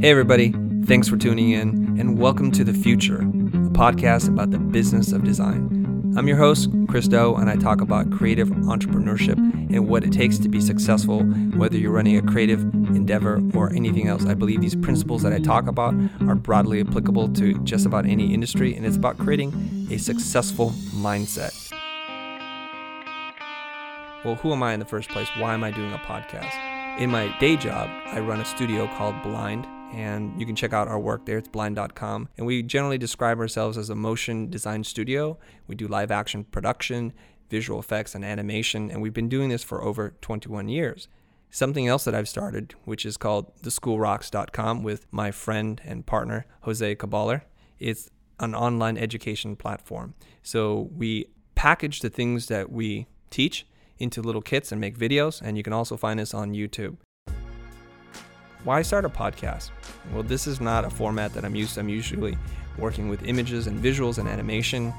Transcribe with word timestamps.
Hey, 0.00 0.10
everybody. 0.10 0.54
Thanks 0.84 1.08
for 1.08 1.16
tuning 1.16 1.50
in, 1.50 1.98
and 1.98 2.20
welcome 2.20 2.52
to 2.52 2.62
The 2.62 2.72
Futur, 2.72 3.16
a 3.16 3.70
podcast 3.72 4.28
about 4.28 4.52
the 4.52 4.58
business 4.60 5.10
of 5.10 5.24
design. 5.24 6.14
I'm 6.16 6.28
your 6.28 6.36
host, 6.36 6.70
Chris 6.86 7.08
Do, 7.08 7.34
and 7.34 7.50
I 7.50 7.56
talk 7.56 7.80
about 7.80 8.12
creative 8.12 8.48
entrepreneurship 8.48 9.38
and 9.74 9.88
what 9.88 10.04
it 10.04 10.12
takes 10.12 10.38
to 10.38 10.48
be 10.48 10.60
successful, 10.60 11.24
whether 11.56 11.76
you're 11.76 11.90
running 11.90 12.16
a 12.16 12.22
creative 12.22 12.60
endeavor 12.94 13.42
or 13.54 13.72
anything 13.72 14.06
else. 14.06 14.24
I 14.24 14.34
believe 14.34 14.60
these 14.60 14.76
principles 14.76 15.22
that 15.22 15.32
I 15.32 15.40
talk 15.40 15.66
about 15.66 15.96
are 16.28 16.36
broadly 16.36 16.80
applicable 16.80 17.30
to 17.30 17.58
just 17.64 17.84
about 17.84 18.06
any 18.06 18.32
industry, 18.32 18.76
and 18.76 18.86
it's 18.86 18.96
about 18.96 19.18
creating 19.18 19.88
a 19.90 19.98
successful 19.98 20.70
mindset. 20.94 21.72
Well, 24.24 24.36
who 24.36 24.52
am 24.52 24.62
I 24.62 24.74
in 24.74 24.78
the 24.78 24.86
first 24.86 25.08
place? 25.08 25.28
Why 25.38 25.54
am 25.54 25.64
I 25.64 25.72
doing 25.72 25.92
a 25.92 25.98
podcast? 25.98 27.00
In 27.00 27.10
my 27.10 27.36
day 27.40 27.56
job, 27.56 27.90
I 28.06 28.20
run 28.20 28.40
a 28.40 28.44
studio 28.44 28.86
called 28.96 29.20
Blind 29.24 29.66
and 29.92 30.38
you 30.38 30.46
can 30.46 30.56
check 30.56 30.72
out 30.72 30.88
our 30.88 30.98
work 30.98 31.26
there. 31.26 31.38
It's 31.38 31.48
blind.com. 31.48 32.28
And 32.36 32.46
we 32.46 32.62
generally 32.62 32.98
describe 32.98 33.38
ourselves 33.38 33.78
as 33.78 33.90
a 33.90 33.94
motion 33.94 34.50
design 34.50 34.84
studio. 34.84 35.38
We 35.66 35.74
do 35.74 35.88
live 35.88 36.10
action 36.10 36.44
production, 36.44 37.12
visual 37.48 37.80
effects, 37.80 38.14
and 38.14 38.24
animation, 38.24 38.90
and 38.90 39.00
we've 39.00 39.14
been 39.14 39.28
doing 39.28 39.48
this 39.48 39.64
for 39.64 39.82
over 39.82 40.14
21 40.20 40.68
years. 40.68 41.08
Something 41.50 41.88
else 41.88 42.04
that 42.04 42.14
I've 42.14 42.28
started, 42.28 42.74
which 42.84 43.06
is 43.06 43.16
called 43.16 43.50
theschoolrocks.com 43.62 44.82
with 44.82 45.06
my 45.10 45.30
friend 45.30 45.80
and 45.84 46.04
partner, 46.04 46.46
Jose 46.62 46.94
Caballer. 46.96 47.42
It's 47.78 48.10
an 48.38 48.54
online 48.54 48.98
education 48.98 49.56
platform. 49.56 50.14
So 50.42 50.90
we 50.94 51.26
package 51.54 52.00
the 52.00 52.10
things 52.10 52.46
that 52.46 52.70
we 52.70 53.06
teach 53.30 53.66
into 53.98 54.22
little 54.22 54.42
kits 54.42 54.70
and 54.70 54.80
make 54.80 54.96
videos, 54.96 55.40
and 55.42 55.56
you 55.56 55.62
can 55.62 55.72
also 55.72 55.96
find 55.96 56.20
us 56.20 56.34
on 56.34 56.52
YouTube. 56.52 56.98
Why 58.68 58.82
start 58.82 59.06
a 59.06 59.08
podcast? 59.08 59.70
Well, 60.12 60.22
this 60.22 60.46
is 60.46 60.60
not 60.60 60.84
a 60.84 60.90
format 60.90 61.32
that 61.32 61.42
I'm 61.42 61.54
used 61.54 61.72
to. 61.72 61.80
I'm 61.80 61.88
usually 61.88 62.36
working 62.76 63.08
with 63.08 63.22
images 63.22 63.66
and 63.66 63.82
visuals 63.82 64.18
and 64.18 64.28
animation, 64.28 64.92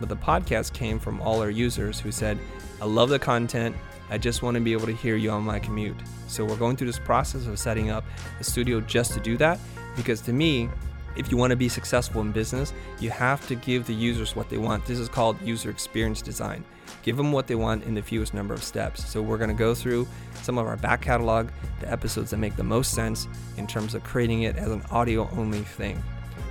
but 0.00 0.08
the 0.08 0.16
podcast 0.16 0.72
came 0.72 0.98
from 0.98 1.20
all 1.20 1.40
our 1.40 1.48
users 1.48 2.00
who 2.00 2.10
said, 2.10 2.36
I 2.80 2.84
love 2.84 3.10
the 3.10 3.20
content. 3.20 3.76
I 4.10 4.18
just 4.18 4.42
want 4.42 4.56
to 4.56 4.60
be 4.60 4.72
able 4.72 4.86
to 4.86 4.92
hear 4.92 5.14
you 5.14 5.30
on 5.30 5.44
my 5.44 5.60
commute. 5.60 5.94
So 6.26 6.44
we're 6.44 6.56
going 6.56 6.76
through 6.76 6.88
this 6.88 6.98
process 6.98 7.46
of 7.46 7.60
setting 7.60 7.90
up 7.90 8.04
a 8.40 8.42
studio 8.42 8.80
just 8.80 9.12
to 9.12 9.20
do 9.20 9.36
that 9.36 9.60
because 9.94 10.20
to 10.22 10.32
me, 10.32 10.68
if 11.14 11.30
you 11.30 11.36
want 11.36 11.52
to 11.52 11.56
be 11.56 11.68
successful 11.68 12.22
in 12.22 12.32
business, 12.32 12.72
you 12.98 13.10
have 13.10 13.46
to 13.46 13.54
give 13.54 13.86
the 13.86 13.94
users 13.94 14.34
what 14.34 14.50
they 14.50 14.58
want. 14.58 14.84
This 14.84 14.98
is 14.98 15.08
called 15.08 15.40
user 15.42 15.70
experience 15.70 16.22
design. 16.22 16.64
Give 17.02 17.16
them 17.16 17.32
what 17.32 17.46
they 17.46 17.54
want 17.54 17.84
in 17.84 17.94
the 17.94 18.02
fewest 18.02 18.34
number 18.34 18.54
of 18.54 18.62
steps. 18.62 19.04
So, 19.08 19.22
we're 19.22 19.38
going 19.38 19.50
to 19.50 19.54
go 19.54 19.74
through 19.74 20.06
some 20.42 20.58
of 20.58 20.66
our 20.66 20.76
back 20.76 21.02
catalog, 21.02 21.48
the 21.80 21.90
episodes 21.90 22.30
that 22.30 22.38
make 22.38 22.56
the 22.56 22.64
most 22.64 22.92
sense 22.92 23.28
in 23.56 23.66
terms 23.66 23.94
of 23.94 24.04
creating 24.04 24.42
it 24.42 24.56
as 24.56 24.70
an 24.70 24.82
audio 24.90 25.28
only 25.32 25.60
thing. 25.60 26.02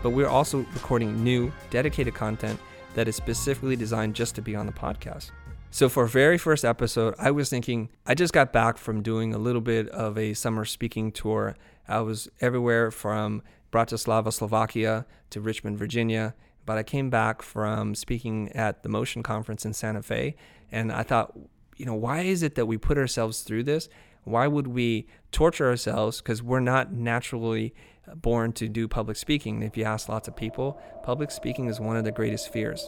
But 0.04 0.12
we're 0.12 0.28
also 0.28 0.60
recording 0.74 1.24
new, 1.24 1.52
dedicated 1.70 2.14
content 2.14 2.60
that 2.94 3.08
is 3.08 3.16
specifically 3.16 3.76
designed 3.76 4.16
just 4.16 4.36
to 4.36 4.42
be 4.42 4.56
on 4.56 4.66
the 4.66 4.72
podcast. 4.72 5.32
So, 5.74 5.88
for 5.88 6.04
our 6.04 6.08
very 6.08 6.38
first 6.38 6.66
episode, 6.66 7.16
I 7.18 7.32
was 7.32 7.50
thinking, 7.50 7.90
I 8.06 8.14
just 8.14 8.34
got 8.34 8.52
back 8.52 8.78
from 8.78 9.02
doing 9.02 9.34
a 9.34 9.38
little 9.38 9.62
bit 9.62 9.88
of 9.90 10.18
a 10.18 10.34
summer 10.34 10.66
speaking 10.66 11.14
tour. 11.14 11.56
I 11.88 12.02
was 12.02 12.30
everywhere 12.42 12.92
from 12.92 13.42
Bratislava, 13.72 14.34
Slovakia 14.34 15.06
to 15.30 15.40
Richmond, 15.40 15.78
Virginia. 15.78 16.36
But 16.66 16.78
I 16.78 16.84
came 16.84 17.10
back 17.10 17.42
from 17.42 17.96
speaking 17.96 18.52
at 18.54 18.84
the 18.84 18.90
Motion 18.90 19.24
Conference 19.24 19.66
in 19.66 19.74
Santa 19.74 20.02
Fe, 20.02 20.36
and 20.72 20.92
I 20.92 21.04
thought, 21.04 21.38
you 21.78 21.86
know, 21.86 21.96
why 21.96 22.22
is 22.22 22.44
it 22.44 22.56
that 22.56 22.68
we 22.68 22.78
put 22.78 22.98
ourselves 22.98 23.42
through 23.42 23.64
this? 23.64 23.90
Why 24.24 24.48
would 24.48 24.68
we 24.68 25.08
torture 25.32 25.68
ourselves? 25.68 26.22
Because 26.22 26.44
we're 26.44 26.60
not 26.60 26.94
naturally 26.94 27.74
uh, 28.08 28.16
born 28.16 28.54
to 28.54 28.70
do 28.70 28.88
public 28.88 29.18
speaking. 29.18 29.64
If 29.64 29.76
you 29.76 29.84
ask 29.84 30.08
lots 30.08 30.28
of 30.28 30.36
people, 30.36 30.80
public 31.02 31.32
speaking 31.32 31.68
is 31.68 31.80
one 31.80 31.98
of 31.98 32.04
the 32.04 32.12
greatest 32.12 32.54
fears. 32.54 32.88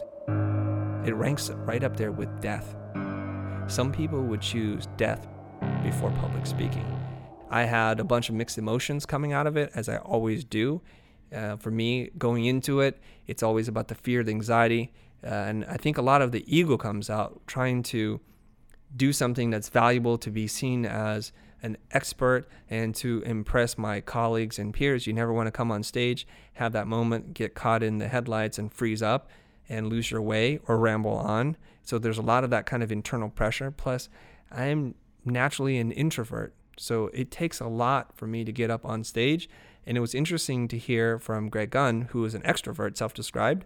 It 1.04 1.14
ranks 1.14 1.50
right 1.50 1.82
up 1.82 1.96
there 1.96 2.12
with 2.12 2.40
death. 2.40 2.76
Some 3.66 3.90
people 3.92 4.22
would 4.22 4.40
choose 4.40 4.86
death 4.96 5.26
before 5.82 6.10
public 6.12 6.46
speaking. 6.46 6.86
I 7.50 7.64
had 7.64 8.00
a 8.00 8.04
bunch 8.04 8.28
of 8.28 8.34
mixed 8.34 8.58
emotions 8.58 9.04
coming 9.04 9.32
out 9.32 9.46
of 9.46 9.56
it, 9.56 9.70
as 9.74 9.88
I 9.88 9.96
always 9.98 10.44
do. 10.44 10.82
Uh, 11.34 11.56
for 11.56 11.70
me, 11.70 12.10
going 12.16 12.44
into 12.44 12.80
it, 12.80 13.00
it's 13.26 13.42
always 13.42 13.68
about 13.68 13.88
the 13.88 13.94
fear, 13.94 14.22
the 14.22 14.30
anxiety, 14.30 14.92
uh, 15.24 15.28
and 15.28 15.64
I 15.64 15.76
think 15.76 15.98
a 15.98 16.02
lot 16.02 16.22
of 16.22 16.32
the 16.32 16.44
ego 16.46 16.76
comes 16.76 17.10
out 17.10 17.40
trying 17.46 17.82
to 17.84 18.20
do 18.96 19.12
something 19.12 19.50
that's 19.50 19.68
valuable 19.68 20.18
to 20.18 20.30
be 20.30 20.46
seen 20.46 20.86
as 20.86 21.32
an 21.62 21.78
expert 21.92 22.46
and 22.68 22.94
to 22.94 23.22
impress 23.22 23.78
my 23.78 24.00
colleagues 24.00 24.58
and 24.58 24.72
peers. 24.74 25.06
You 25.06 25.14
never 25.14 25.32
want 25.32 25.46
to 25.46 25.50
come 25.50 25.72
on 25.72 25.82
stage, 25.82 26.26
have 26.54 26.72
that 26.72 26.86
moment, 26.86 27.34
get 27.34 27.54
caught 27.54 27.82
in 27.82 27.98
the 27.98 28.08
headlights 28.08 28.58
and 28.58 28.72
freeze 28.72 29.02
up 29.02 29.30
and 29.68 29.88
lose 29.88 30.10
your 30.10 30.20
way 30.20 30.60
or 30.68 30.76
ramble 30.76 31.16
on. 31.16 31.56
So 31.82 31.98
there's 31.98 32.18
a 32.18 32.22
lot 32.22 32.44
of 32.44 32.50
that 32.50 32.66
kind 32.66 32.82
of 32.82 32.92
internal 32.92 33.30
pressure. 33.30 33.70
Plus, 33.70 34.10
I'm 34.52 34.94
naturally 35.24 35.78
an 35.78 35.90
introvert. 35.90 36.54
So 36.76 37.06
it 37.14 37.30
takes 37.30 37.60
a 37.60 37.66
lot 37.66 38.14
for 38.14 38.26
me 38.26 38.44
to 38.44 38.52
get 38.52 38.70
up 38.70 38.84
on 38.84 39.02
stage. 39.02 39.48
And 39.86 39.96
it 39.96 40.00
was 40.00 40.14
interesting 40.14 40.68
to 40.68 40.78
hear 40.78 41.18
from 41.18 41.48
Greg 41.48 41.70
Gunn, 41.70 42.02
who 42.10 42.24
is 42.24 42.34
an 42.34 42.42
extrovert, 42.42 42.96
self 42.96 43.14
described, 43.14 43.64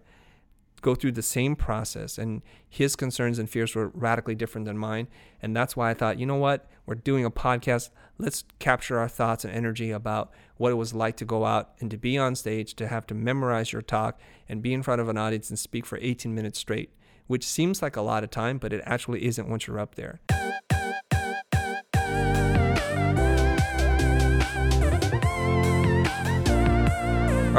go 0.80 0.94
through 0.94 1.12
the 1.12 1.22
same 1.22 1.56
process. 1.56 2.18
And 2.18 2.42
his 2.68 2.96
concerns 2.96 3.38
and 3.38 3.48
fears 3.48 3.74
were 3.74 3.88
radically 3.88 4.34
different 4.34 4.66
than 4.66 4.78
mine. 4.78 5.08
And 5.42 5.54
that's 5.54 5.76
why 5.76 5.90
I 5.90 5.94
thought, 5.94 6.18
you 6.18 6.26
know 6.26 6.36
what? 6.36 6.68
We're 6.86 6.94
doing 6.94 7.24
a 7.24 7.30
podcast. 7.30 7.90
Let's 8.18 8.44
capture 8.58 8.98
our 8.98 9.08
thoughts 9.08 9.44
and 9.44 9.54
energy 9.54 9.90
about 9.90 10.30
what 10.56 10.72
it 10.72 10.76
was 10.76 10.94
like 10.94 11.16
to 11.18 11.24
go 11.24 11.44
out 11.44 11.72
and 11.80 11.90
to 11.90 11.96
be 11.96 12.18
on 12.18 12.34
stage, 12.34 12.74
to 12.76 12.88
have 12.88 13.06
to 13.08 13.14
memorize 13.14 13.72
your 13.72 13.82
talk 13.82 14.18
and 14.48 14.62
be 14.62 14.72
in 14.72 14.82
front 14.82 15.00
of 15.00 15.08
an 15.08 15.18
audience 15.18 15.50
and 15.50 15.58
speak 15.58 15.86
for 15.86 15.98
18 16.00 16.34
minutes 16.34 16.58
straight, 16.58 16.90
which 17.26 17.46
seems 17.46 17.82
like 17.82 17.96
a 17.96 18.02
lot 18.02 18.24
of 18.24 18.30
time, 18.30 18.58
but 18.58 18.72
it 18.72 18.82
actually 18.84 19.24
isn't 19.24 19.48
once 19.48 19.66
you're 19.66 19.78
up 19.78 19.94
there. 19.94 20.20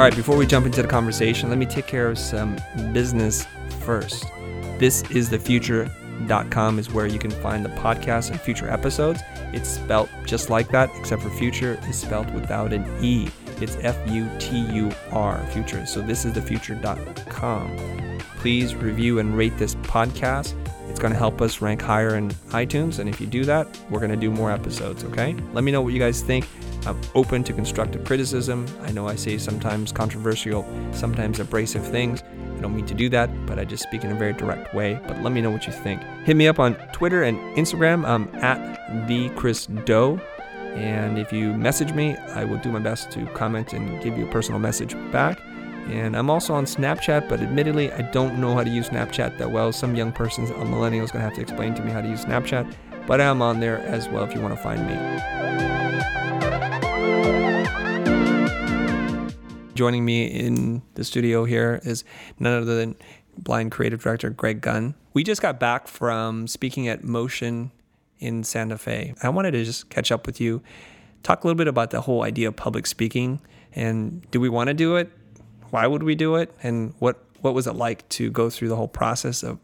All 0.00 0.06
right, 0.06 0.16
before 0.16 0.38
we 0.38 0.46
jump 0.46 0.64
into 0.64 0.80
the 0.80 0.88
conversation, 0.88 1.50
let 1.50 1.58
me 1.58 1.66
take 1.66 1.86
care 1.86 2.08
of 2.08 2.18
some 2.18 2.56
business 2.94 3.46
first. 3.80 4.24
This 4.78 5.02
is 5.10 5.28
the 5.28 5.38
futur.com 5.38 6.78
is 6.78 6.90
where 6.90 7.04
you 7.04 7.18
can 7.18 7.30
find 7.30 7.62
the 7.62 7.68
podcast 7.68 8.30
and 8.30 8.40
future 8.40 8.66
episodes. 8.66 9.20
It's 9.52 9.68
spelled 9.68 10.08
just 10.24 10.48
like 10.48 10.70
that, 10.70 10.88
except 10.96 11.20
for 11.20 11.28
future 11.28 11.78
is 11.86 11.98
spelled 11.98 12.32
without 12.32 12.72
an 12.72 12.86
E. 13.04 13.28
It's 13.60 13.76
F 13.82 13.94
U 14.10 14.26
T 14.38 14.60
U 14.72 14.90
R, 15.12 15.46
future. 15.48 15.84
So 15.84 16.00
this 16.00 16.24
is 16.24 16.32
the 16.32 16.40
futur.com. 16.40 18.18
Please 18.38 18.74
review 18.74 19.18
and 19.18 19.36
rate 19.36 19.58
this 19.58 19.74
podcast. 19.74 20.54
It's 20.88 20.98
going 20.98 21.12
to 21.12 21.18
help 21.18 21.42
us 21.42 21.60
rank 21.60 21.82
higher 21.82 22.16
in 22.16 22.30
iTunes. 22.52 23.00
And 23.00 23.08
if 23.10 23.20
you 23.20 23.26
do 23.26 23.44
that, 23.44 23.68
we're 23.90 24.00
going 24.00 24.12
to 24.12 24.16
do 24.16 24.30
more 24.30 24.50
episodes, 24.50 25.04
okay? 25.04 25.36
Let 25.52 25.62
me 25.62 25.70
know 25.70 25.82
what 25.82 25.92
you 25.92 25.98
guys 25.98 26.22
think. 26.22 26.46
I'm 26.86 27.00
open 27.14 27.44
to 27.44 27.52
constructive 27.52 28.04
criticism. 28.04 28.66
I 28.82 28.92
know 28.92 29.06
I 29.06 29.14
say 29.14 29.38
sometimes 29.38 29.92
controversial, 29.92 30.66
sometimes 30.92 31.40
abrasive 31.40 31.86
things. 31.86 32.22
I 32.22 32.60
don't 32.60 32.74
mean 32.74 32.86
to 32.86 32.94
do 32.94 33.08
that, 33.10 33.30
but 33.46 33.58
I 33.58 33.64
just 33.64 33.82
speak 33.82 34.04
in 34.04 34.12
a 34.12 34.14
very 34.14 34.32
direct 34.32 34.74
way. 34.74 35.00
But 35.06 35.22
let 35.22 35.32
me 35.32 35.40
know 35.40 35.50
what 35.50 35.66
you 35.66 35.72
think. 35.72 36.02
Hit 36.24 36.36
me 36.36 36.46
up 36.46 36.58
on 36.58 36.74
Twitter 36.92 37.22
and 37.22 37.38
Instagram. 37.56 38.06
I'm 38.06 38.28
at 38.36 39.08
the 39.08 39.30
Chris 39.30 39.66
Do. 39.66 40.20
And 40.74 41.18
if 41.18 41.32
you 41.32 41.52
message 41.54 41.92
me, 41.92 42.16
I 42.16 42.44
will 42.44 42.58
do 42.58 42.70
my 42.70 42.78
best 42.78 43.10
to 43.12 43.26
comment 43.28 43.72
and 43.72 44.02
give 44.02 44.16
you 44.16 44.26
a 44.26 44.30
personal 44.30 44.60
message 44.60 44.94
back. 45.10 45.40
And 45.88 46.16
I'm 46.16 46.30
also 46.30 46.54
on 46.54 46.66
Snapchat, 46.66 47.28
but 47.28 47.40
admittedly, 47.40 47.90
I 47.92 48.02
don't 48.12 48.38
know 48.38 48.54
how 48.54 48.62
to 48.62 48.70
use 48.70 48.90
Snapchat 48.90 49.38
that 49.38 49.50
well. 49.50 49.72
Some 49.72 49.96
young 49.96 50.12
person, 50.12 50.46
a 50.46 50.60
uh, 50.60 50.64
millennial, 50.64 51.04
is 51.04 51.10
going 51.10 51.22
to 51.22 51.28
have 51.28 51.34
to 51.36 51.42
explain 51.42 51.74
to 51.74 51.82
me 51.82 51.90
how 51.90 52.00
to 52.00 52.08
use 52.08 52.24
Snapchat. 52.24 52.72
But 53.06 53.20
I'm 53.20 53.42
on 53.42 53.60
there 53.60 53.78
as 53.78 54.08
well 54.08 54.24
if 54.24 54.34
you 54.34 54.40
want 54.40 54.54
to 54.54 54.62
find 54.62 54.86
me. 54.86 54.94
Joining 59.74 60.04
me 60.04 60.26
in 60.26 60.82
the 60.94 61.04
studio 61.04 61.44
here 61.44 61.80
is 61.84 62.04
none 62.38 62.62
other 62.62 62.76
than 62.76 62.96
blind 63.38 63.72
creative 63.72 64.02
director 64.02 64.30
Greg 64.30 64.60
Gunn. 64.60 64.94
We 65.14 65.24
just 65.24 65.42
got 65.42 65.58
back 65.58 65.88
from 65.88 66.46
speaking 66.46 66.88
at 66.88 67.02
Motion 67.02 67.72
in 68.18 68.44
Santa 68.44 68.78
Fe. 68.78 69.14
I 69.22 69.28
wanted 69.30 69.52
to 69.52 69.64
just 69.64 69.88
catch 69.88 70.12
up 70.12 70.26
with 70.26 70.40
you, 70.40 70.62
talk 71.22 71.42
a 71.42 71.46
little 71.46 71.56
bit 71.58 71.68
about 71.68 71.90
the 71.90 72.02
whole 72.02 72.22
idea 72.22 72.48
of 72.48 72.56
public 72.56 72.86
speaking 72.86 73.40
and 73.72 74.28
do 74.30 74.40
we 74.40 74.48
want 74.48 74.68
to 74.68 74.74
do 74.74 74.96
it? 74.96 75.10
Why 75.70 75.86
would 75.86 76.02
we 76.02 76.14
do 76.14 76.36
it? 76.36 76.52
And 76.62 76.94
what 76.98 77.24
what 77.40 77.54
was 77.54 77.66
it 77.66 77.72
like 77.72 78.06
to 78.10 78.30
go 78.30 78.50
through 78.50 78.68
the 78.68 78.76
whole 78.76 78.88
process 78.88 79.42
of 79.42 79.58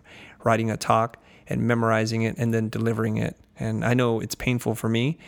writing 0.45 0.71
a 0.71 0.77
talk 0.77 1.19
and 1.49 1.63
memorizing 1.63 2.23
it 2.23 2.37
and 2.39 2.53
then 2.53 2.69
delivering 2.69 3.17
it? 3.17 3.37
And 3.59 3.85
I 3.85 3.95
know 3.95 4.21
it's 4.21 4.35
painful 4.35 4.75
for 4.75 4.89
me. 4.89 5.19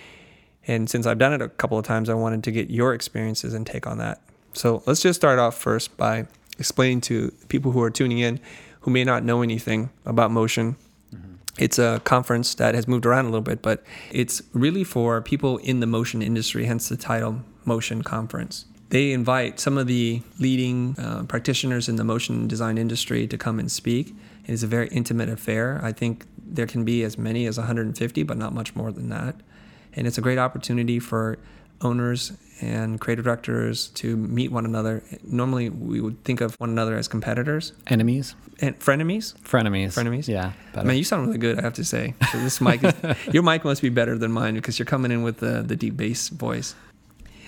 And 0.67 0.91
since 0.91 1.07
I've 1.07 1.19
done 1.19 1.33
it 1.33 1.41
a 1.41 1.49
couple 1.49 1.79
of 1.79 1.85
times, 1.87 2.09
I 2.09 2.15
wanted 2.15 2.45
to 2.45 2.51
get 2.51 2.71
your 2.71 2.93
experiences 2.93 3.55
and 3.55 3.67
take 3.67 3.87
on 3.87 3.99
that. 3.99 4.21
So 4.53 4.83
let's 4.87 5.01
just 5.01 5.19
start 5.19 5.39
off 5.39 5.57
first 5.57 5.97
by 5.97 6.27
explaining 6.59 7.01
to 7.03 7.33
people 7.49 7.73
who 7.73 7.83
are 7.83 7.91
tuning 7.91 8.19
in 8.19 8.41
who 8.81 8.91
may 8.91 9.05
not 9.05 9.25
know 9.25 9.43
anything 9.43 9.91
about 10.05 10.31
motion. 10.31 10.77
Mm-hmm. 11.15 11.35
It's 11.59 11.79
a 11.79 12.01
conference 12.05 12.55
that 12.57 12.75
has 12.75 12.87
moved 12.87 13.07
around 13.07 13.25
a 13.27 13.29
little 13.29 13.41
bit, 13.41 13.63
but 13.63 13.83
it's 14.11 14.43
really 14.53 14.85
for 14.85 15.21
people 15.23 15.59
in 15.59 15.81
the 15.81 15.87
motion 15.87 16.23
industry, 16.23 16.65
hence 16.67 16.89
the 16.89 16.97
title 16.97 17.43
Motion 17.65 18.03
Conference. 18.03 18.65
they 18.91 19.13
invite 19.13 19.61
some 19.61 19.77
of 19.77 19.87
the 19.87 20.23
leading 20.39 20.97
uh, 20.99 21.23
practitioners 21.25 21.89
in 21.89 21.97
the 21.97 22.05
motion 22.05 22.49
design 22.49 22.79
industry 22.79 23.27
to 23.27 23.37
come 23.37 23.59
and 23.59 23.71
speak. 23.71 24.15
It 24.49 24.53
is 24.55 24.63
a 24.63 24.67
very 24.67 24.89
intimate 24.89 25.29
affair. 25.29 25.79
I 25.83 25.93
think 25.93 26.27
there 26.45 26.67
can 26.67 26.85
be 26.85 27.05
as 27.05 27.19
many 27.19 27.47
as 27.47 27.59
150, 27.59 28.23
but 28.23 28.37
not 28.39 28.55
much 28.55 28.75
more 28.75 28.91
than 28.91 29.11
that. 29.11 29.37
And 29.93 30.07
it's 30.07 30.17
a 30.19 30.23
great 30.23 30.39
opportunity 30.39 30.99
for 30.99 31.39
owners 31.83 32.33
and 32.61 32.99
creative 33.01 33.25
directors 33.25 33.89
to 33.89 34.17
meet 34.17 34.51
one 34.51 34.65
another. 34.65 35.03
Normally, 35.23 35.69
we 35.69 36.01
would 36.01 36.25
think 36.25 36.41
of 36.41 36.55
one 36.59 36.71
another 36.71 36.97
as 36.97 37.07
competitors 37.07 37.73
Enemies, 37.87 38.35
and 38.61 38.77
frenemies. 38.81 39.35
frenemies, 39.43 39.95
Frenemies? 39.95 40.27
Yeah, 40.27 40.53
better. 40.73 40.87
Man, 40.89 40.97
you 40.97 41.05
sound 41.05 41.27
really 41.27 41.39
good. 41.39 41.59
I 41.59 41.63
have 41.63 41.75
to 41.75 41.85
say, 41.85 42.15
So 42.33 42.39
this 42.41 42.61
mic, 42.61 42.83
is, 42.83 42.95
your 43.33 43.43
mic 43.45 43.65
must 43.65 43.83
be 43.83 43.91
better 43.91 44.17
than 44.19 44.33
mine 44.33 44.55
because 44.55 44.79
you're 44.79 44.87
coming 44.87 45.13
in 45.13 45.23
with 45.23 45.39
the 45.39 45.63
the 45.63 45.77
deep 45.77 45.97
bass 45.97 46.31
voice. 46.31 46.75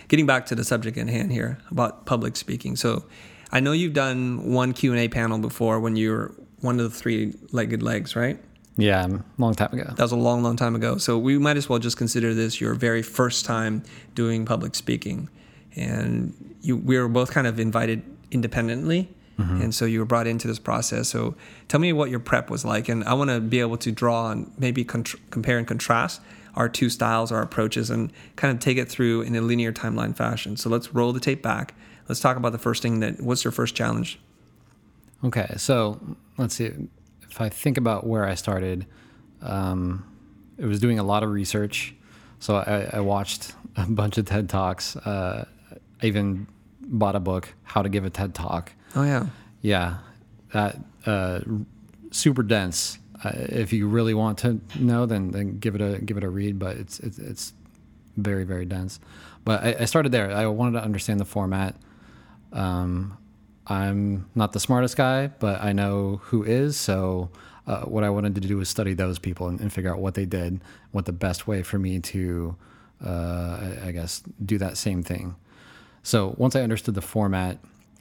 Getting 0.08 0.26
back 0.26 0.46
to 0.46 0.54
the 0.54 0.64
subject 0.64 0.96
in 0.96 1.08
hand 1.08 1.32
here 1.32 1.58
about 1.70 2.04
public 2.04 2.36
speaking. 2.36 2.76
So, 2.76 3.04
I 3.50 3.58
know 3.60 3.72
you've 3.72 3.94
done 3.94 4.52
one 4.52 4.72
Q 4.74 4.92
and 4.92 5.00
A 5.00 5.08
panel 5.08 5.38
before 5.38 5.80
when 5.80 5.96
you 5.96 6.10
were 6.12 6.34
one 6.60 6.78
of 6.78 6.90
the 6.90 6.96
three-legged 6.96 7.82
legs, 7.82 8.16
right? 8.16 8.38
yeah, 8.80 9.06
long 9.38 9.54
time 9.54 9.70
ago. 9.72 9.92
That 9.94 10.02
was 10.02 10.12
a 10.12 10.16
long, 10.16 10.42
long 10.42 10.56
time 10.56 10.74
ago. 10.74 10.96
So 10.96 11.18
we 11.18 11.38
might 11.38 11.56
as 11.56 11.68
well 11.68 11.78
just 11.78 11.96
consider 11.96 12.34
this 12.34 12.60
your 12.60 12.74
very 12.74 13.02
first 13.02 13.44
time 13.44 13.82
doing 14.14 14.44
public 14.44 14.74
speaking, 14.74 15.28
and 15.76 16.54
you 16.62 16.76
we 16.76 16.98
were 16.98 17.08
both 17.08 17.30
kind 17.30 17.46
of 17.46 17.60
invited 17.60 18.02
independently, 18.30 19.08
mm-hmm. 19.38 19.62
and 19.62 19.74
so 19.74 19.84
you 19.84 19.98
were 19.98 20.04
brought 20.04 20.26
into 20.26 20.48
this 20.48 20.58
process. 20.58 21.08
So 21.08 21.34
tell 21.68 21.80
me 21.80 21.92
what 21.92 22.10
your 22.10 22.20
prep 22.20 22.50
was 22.50 22.64
like, 22.64 22.88
and 22.88 23.04
I 23.04 23.14
want 23.14 23.30
to 23.30 23.40
be 23.40 23.60
able 23.60 23.76
to 23.78 23.92
draw 23.92 24.26
on 24.26 24.50
maybe 24.58 24.84
contr 24.84 25.18
compare 25.30 25.58
and 25.58 25.66
contrast 25.66 26.20
our 26.56 26.68
two 26.68 26.90
styles, 26.90 27.30
our 27.30 27.42
approaches, 27.42 27.90
and 27.90 28.12
kind 28.36 28.52
of 28.52 28.60
take 28.60 28.76
it 28.76 28.88
through 28.88 29.22
in 29.22 29.36
a 29.36 29.40
linear 29.40 29.72
timeline 29.72 30.16
fashion. 30.16 30.56
So 30.56 30.68
let's 30.68 30.92
roll 30.94 31.12
the 31.12 31.20
tape 31.20 31.42
back. 31.42 31.74
Let's 32.08 32.20
talk 32.20 32.36
about 32.36 32.52
the 32.52 32.58
first 32.58 32.82
thing 32.82 33.00
that. 33.00 33.20
What's 33.20 33.44
your 33.44 33.52
first 33.52 33.74
challenge? 33.74 34.18
Okay, 35.24 35.54
so 35.56 36.00
let's 36.38 36.54
see. 36.54 36.70
If 37.30 37.40
I 37.40 37.48
think 37.48 37.76
about 37.76 38.06
where 38.06 38.24
I 38.24 38.34
started, 38.34 38.86
um, 39.42 40.04
it 40.58 40.66
was 40.66 40.80
doing 40.80 40.98
a 40.98 41.02
lot 41.02 41.22
of 41.22 41.30
research. 41.30 41.94
So 42.38 42.56
I, 42.56 42.96
I 42.96 43.00
watched 43.00 43.54
a 43.76 43.86
bunch 43.88 44.18
of 44.18 44.24
TED 44.26 44.48
Talks. 44.48 44.96
Uh, 44.96 45.46
I 46.02 46.06
even 46.06 46.46
bought 46.80 47.16
a 47.16 47.20
book, 47.20 47.48
How 47.62 47.82
to 47.82 47.88
Give 47.88 48.04
a 48.04 48.10
TED 48.10 48.34
Talk. 48.34 48.72
Oh 48.96 49.04
yeah, 49.04 49.26
Yeah, 49.60 49.98
that 50.52 50.78
uh, 51.06 51.40
super 52.10 52.42
dense. 52.42 52.98
Uh, 53.22 53.30
if 53.34 53.72
you 53.72 53.86
really 53.86 54.14
want 54.14 54.38
to 54.38 54.58
know, 54.78 55.04
then 55.04 55.30
then 55.30 55.58
give 55.58 55.74
it 55.74 55.82
a 55.82 56.00
give 56.00 56.16
it 56.16 56.24
a 56.24 56.28
read. 56.30 56.58
But 56.58 56.78
it's 56.78 56.98
it's, 57.00 57.18
it's 57.18 57.52
very 58.16 58.44
very 58.44 58.64
dense. 58.64 58.98
But 59.44 59.62
I, 59.62 59.76
I 59.80 59.84
started 59.84 60.10
there. 60.12 60.30
I 60.32 60.46
wanted 60.46 60.78
to 60.78 60.84
understand 60.84 61.20
the 61.20 61.24
format. 61.26 61.76
Um, 62.52 63.16
I'm 63.70 64.28
not 64.34 64.52
the 64.52 64.60
smartest 64.60 64.96
guy, 64.96 65.28
but 65.28 65.62
I 65.62 65.72
know 65.72 66.20
who 66.24 66.42
is. 66.42 66.76
So 66.76 67.30
uh, 67.66 67.82
what 67.82 68.02
I 68.04 68.10
wanted 68.10 68.34
to 68.34 68.40
do 68.40 68.56
was 68.56 68.68
study 68.68 68.94
those 68.94 69.18
people 69.18 69.46
and, 69.48 69.60
and 69.60 69.72
figure 69.72 69.92
out 69.92 70.00
what 70.00 70.14
they 70.14 70.26
did, 70.26 70.60
what 70.90 71.04
the 71.06 71.12
best 71.12 71.46
way 71.46 71.62
for 71.62 71.78
me 71.78 72.00
to, 72.00 72.56
uh, 73.04 73.08
I, 73.84 73.88
I 73.88 73.92
guess, 73.92 74.22
do 74.44 74.58
that 74.58 74.76
same 74.76 75.02
thing. 75.02 75.36
So 76.02 76.34
once 76.36 76.56
I 76.56 76.62
understood 76.62 76.94
the 76.96 77.02
format, 77.02 77.58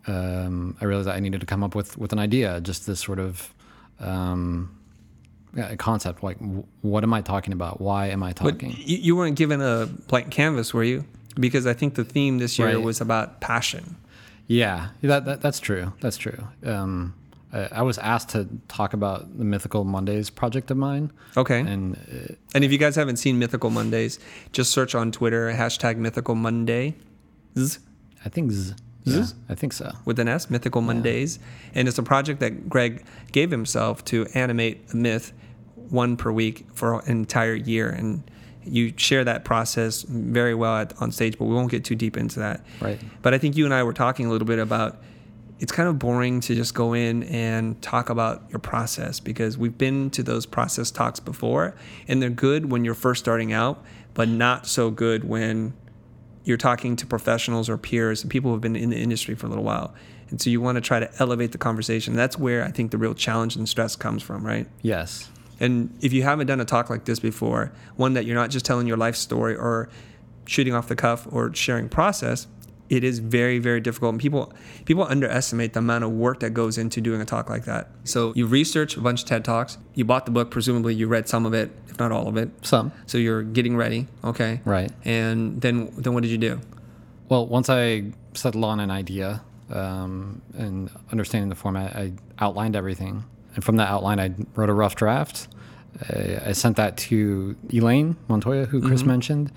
um, 0.07 0.75
I 0.81 0.85
realized 0.85 1.07
I 1.07 1.19
needed 1.19 1.41
to 1.41 1.45
come 1.45 1.63
up 1.63 1.75
with 1.75 1.97
with 1.97 2.13
an 2.13 2.19
idea, 2.19 2.59
just 2.61 2.87
this 2.87 2.99
sort 2.99 3.19
of 3.19 3.53
um, 3.99 4.75
yeah, 5.55 5.75
concept. 5.75 6.23
Like, 6.23 6.39
w- 6.39 6.63
what 6.81 7.03
am 7.03 7.13
I 7.13 7.21
talking 7.21 7.53
about? 7.53 7.79
Why 7.81 8.07
am 8.07 8.23
I 8.23 8.31
talking? 8.31 8.71
you, 8.77 8.97
you 8.97 9.15
weren't 9.15 9.35
given 9.35 9.61
a 9.61 9.85
blank 10.07 10.31
canvas, 10.31 10.73
were 10.73 10.83
you? 10.83 11.05
Because 11.39 11.67
I 11.67 11.73
think 11.73 11.95
the 11.95 12.03
theme 12.05 12.37
this 12.39 12.57
year 12.57 12.69
Right. 12.69 12.81
was 12.81 13.01
about 13.01 13.39
passion. 13.41 13.97
Yeah, 14.51 14.89
that, 15.03 15.25
that 15.25 15.41
that's 15.41 15.59
true. 15.59 15.93
That's 16.01 16.17
true. 16.17 16.47
Um, 16.65 17.13
I, 17.53 17.67
I 17.71 17.81
was 17.83 17.97
asked 17.99 18.29
to 18.29 18.47
talk 18.67 18.93
about 18.93 19.37
the 19.37 19.43
Mythical 19.45 19.83
Mondays 19.83 20.29
project 20.31 20.71
of 20.71 20.77
mine, 20.77 21.11
Okay. 21.37 21.59
and 21.59 21.95
uh, 21.95 22.33
And 22.55 22.63
if 22.63 22.71
you 22.71 22.77
guys 22.79 22.95
haven't 22.95 23.17
seen 23.17 23.37
Mythical 23.37 23.69
Mondays, 23.69 24.19
just 24.51 24.71
search 24.71 24.95
on 24.95 25.11
Twitter 25.11 25.51
hashtag 25.53 25.97
Mythical 25.97 26.33
Monday. 26.35 26.95
I 28.25 28.29
think 28.29 28.51
z- 28.51 28.73
yeah, 29.03 29.25
I 29.49 29.55
think 29.55 29.73
so. 29.73 29.91
with 30.05 30.19
an 30.19 30.27
S, 30.27 30.49
Mythical 30.49 30.81
Mondays, 30.81 31.39
and 31.75 31.87
it's 31.87 31.97
a 31.97 32.03
project 32.03 32.39
that 32.41 32.69
Greg 32.69 33.03
gave 33.31 33.49
himself 33.51 34.03
to 34.05 34.25
animate 34.33 34.81
a 34.93 34.95
myth 34.97 35.31
one 35.89 36.17
per 36.17 36.31
week 36.31 36.65
for 36.73 36.99
an 37.01 37.07
entire 37.09 37.55
year, 37.55 37.89
and 37.89 38.23
you 38.65 38.93
share 38.97 39.23
that 39.23 39.45
process 39.45 40.03
very 40.03 40.53
well 40.53 40.77
at, 40.77 40.99
on 41.01 41.11
stage, 41.11 41.37
but 41.37 41.45
we 41.45 41.55
won't 41.55 41.71
get 41.71 41.83
too 41.83 41.95
deep 41.95 42.17
into 42.17 42.39
that. 42.39 42.61
Right. 42.81 42.99
But 43.21 43.33
I 43.33 43.37
think 43.37 43.57
you 43.57 43.65
and 43.65 43.73
I 43.73 43.83
were 43.83 43.93
talking 43.93 44.25
a 44.25 44.29
little 44.29 44.47
bit 44.47 44.59
about 44.59 45.01
it's 45.59 45.73
kind 45.73 45.89
of 45.89 45.99
boring 45.99 46.39
to 46.39 46.55
just 46.55 46.73
go 46.73 46.93
in 46.93 47.23
and 47.23 47.81
talk 47.81 48.09
about 48.09 48.43
your 48.49 48.59
process 48.59 49.19
because 49.19 49.57
we've 49.57 49.77
been 49.77 50.09
to 50.11 50.23
those 50.23 50.45
process 50.45 50.89
talks 50.89 51.19
before 51.19 51.75
and 52.07 52.21
they're 52.21 52.29
good 52.29 52.71
when 52.71 52.85
you're 52.85 52.93
first 52.93 53.21
starting 53.21 53.51
out, 53.51 53.83
but 54.13 54.29
not 54.29 54.65
so 54.65 54.89
good 54.89 55.25
when 55.25 55.73
you're 56.45 56.57
talking 56.57 56.95
to 56.95 57.05
professionals 57.05 57.69
or 57.69 57.77
peers 57.77 58.21
and 58.21 58.31
people 58.31 58.49
who 58.49 58.55
have 58.55 58.61
been 58.61 58.77
in 58.77 58.89
the 58.89 58.97
industry 58.97 59.35
for 59.35 59.47
a 59.47 59.49
little 59.49 59.65
while. 59.65 59.93
And 60.29 60.41
so 60.41 60.49
you 60.49 60.61
want 60.61 60.77
to 60.77 60.81
try 60.81 60.99
to 60.99 61.11
elevate 61.19 61.51
the 61.51 61.57
conversation. 61.57 62.15
That's 62.15 62.37
where 62.37 62.63
I 62.63 62.71
think 62.71 62.91
the 62.91 62.97
real 62.97 63.13
challenge 63.13 63.55
and 63.55 63.67
stress 63.67 63.95
comes 63.95 64.23
from, 64.23 64.45
right? 64.45 64.67
Yes. 64.81 65.29
And 65.59 65.93
if 66.01 66.13
you 66.13 66.23
haven't 66.23 66.47
done 66.47 66.59
a 66.59 66.65
talk 66.65 66.89
like 66.89 67.05
this 67.05 67.19
before, 67.19 67.71
one 67.95 68.13
that 68.13 68.25
you're 68.25 68.35
not 68.35 68.49
just 68.49 68.65
telling 68.65 68.87
your 68.87 68.97
life 68.97 69.15
story 69.15 69.55
or 69.55 69.89
shooting 70.45 70.73
off 70.73 70.87
the 70.87 70.95
cuff 70.95 71.27
or 71.31 71.53
sharing 71.53 71.89
process, 71.89 72.47
it 72.89 73.03
is 73.03 73.19
very, 73.19 73.59
very 73.59 73.79
difficult. 73.79 74.13
And 74.13 74.21
people 74.21 74.51
people 74.85 75.03
underestimate 75.03 75.73
the 75.73 75.79
amount 75.79 76.03
of 76.03 76.11
work 76.11 76.39
that 76.39 76.51
goes 76.51 76.77
into 76.77 77.01
doing 77.01 77.21
a 77.21 77.25
talk 77.25 77.49
like 77.49 77.65
that. 77.65 77.89
So 78.03 78.33
you 78.35 78.47
researched 78.47 78.97
a 78.97 79.01
bunch 79.01 79.21
of 79.21 79.27
TED 79.27 79.45
Talks. 79.45 79.77
You 79.93 80.05
bought 80.05 80.25
the 80.25 80.31
book, 80.31 80.49
presumably 80.51 80.95
you 80.95 81.07
read 81.07 81.27
some 81.27 81.45
of 81.45 81.53
it, 81.53 81.71
if 81.87 81.99
not 81.99 82.11
all 82.11 82.27
of 82.27 82.35
it. 82.35 82.49
Some. 82.65 82.91
So 83.05 83.17
you're 83.17 83.43
getting 83.43 83.77
ready, 83.77 84.07
okay? 84.23 84.61
Right. 84.65 84.91
And 85.05 85.61
then 85.61 85.91
then 85.97 86.13
what 86.13 86.23
did 86.23 86.31
you 86.31 86.37
do? 86.37 86.59
Well, 87.29 87.45
once 87.45 87.69
I 87.69 88.05
settled 88.33 88.65
on 88.65 88.79
an 88.79 88.89
idea 88.89 89.43
um, 89.69 90.41
and 90.57 90.89
understanding 91.11 91.49
the 91.49 91.55
format, 91.55 91.95
I 91.95 92.13
outlined 92.39 92.75
everything. 92.75 93.23
And 93.59 93.63
from 93.65 93.75
that 93.75 93.89
outline, 93.89 94.21
I 94.21 94.33
wrote 94.55 94.69
a 94.69 94.73
rough 94.73 94.95
draft. 94.95 95.49
I, 96.09 96.39
I 96.45 96.51
sent 96.53 96.77
that 96.77 96.95
to 97.09 97.57
Elaine 97.73 98.15
Montoya, 98.29 98.65
who 98.67 98.81
Chris 98.81 99.03
mentioned. 99.03 99.51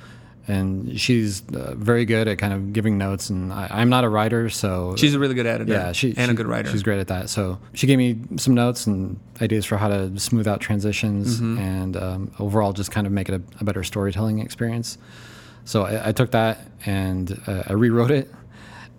And 0.49 0.99
she's 1.01 1.41
uh, 1.55 1.75
very 1.77 2.05
good 2.05 2.27
at 2.27 2.39
kind 2.39 2.53
of 2.53 2.73
giving 2.73 2.99
notes. 2.99 3.31
And 3.31 3.53
I, 3.53 3.69
I'm 3.71 3.89
not 3.89 4.03
a 4.03 4.09
writer, 4.09 4.51
so 4.51 4.97
She's 4.97 5.15
a 5.15 5.21
really 5.21 5.37
good 5.37 5.47
editor. 5.47 5.73
yeah, 5.73 5.93
she, 5.93 6.09
and 6.17 6.27
she- 6.27 6.33
a 6.33 6.35
good 6.35 6.49
writer. 6.49 6.69
She's 6.69 6.83
great 6.83 6.99
at 6.99 7.07
that. 7.07 7.31
So 7.31 7.61
she 7.75 7.87
gave 7.87 7.97
me 7.97 8.19
some 8.39 8.55
notes 8.55 8.89
and 8.89 9.21
ideas 9.41 9.65
for 9.65 9.77
how 9.77 9.87
to 9.87 10.19
smooth 10.19 10.49
out 10.49 10.61
transitions 10.61 11.37
Mm-hmm. 11.37 11.59
and 11.61 11.97
um, 11.97 12.33
overall 12.41 12.73
just 12.73 12.91
kind 12.91 13.07
of 13.07 13.13
make 13.13 13.29
it 13.29 13.35
a, 13.35 13.43
a 13.61 13.65
better 13.65 13.85
storytelling 13.85 14.41
experience. 14.41 14.99
So 15.65 15.85
I, 15.85 16.09
I 16.09 16.13
took 16.13 16.33
that 16.33 16.59
and 16.87 17.41
uh, 17.47 17.63
I 17.69 17.75
rewrote 17.75 18.11
it. 18.11 18.29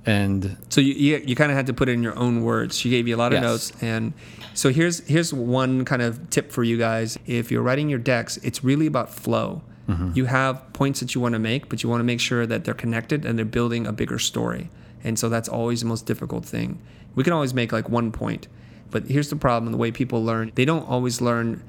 And 0.05 0.57
So 0.69 0.81
you 0.81 0.93
you, 0.93 1.23
you 1.25 1.35
kind 1.35 1.49
of 1.51 1.55
had 1.55 1.67
to 1.67 1.73
put 1.73 1.87
it 1.89 1.93
in 1.93 2.03
your 2.03 2.17
own 2.17 2.43
words. 2.43 2.77
She 2.77 2.89
gave 2.89 3.07
you 3.07 3.15
a 3.15 3.17
lot 3.23 3.31
of 3.33 3.37
Yes. 3.41 3.43
notes, 3.43 3.73
and 3.81 4.13
so 4.53 4.69
here's 4.69 4.99
here's 5.07 5.33
one 5.33 5.85
kind 5.85 6.01
of 6.01 6.29
tip 6.29 6.51
for 6.51 6.63
you 6.63 6.77
guys. 6.77 7.17
If 7.25 7.51
you're 7.51 7.61
writing 7.61 7.89
your 7.89 7.99
decks, 7.99 8.37
it's 8.37 8.63
really 8.63 8.85
about 8.85 9.09
flow. 9.13 9.61
Mm-hmm. 9.87 10.11
You 10.15 10.25
have 10.25 10.71
points 10.73 10.99
that 11.01 11.13
you 11.15 11.21
want 11.21 11.33
to 11.33 11.39
make, 11.39 11.69
but 11.69 11.83
you 11.83 11.89
want 11.89 11.99
to 12.01 12.05
make 12.05 12.19
sure 12.19 12.45
that 12.45 12.63
they're 12.63 12.73
connected 12.73 13.25
and 13.25 13.37
they're 13.37 13.45
building 13.45 13.85
a 13.87 13.91
bigger 13.93 14.19
story. 14.19 14.69
And 15.03 15.17
so 15.19 15.27
that's 15.29 15.49
always 15.49 15.81
the 15.81 15.87
most 15.87 16.05
difficult 16.05 16.45
thing. 16.45 16.79
We 17.15 17.23
can 17.23 17.33
always 17.33 17.53
make 17.53 17.71
like 17.71 17.89
one 17.89 18.11
point, 18.11 18.47
but 18.91 19.03
here's 19.07 19.29
the 19.29 19.35
problem: 19.37 19.71
the 19.71 19.77
way 19.77 19.91
people 19.91 20.23
learn, 20.23 20.51
they 20.55 20.65
don't 20.65 20.87
always 20.87 21.21
learn 21.21 21.63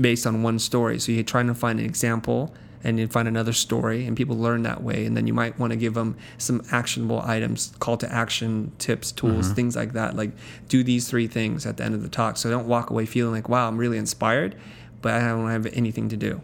based 0.00 0.26
on 0.26 0.42
one 0.42 0.58
story. 0.58 0.98
So 0.98 1.12
you're 1.12 1.22
trying 1.24 1.46
to 1.48 1.54
find 1.54 1.78
an 1.78 1.84
example 1.86 2.52
and 2.84 2.98
you 2.98 3.06
find 3.06 3.28
another 3.28 3.52
story, 3.52 4.06
and 4.06 4.16
people 4.16 4.36
learn 4.36 4.62
that 4.64 4.82
way. 4.82 5.04
And 5.04 5.16
then 5.16 5.26
you 5.26 5.34
might 5.34 5.58
want 5.58 5.72
to 5.72 5.76
give 5.76 5.94
them 5.94 6.16
some 6.38 6.62
actionable 6.70 7.20
items, 7.20 7.72
call 7.78 7.96
to 7.98 8.12
action, 8.12 8.72
tips, 8.78 9.12
tools, 9.12 9.46
mm-hmm. 9.46 9.54
things 9.54 9.76
like 9.76 9.92
that. 9.92 10.16
Like 10.16 10.32
do 10.68 10.82
these 10.82 11.08
three 11.08 11.26
things 11.26 11.66
at 11.66 11.76
the 11.76 11.84
end 11.84 11.94
of 11.94 12.02
the 12.02 12.08
talk. 12.08 12.36
So 12.36 12.50
don't 12.50 12.66
walk 12.66 12.90
away 12.90 13.06
feeling 13.06 13.32
like, 13.32 13.48
wow, 13.48 13.68
I'm 13.68 13.78
really 13.78 13.98
inspired, 13.98 14.56
but 15.00 15.14
I 15.14 15.28
don't 15.28 15.48
have 15.48 15.66
anything 15.66 16.08
to 16.08 16.16
do. 16.16 16.40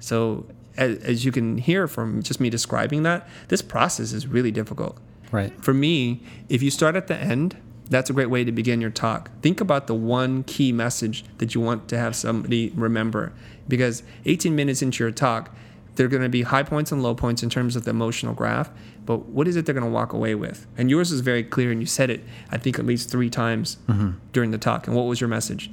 So 0.00 0.46
as, 0.76 0.98
as 0.98 1.24
you 1.24 1.32
can 1.32 1.58
hear 1.58 1.86
from 1.86 2.22
just 2.22 2.40
me 2.40 2.50
describing 2.50 3.02
that, 3.04 3.28
this 3.48 3.62
process 3.62 4.12
is 4.12 4.26
really 4.26 4.50
difficult. 4.50 4.98
right, 5.30 5.52
For 5.62 5.74
me, 5.74 6.22
if 6.48 6.62
you 6.62 6.70
start 6.70 6.96
at 6.96 7.06
the 7.06 7.16
end, 7.16 7.56
that's 7.90 8.08
a 8.08 8.12
great 8.12 8.30
way 8.30 8.44
to 8.44 8.52
begin 8.52 8.80
your 8.80 8.90
talk. 8.90 9.30
Think 9.42 9.60
about 9.60 9.86
the 9.86 9.94
one 9.94 10.44
key 10.44 10.72
message 10.72 11.24
that 11.38 11.54
you 11.54 11.60
want 11.60 11.88
to 11.88 11.98
have 11.98 12.16
somebody 12.16 12.72
remember. 12.74 13.32
Because 13.68 14.02
18 14.24 14.56
minutes 14.56 14.80
into 14.80 15.04
your 15.04 15.10
talk, 15.10 15.54
there 15.96 16.06
are 16.06 16.08
going 16.08 16.22
to 16.22 16.28
be 16.28 16.42
high 16.42 16.62
points 16.62 16.92
and 16.92 17.02
low 17.02 17.14
points 17.14 17.42
in 17.42 17.50
terms 17.50 17.76
of 17.76 17.84
the 17.84 17.90
emotional 17.90 18.32
graph. 18.32 18.70
But 19.04 19.26
what 19.26 19.48
is 19.48 19.56
it 19.56 19.66
they're 19.66 19.74
going 19.74 19.84
to 19.84 19.90
walk 19.90 20.12
away 20.12 20.34
with? 20.34 20.66
And 20.78 20.88
yours 20.88 21.10
is 21.10 21.20
very 21.20 21.42
clear, 21.42 21.70
and 21.70 21.80
you 21.80 21.86
said 21.86 22.10
it, 22.10 22.22
I 22.50 22.58
think, 22.58 22.78
at 22.78 22.86
least 22.86 23.10
three 23.10 23.28
times 23.28 23.76
mm-hmm. 23.88 24.12
during 24.32 24.50
the 24.52 24.58
talk. 24.58 24.86
And 24.86 24.96
what 24.96 25.06
was 25.06 25.20
your 25.20 25.28
message? 25.28 25.70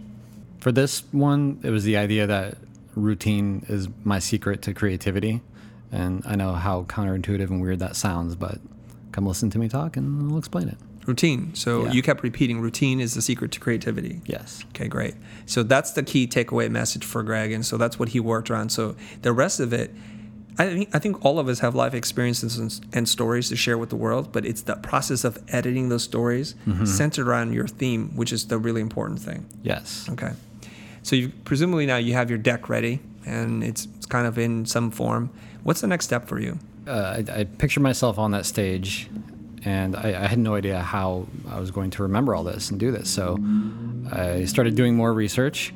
for 0.60 0.72
this 0.72 1.04
one, 1.12 1.60
it 1.64 1.70
was 1.70 1.84
the 1.84 1.96
idea 1.96 2.26
that 2.26 2.58
routine 2.96 3.64
is 3.70 3.88
my 4.04 4.18
secret 4.18 4.64
to 4.64 4.74
creativity. 4.74 5.42
And 5.92 6.24
I 6.26 6.36
know 6.36 6.54
how 6.54 6.84
counterintuitive 6.84 7.50
and 7.50 7.62
weird 7.62 7.80
that 7.80 7.96
sounds, 7.96 8.36
but 8.36 8.60
Come 9.18 9.26
listen 9.26 9.50
to 9.50 9.58
me 9.58 9.68
talk, 9.68 9.98
and 9.98 10.32
I'll 10.32 10.38
explain 10.38 10.70
it. 10.70 10.78
Routine. 11.08 11.56
So 11.56 11.86
Yeah. 11.86 11.92
you 11.94 12.02
kept 12.04 12.22
repeating 12.22 12.60
routine 12.62 13.00
is 13.00 13.14
the 13.14 13.22
secret 13.22 13.52
to 13.54 13.60
creativity. 13.60 14.22
Yes. 14.26 14.64
Okay, 14.76 14.88
great. 14.88 15.16
So 15.46 15.64
that's 15.64 15.92
the 15.92 16.04
key 16.04 16.28
takeaway 16.28 16.70
message 16.70 17.06
for 17.06 17.24
Greg, 17.24 17.52
and 17.52 17.66
so 17.66 17.78
that's 17.78 17.98
what 17.98 18.10
he 18.10 18.20
worked 18.20 18.52
around. 18.52 18.70
So 18.72 18.96
the 19.22 19.32
rest 19.32 19.60
of 19.60 19.72
it, 19.74 19.96
I 20.60 20.66
think 20.66 20.90
I 20.94 21.00
think 21.00 21.24
all 21.24 21.40
of 21.40 21.48
us 21.48 21.60
have 21.60 21.76
life 21.76 21.94
experiences 21.94 22.58
and, 22.58 22.80
and 22.94 23.08
stories 23.08 23.48
to 23.50 23.56
share 23.56 23.78
with 23.78 23.90
the 23.90 23.96
world, 23.96 24.32
but 24.32 24.46
it's 24.46 24.64
the 24.64 24.76
process 24.76 25.24
of 25.24 25.38
editing 25.48 25.90
those 25.90 26.04
stories 26.04 26.56
centered 26.84 27.28
around 27.28 27.54
your 27.54 27.68
theme, 27.68 28.10
which 28.16 28.34
is 28.34 28.48
the 28.48 28.58
really 28.58 28.82
important 28.82 29.20
thing. 29.20 29.46
Yes. 29.64 30.08
Okay. 30.12 30.34
So 31.04 31.16
you 31.16 31.30
presumably 31.46 31.86
now 31.86 31.98
you 31.98 32.14
have 32.14 32.30
your 32.30 32.40
deck 32.40 32.68
ready, 32.70 33.00
and 33.26 33.64
it's, 33.64 33.88
it's 33.96 34.06
kind 34.06 34.28
of 34.28 34.38
in 34.38 34.66
some 34.66 34.92
form. 34.92 35.30
What's 35.64 35.80
the 35.82 35.88
next 35.88 36.06
step 36.06 36.28
for 36.28 36.40
you? 36.40 36.58
uh, 36.88 37.18
I, 37.30 37.40
I 37.42 37.44
pictured 37.44 37.82
myself 37.84 38.18
on 38.18 38.32
that 38.32 38.46
stage, 38.46 39.10
and 39.66 39.96
I, 39.96 40.24
I 40.24 40.28
had 40.28 40.40
no 40.40 40.56
idea 40.56 40.80
how 40.80 41.28
I 41.50 41.60
was 41.60 41.72
going 41.72 41.92
to 41.92 42.04
remember 42.04 42.36
all 42.36 42.44
this 42.44 42.70
and 42.70 42.80
do 42.80 42.92
this. 42.92 43.10
So 43.10 43.38
I 44.12 44.46
started 44.46 44.76
doing 44.76 44.96
more 44.96 45.14
research, 45.14 45.74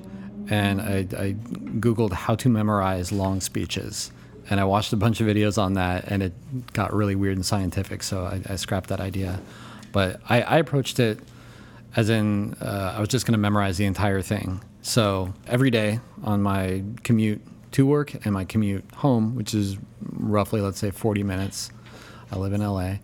and 0.49 0.81
I, 0.81 1.07
I 1.17 1.33
Googled 1.79 2.13
how 2.13 2.35
to 2.35 2.49
memorize 2.49 3.11
long 3.11 3.41
speeches. 3.41 4.11
And 4.49 4.59
I 4.59 4.65
watched 4.65 4.91
a 4.91 4.97
bunch 4.97 5.21
of 5.21 5.27
videos 5.27 5.61
on 5.61 5.73
that, 5.75 6.05
and 6.07 6.21
it 6.23 6.33
got 6.73 6.93
really 6.93 7.15
weird 7.15 7.37
and 7.37 7.45
scientific. 7.45 8.03
So 8.03 8.23
I, 8.25 8.41
I 8.49 8.55
scrapped 8.55 8.89
that 8.89 8.99
idea. 8.99 9.39
But 9.91 10.21
I, 10.27 10.57
approached 10.57 10.99
it 10.99 11.19
as 11.95 12.09
in 12.09 12.53
uh, 12.55 12.93
I 12.95 12.99
was 12.99 13.09
just 13.09 13.25
going 13.25 13.33
to 13.33 13.39
memorize 13.39 13.77
the 13.77 13.85
entire 13.85 14.21
thing. 14.21 14.61
So 14.81 15.33
every 15.47 15.69
day 15.69 15.99
on 16.23 16.41
my 16.41 16.83
commute 17.03 17.41
to 17.73 17.85
work 17.85 18.13
and 18.25 18.33
my 18.33 18.45
commute 18.45 18.85
home, 18.95 19.35
which 19.35 19.53
is 19.53 19.77
roughly, 20.01 20.61
let's 20.61 20.79
say, 20.79 20.91
40 20.91 21.23
minutes, 21.23 21.71
I 22.31 22.37
live 22.37 22.53
in 22.53 22.61
LA, 22.61 22.95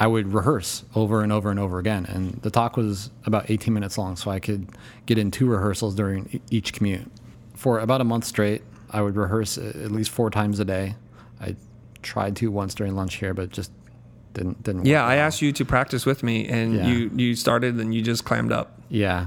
I 0.00 0.06
would 0.06 0.32
rehearse 0.32 0.84
over 0.94 1.22
and 1.22 1.32
over 1.32 1.50
and 1.50 1.58
over 1.58 1.78
again. 1.78 2.06
And 2.06 2.34
the 2.42 2.50
talk 2.50 2.76
was 2.76 3.10
about 3.24 3.50
18 3.50 3.74
minutes 3.74 3.98
long, 3.98 4.14
so 4.16 4.30
I 4.30 4.38
could 4.38 4.68
get 5.06 5.18
in 5.18 5.30
two 5.30 5.46
rehearsals 5.48 5.94
during 5.96 6.40
each 6.50 6.72
commute. 6.72 7.10
For 7.54 7.80
about 7.80 8.00
a 8.00 8.04
month 8.04 8.24
straight, 8.24 8.62
I 8.90 9.02
would 9.02 9.16
rehearse 9.16 9.58
at 9.58 9.90
least 9.90 10.10
four 10.10 10.30
times 10.30 10.60
a 10.60 10.64
day. 10.64 10.94
I 11.40 11.56
tried 12.02 12.36
to 12.36 12.50
once 12.50 12.74
during 12.74 12.94
lunch 12.94 13.14
here, 13.16 13.34
but 13.34 13.50
just 13.50 13.72
didn't 14.34 14.62
didn't. 14.62 14.86
Yeah, 14.86 15.04
I 15.04 15.16
asked 15.16 15.42
you 15.42 15.52
to 15.52 15.64
practice 15.64 16.06
with 16.06 16.22
me, 16.22 16.46
and 16.46 16.74
Yeah. 16.76 16.86
you 16.86 17.10
you 17.16 17.34
started 17.34 17.74
and 17.76 17.92
you 17.92 18.00
just 18.02 18.24
clammed 18.24 18.52
up. 18.52 18.80
Yeah, 18.88 19.26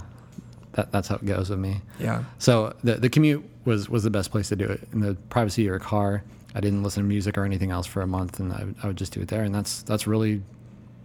that, 0.73 0.91
that's 0.93 1.09
how 1.09 1.15
it 1.15 1.25
goes 1.25 1.49
with 1.49 1.59
me. 1.59 1.81
Yeah. 1.99 2.23
So 2.39 2.73
the 2.83 2.95
the 2.95 3.09
commute 3.09 3.43
was 3.65 3.89
was 3.89 4.03
the 4.03 4.09
best 4.09 4.31
place 4.31 4.47
to 4.49 4.55
do 4.55 4.65
it 4.65 4.87
in 4.93 5.01
the 5.01 5.15
privacy 5.29 5.63
of 5.63 5.65
your 5.65 5.79
car. 5.79 6.23
I 6.55 6.61
didn't 6.61 6.83
listen 6.83 7.03
to 7.03 7.07
music 7.09 7.37
or 7.37 7.43
anything 7.43 7.71
else 7.71 7.87
for 7.87 8.01
a 8.01 8.07
month, 8.07 8.39
and 8.39 8.53
I, 8.53 8.63
would- 8.63 8.75
I 8.83 8.87
would 8.87 8.97
just 8.97 9.11
do 9.13 9.19
it 9.21 9.27
there, 9.27 9.43
and 9.43 9.53
that's 9.53 9.83
that's 9.83 10.07
really 10.07 10.41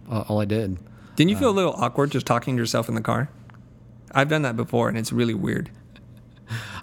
uh, 0.09 0.23
all 0.27 0.39
I 0.41 0.45
did. 0.45 0.77
Didn't 1.15 1.29
you 1.31 1.37
feel 1.37 1.49
a 1.49 1.51
little 1.51 1.73
awkward 1.73 2.11
just 2.11 2.25
talking 2.27 2.55
to 2.55 2.61
yourself 2.61 2.87
in 2.89 2.95
the 2.95 3.01
car? 3.01 3.29
I've 4.11 4.29
done 4.29 4.43
that 4.43 4.55
before, 4.55 4.87
and 4.89 4.97
it's 4.97 5.11
really 5.11 5.33
weird. 5.33 5.69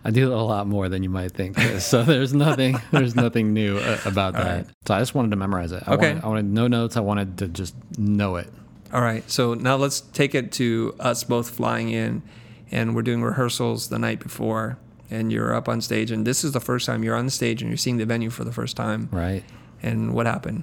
I 0.04 0.10
do 0.10 0.32
a 0.34 0.36
lot 0.36 0.66
more 0.66 0.88
than 0.90 1.02
you 1.02 1.08
might 1.08 1.32
think. 1.32 1.58
so 1.78 2.02
there's 2.02 2.34
nothing 2.34 2.76
there's 2.92 3.14
nothing 3.14 3.54
new 3.54 3.78
uh, 3.78 3.98
about 4.04 4.34
that. 4.34 4.44
right. 4.44 4.66
So 4.86 4.94
I 4.94 4.98
just 4.98 5.14
wanted 5.14 5.30
to 5.30 5.36
memorize 5.36 5.72
it. 5.72 5.82
I 5.86 5.94
Okay. 5.94 6.08
Wanted, 6.14 6.24
I 6.24 6.28
wanted 6.28 6.44
no 6.46 6.66
notes. 6.66 6.96
I 6.96 7.00
wanted 7.00 7.38
to 7.38 7.48
just 7.48 7.74
know 7.98 8.36
it. 8.36 8.52
All 8.92 9.00
right, 9.00 9.28
so 9.28 9.54
now 9.54 9.74
let's 9.76 10.00
take 10.02 10.34
it 10.36 10.52
to 10.52 10.94
us 11.00 11.24
both 11.24 11.50
flying 11.50 11.88
in, 11.90 12.22
and 12.70 12.94
we're 12.94 13.02
doing 13.02 13.22
rehearsals 13.22 13.88
the 13.88 13.98
night 13.98 14.20
before, 14.20 14.78
and 15.10 15.32
you're 15.32 15.52
up 15.52 15.68
on 15.68 15.80
stage, 15.80 16.12
and 16.12 16.24
this 16.24 16.44
is 16.44 16.52
the 16.52 16.60
first 16.60 16.86
time 16.86 17.02
you're 17.02 17.16
on 17.16 17.24
the 17.24 17.30
stage 17.32 17.60
and 17.60 17.68
you're 17.70 17.76
seeing 17.78 17.96
the 17.96 18.06
venue 18.06 18.30
for 18.30 18.44
the 18.44 18.52
first 18.52 18.76
time. 18.76 19.08
Right. 19.10 19.42
And 19.82 20.12
what 20.14 20.26
happened? 20.26 20.62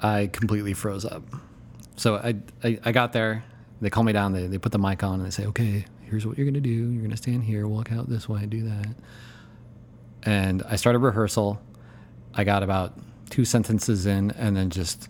I 0.00 0.28
completely 0.28 0.74
froze 0.74 1.04
up. 1.04 1.22
So 1.96 2.16
I, 2.16 2.36
I, 2.64 2.78
I 2.84 2.92
got 2.92 3.12
there. 3.12 3.44
They 3.80 3.90
call 3.90 4.02
me 4.02 4.12
down. 4.12 4.32
They, 4.32 4.46
they 4.46 4.58
put 4.58 4.72
the 4.72 4.78
mic 4.78 5.02
on 5.02 5.14
and 5.14 5.26
they 5.26 5.30
say, 5.30 5.46
okay, 5.46 5.84
here's 6.02 6.26
what 6.26 6.38
you're 6.38 6.46
going 6.46 6.54
to 6.54 6.60
do. 6.60 6.70
You're 6.70 7.02
going 7.02 7.10
to 7.10 7.16
stand 7.16 7.44
here, 7.44 7.66
walk 7.68 7.92
out 7.92 8.08
this 8.08 8.28
way, 8.28 8.46
do 8.46 8.62
that. 8.62 8.94
And 10.22 10.62
I 10.64 10.76
started 10.76 10.98
rehearsal. 11.00 11.60
I 12.34 12.44
got 12.44 12.62
about 12.62 12.98
two 13.30 13.44
sentences 13.44 14.06
in 14.06 14.30
and 14.32 14.56
then 14.56 14.70
just 14.70 15.08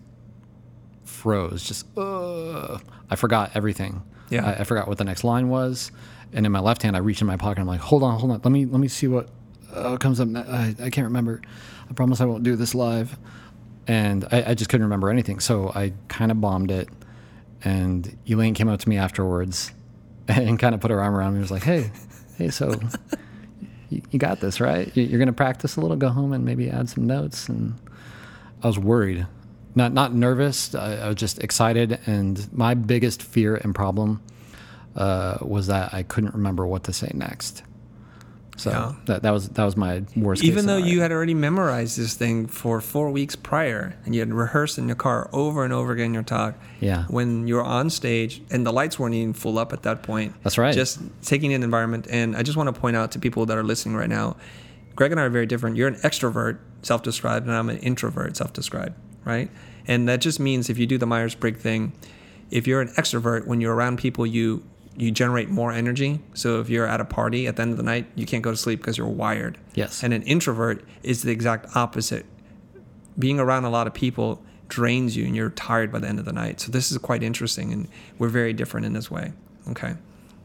froze. 1.03 1.63
Just, 1.63 1.85
uh, 1.97 2.79
I 3.09 3.15
forgot 3.15 3.51
everything. 3.55 4.03
Yeah. 4.29 4.45
I, 4.45 4.61
I 4.61 4.63
forgot 4.63 4.87
what 4.87 4.97
the 4.97 5.03
next 5.03 5.23
line 5.23 5.49
was. 5.49 5.91
And 6.33 6.45
in 6.45 6.51
my 6.51 6.59
left 6.59 6.83
hand, 6.83 6.95
I 6.95 6.99
reach 6.99 7.19
in 7.19 7.27
my 7.27 7.37
pocket. 7.37 7.59
I'm 7.61 7.67
like, 7.67 7.81
hold 7.81 8.03
on, 8.03 8.19
hold 8.19 8.31
on. 8.31 8.41
Let 8.43 8.51
me, 8.51 8.65
let 8.65 8.79
me 8.79 8.87
see 8.87 9.07
what 9.07 9.29
uh, 9.73 9.97
comes 9.97 10.19
up. 10.19 10.29
I, 10.35 10.75
I 10.81 10.89
can't 10.89 11.05
remember. 11.05 11.41
I 11.89 11.93
promise 11.93 12.21
I 12.21 12.25
won't 12.25 12.43
do 12.43 12.55
this 12.55 12.73
live 12.73 13.17
and 13.87 14.25
I, 14.31 14.43
I 14.49 14.53
just 14.53 14.69
couldn't 14.69 14.85
remember 14.85 15.09
anything. 15.09 15.39
So 15.39 15.71
I 15.73 15.93
kind 16.07 16.31
of 16.31 16.39
bombed 16.41 16.71
it. 16.71 16.89
And 17.63 18.17
Elaine 18.27 18.53
came 18.53 18.67
up 18.69 18.79
to 18.79 18.89
me 18.89 18.97
afterwards 18.97 19.71
and 20.27 20.57
kind 20.59 20.73
of 20.75 20.81
put 20.81 20.91
her 20.91 21.01
arm 21.01 21.15
around 21.15 21.33
me 21.33 21.37
and 21.39 21.43
was 21.43 21.51
like, 21.51 21.63
hey, 21.63 21.91
hey, 22.37 22.49
so 22.49 22.73
you, 23.89 24.01
you 24.11 24.19
got 24.19 24.39
this, 24.39 24.59
right? 24.59 24.95
You- 24.95 25.03
You're 25.03 25.19
going 25.19 25.27
to 25.27 25.33
practice 25.33 25.75
a 25.75 25.81
little, 25.81 25.97
go 25.97 26.09
home 26.09 26.33
and 26.33 26.43
maybe 26.45 26.69
add 26.69 26.89
some 26.89 27.05
notes. 27.05 27.47
And 27.49 27.75
I 28.63 28.67
was 28.67 28.79
worried, 28.79 29.27
not, 29.75 29.93
not 29.93 30.13
nervous. 30.13 30.73
I, 30.75 30.95
I 30.97 31.07
was 31.07 31.15
just 31.17 31.43
excited. 31.43 31.99
And 32.05 32.51
my 32.53 32.73
biggest 32.73 33.21
fear 33.21 33.55
and 33.57 33.75
problem 33.75 34.21
uh, 34.95 35.37
was 35.41 35.67
that 35.67 35.93
I 35.93 36.03
couldn't 36.03 36.33
remember 36.33 36.65
what 36.67 36.83
to 36.85 36.93
say 36.93 37.11
next. 37.13 37.63
So 38.61 38.69
Yeah. 38.69 38.93
that, 39.05 39.23
that 39.23 39.31
was 39.31 39.49
that 39.49 39.63
was 39.65 39.75
my 39.75 40.03
worst. 40.15 40.43
Even 40.43 40.67
though 40.67 40.75
scenario. 40.77 40.93
you 40.93 41.01
had 41.01 41.11
already 41.11 41.33
memorized 41.33 41.97
this 41.97 42.13
thing 42.13 42.45
for 42.47 42.79
four 42.79 43.09
weeks 43.09 43.35
prior, 43.35 43.95
and 44.05 44.13
you 44.13 44.21
had 44.21 44.31
rehearsed 44.31 44.77
in 44.77 44.87
your 44.87 44.95
car 44.95 45.29
over 45.33 45.63
and 45.63 45.73
over 45.73 45.91
again 45.91 46.13
your 46.13 46.23
talk. 46.23 46.55
Yeah. 46.79 47.05
When 47.09 47.47
you 47.47 47.55
were 47.55 47.63
on 47.63 47.89
stage, 47.89 48.41
and 48.51 48.65
the 48.65 48.71
lights 48.71 48.99
weren't 48.99 49.15
even 49.15 49.33
full 49.33 49.57
up 49.57 49.73
at 49.73 49.81
that 49.83 50.03
point. 50.03 50.35
That's 50.43 50.57
right. 50.57 50.73
Just 50.73 50.99
taking 51.23 51.51
in 51.51 51.61
the 51.61 51.65
environment, 51.65 52.07
and 52.09 52.35
I 52.35 52.43
just 52.43 52.57
want 52.57 52.73
to 52.73 52.79
point 52.79 52.95
out 52.95 53.11
to 53.13 53.19
people 53.19 53.45
that 53.47 53.57
are 53.57 53.63
listening 53.63 53.95
right 53.95 54.09
now, 54.09 54.35
Greg 54.95 55.11
and 55.11 55.19
I 55.19 55.23
are 55.23 55.29
very 55.29 55.45
different. 55.47 55.75
You're 55.77 55.87
an 55.87 55.95
extrovert, 55.95 56.59
self-described, 56.83 57.47
and 57.47 57.55
I'm 57.55 57.69
an 57.69 57.77
introvert, 57.79 58.37
self-described, 58.37 58.93
right? 59.25 59.49
And 59.87 60.07
that 60.07 60.21
just 60.21 60.39
means 60.39 60.69
if 60.69 60.77
you 60.77 60.85
do 60.85 60.97
the 60.99 61.07
Myers-Briggs 61.07 61.59
thing, 61.61 61.93
if 62.51 62.67
you're 62.67 62.81
an 62.81 62.89
extrovert, 62.89 63.47
when 63.47 63.61
you're 63.61 63.73
around 63.73 63.97
people, 63.97 64.25
you 64.27 64.63
you 64.97 65.11
generate 65.11 65.49
more 65.49 65.71
energy. 65.71 66.19
So 66.33 66.59
if 66.59 66.69
you're 66.69 66.87
at 66.87 66.99
a 66.99 67.05
party 67.05 67.47
at 67.47 67.55
the 67.55 67.61
end 67.61 67.71
of 67.71 67.77
the 67.77 67.83
night, 67.83 68.07
you 68.15 68.25
can't 68.25 68.43
go 68.43 68.51
to 68.51 68.57
sleep 68.57 68.79
because 68.79 68.97
you're 68.97 69.07
wired. 69.07 69.57
Yes. 69.73 70.03
And 70.03 70.13
an 70.13 70.21
introvert 70.23 70.83
is 71.03 71.23
the 71.23 71.31
exact 71.31 71.75
opposite. 71.75 72.25
Being 73.17 73.39
around 73.39 73.65
a 73.65 73.69
lot 73.69 73.87
of 73.87 73.93
people 73.93 74.43
drains 74.67 75.15
you 75.17 75.25
and 75.25 75.35
you're 75.35 75.49
tired 75.49 75.91
by 75.91 75.99
the 75.99 76.07
end 76.07 76.19
of 76.19 76.25
the 76.25 76.33
night. 76.33 76.59
So 76.59 76.71
this 76.71 76.91
is 76.91 76.97
quite 76.97 77.23
interesting 77.23 77.73
and 77.73 77.87
we're 78.17 78.29
very 78.29 78.53
different 78.53 78.85
in 78.85 78.93
this 78.93 79.09
way. 79.09 79.33
Okay. 79.69 79.95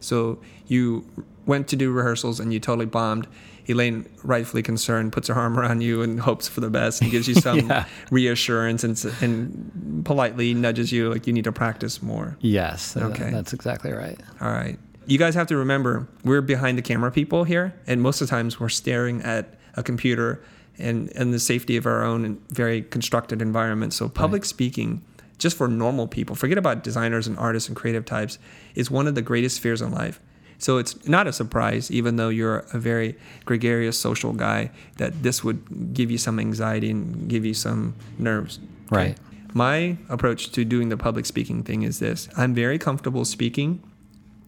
So 0.00 0.38
you 0.66 1.06
went 1.46 1.68
to 1.68 1.76
do 1.76 1.92
rehearsals 1.92 2.40
and 2.40 2.52
you 2.52 2.60
totally 2.60 2.86
bombed. 2.86 3.26
Elaine, 3.68 4.08
rightfully 4.22 4.62
concerned, 4.62 5.12
puts 5.12 5.28
her 5.28 5.34
arm 5.34 5.58
around 5.58 5.80
you 5.82 6.02
and 6.02 6.20
hopes 6.20 6.46
for 6.48 6.60
the 6.60 6.70
best 6.70 7.02
and 7.02 7.10
gives 7.10 7.26
you 7.28 7.34
some 7.48 7.68
Yeah. 7.68 7.84
reassurance 8.10 8.84
and, 8.84 9.02
and 9.20 10.02
politely 10.04 10.54
nudges 10.54 10.92
you 10.92 11.12
like 11.12 11.26
you 11.26 11.32
need 11.32 11.44
to 11.44 11.52
practice 11.52 12.02
more. 12.02 12.36
Yes. 12.40 12.96
Okay. 12.96 13.30
That's 13.30 13.52
exactly 13.52 13.92
right. 13.92 14.18
All 14.40 14.50
right. 14.50 14.78
You 15.06 15.18
guys 15.18 15.34
have 15.34 15.46
to 15.48 15.56
remember 15.56 16.08
we're 16.24 16.40
behind 16.42 16.78
the 16.78 16.82
camera 16.82 17.10
people 17.12 17.44
here, 17.44 17.74
and 17.86 18.02
most 18.02 18.20
of 18.20 18.26
the 18.28 18.30
times 18.30 18.58
we're 18.58 18.68
staring 18.68 19.22
at 19.22 19.54
a 19.74 19.82
computer 19.82 20.42
and 20.78 21.10
and 21.14 21.32
the 21.32 21.38
safety 21.38 21.76
of 21.76 21.86
our 21.86 22.02
own 22.04 22.38
very 22.50 22.82
constructed 22.82 23.40
environment. 23.40 23.92
So 23.94 24.08
public 24.08 24.44
speaking, 24.44 25.02
just 25.38 25.56
for 25.56 25.68
normal 25.68 26.08
people, 26.08 26.34
forget 26.34 26.58
about 26.58 26.82
designers 26.82 27.26
and 27.28 27.38
artists 27.38 27.68
and 27.68 27.76
creative 27.76 28.04
types, 28.04 28.38
is 28.74 28.90
one 28.90 29.06
of 29.06 29.14
the 29.14 29.22
greatest 29.22 29.60
fears 29.60 29.80
in 29.80 29.90
life. 29.92 30.20
So 30.58 30.78
it's 30.78 31.06
not 31.06 31.26
a 31.26 31.32
surprise, 31.32 31.90
even 31.90 32.16
though 32.16 32.28
you're 32.28 32.64
a 32.72 32.78
very 32.78 33.16
gregarious 33.44 33.98
social 33.98 34.32
guy, 34.32 34.70
that 34.96 35.22
this 35.22 35.44
would 35.44 35.92
give 35.92 36.10
you 36.10 36.18
some 36.18 36.38
anxiety 36.38 36.90
and 36.90 37.28
give 37.28 37.44
you 37.44 37.54
some 37.54 37.94
nerves. 38.18 38.58
Right. 38.90 39.16
My 39.52 39.96
approach 40.08 40.52
to 40.52 40.64
doing 40.64 40.88
the 40.88 40.96
public 40.96 41.26
speaking 41.26 41.62
thing 41.62 41.82
is 41.82 41.98
this 41.98 42.28
I'm 42.36 42.54
very 42.54 42.78
comfortable 42.78 43.24
speaking 43.24 43.82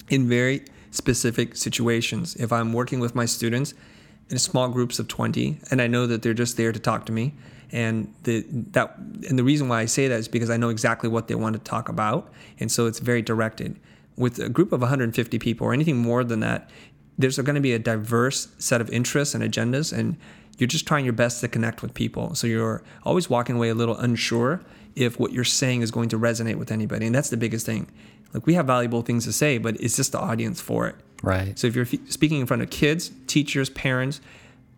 in 0.09 0.29
very 0.29 0.65
specific 0.91 1.57
situations. 1.57 2.35
If 2.37 2.53
I'm 2.53 2.73
working 2.73 3.01
with 3.01 3.15
my 3.15 3.27
students 3.27 3.75
in 4.31 4.39
small 4.39 4.69
groups 4.69 4.99
of 4.99 5.09
20 5.09 5.61
and 5.71 5.81
I 5.81 5.87
know 5.87 6.07
that 6.07 6.23
they're 6.23 6.35
just 6.35 6.57
there 6.57 6.73
to 6.73 6.79
talk 6.79 7.07
to 7.07 7.13
me 7.13 7.35
and 7.71 8.13
the 8.25 8.45
that 8.73 8.97
and 9.29 9.39
the 9.39 9.45
reason 9.45 9.69
why 9.69 9.81
I 9.81 9.87
say 9.87 10.09
that 10.09 10.19
is 10.19 10.29
because 10.29 10.51
I 10.51 10.57
know 10.57 10.69
exactly 10.69 11.09
what 11.09 11.29
they 11.29 11.35
want 11.35 11.55
to 11.55 11.59
talk 11.61 11.89
about 11.89 12.33
and 12.61 12.71
so 12.71 12.87
it's 12.87 12.99
very 12.99 13.23
directed. 13.23 13.79
With 14.19 14.39
a 14.39 14.49
group 14.49 14.73
of 14.73 14.81
150 14.81 15.39
people 15.39 15.67
or 15.67 15.73
anything 15.73 15.97
more 15.97 16.25
than 16.25 16.41
that, 16.41 16.69
there's 17.17 17.39
going 17.39 17.55
to 17.55 17.61
be 17.61 17.73
a 17.73 17.79
diverse 17.79 18.49
set 18.59 18.81
of 18.81 18.91
interests 18.91 19.35
and 19.35 19.43
agendas 19.43 19.97
and 19.97 20.17
you're 20.59 20.67
just 20.67 20.87
trying 20.87 21.05
your 21.05 21.15
best 21.15 21.41
to 21.41 21.49
connect 21.49 21.83
with 21.83 21.95
people. 21.95 22.35
So 22.35 22.47
you're 22.47 22.83
always 23.05 23.31
walking 23.31 23.57
away 23.57 23.69
a 23.69 23.75
little 23.75 23.97
unsure 23.97 24.61
if 24.97 25.19
what 25.19 25.33
you're 25.33 25.45
saying 25.45 25.83
is 25.83 25.91
going 25.91 26.09
to 26.11 26.19
resonate 26.19 26.57
with 26.57 26.73
anybody. 26.73 27.07
And 27.07 27.15
that's 27.15 27.31
the 27.31 27.37
biggest 27.37 27.65
thing. 27.65 27.89
Like 28.35 28.45
we 28.45 28.55
have 28.55 28.67
valuable 28.67 29.03
things 29.03 29.25
to 29.25 29.33
say, 29.33 29.59
but 29.59 29.81
it's 29.81 29.97
just 29.97 30.13
the 30.13 30.19
audience 30.19 30.61
for 30.61 30.89
it. 30.89 30.97
Right. 31.23 31.57
So 31.59 31.69
if 31.69 31.77
you're 31.77 31.87
f- 31.87 32.11
speaking 32.11 32.41
in 32.41 32.47
front 32.47 32.63
of 32.63 32.71
kids, 32.71 33.13
teachers, 33.29 33.71
parents, 33.71 34.21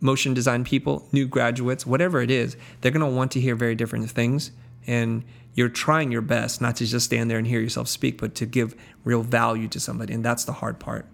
motion 0.01 0.35
design 0.35 0.65
people, 0.65 1.09
new 1.13 1.27
graduates, 1.27 1.87
whatever 1.87 2.21
it 2.21 2.31
is, 2.31 2.57
they're 2.81 2.93
going 2.93 3.05
to 3.05 3.17
want 3.17 3.33
to 3.33 3.41
hear 3.41 3.55
very 3.55 3.75
different 3.75 4.11
things 4.11 4.51
and 4.87 5.25
you're 5.55 5.69
trying 5.69 6.13
your 6.13 6.23
best 6.23 6.61
not 6.61 6.77
to 6.77 6.87
just 6.87 7.07
stand 7.07 7.31
there 7.31 7.39
and 7.39 7.47
hear 7.47 7.61
yourself 7.61 7.89
speak, 7.89 8.19
but 8.19 8.35
to 8.37 8.47
give 8.47 8.75
real 9.05 9.23
value 9.23 9.69
to 9.69 9.81
somebody, 9.81 10.15
and 10.15 10.25
that's 10.25 10.45
the 10.45 10.55
hard 10.55 10.79
part. 10.79 11.07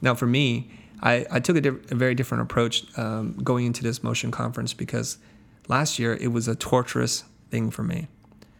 Now, 0.00 0.14
for 0.14 0.26
me, 0.26 0.70
I, 1.02 1.26
I 1.30 1.40
took 1.40 1.56
a, 1.64 1.68
a, 1.68 1.94
very 1.94 2.14
different 2.14 2.42
approach 2.42 2.86
um, 2.98 3.34
going 3.42 3.66
into 3.66 3.82
this 3.82 4.02
motion 4.02 4.30
conference 4.30 4.72
because 4.72 5.18
last 5.68 5.98
year 5.98 6.14
it 6.14 6.28
was 6.28 6.48
a 6.48 6.54
torturous 6.54 7.24
thing 7.50 7.70
for 7.70 7.82
me. 7.82 8.08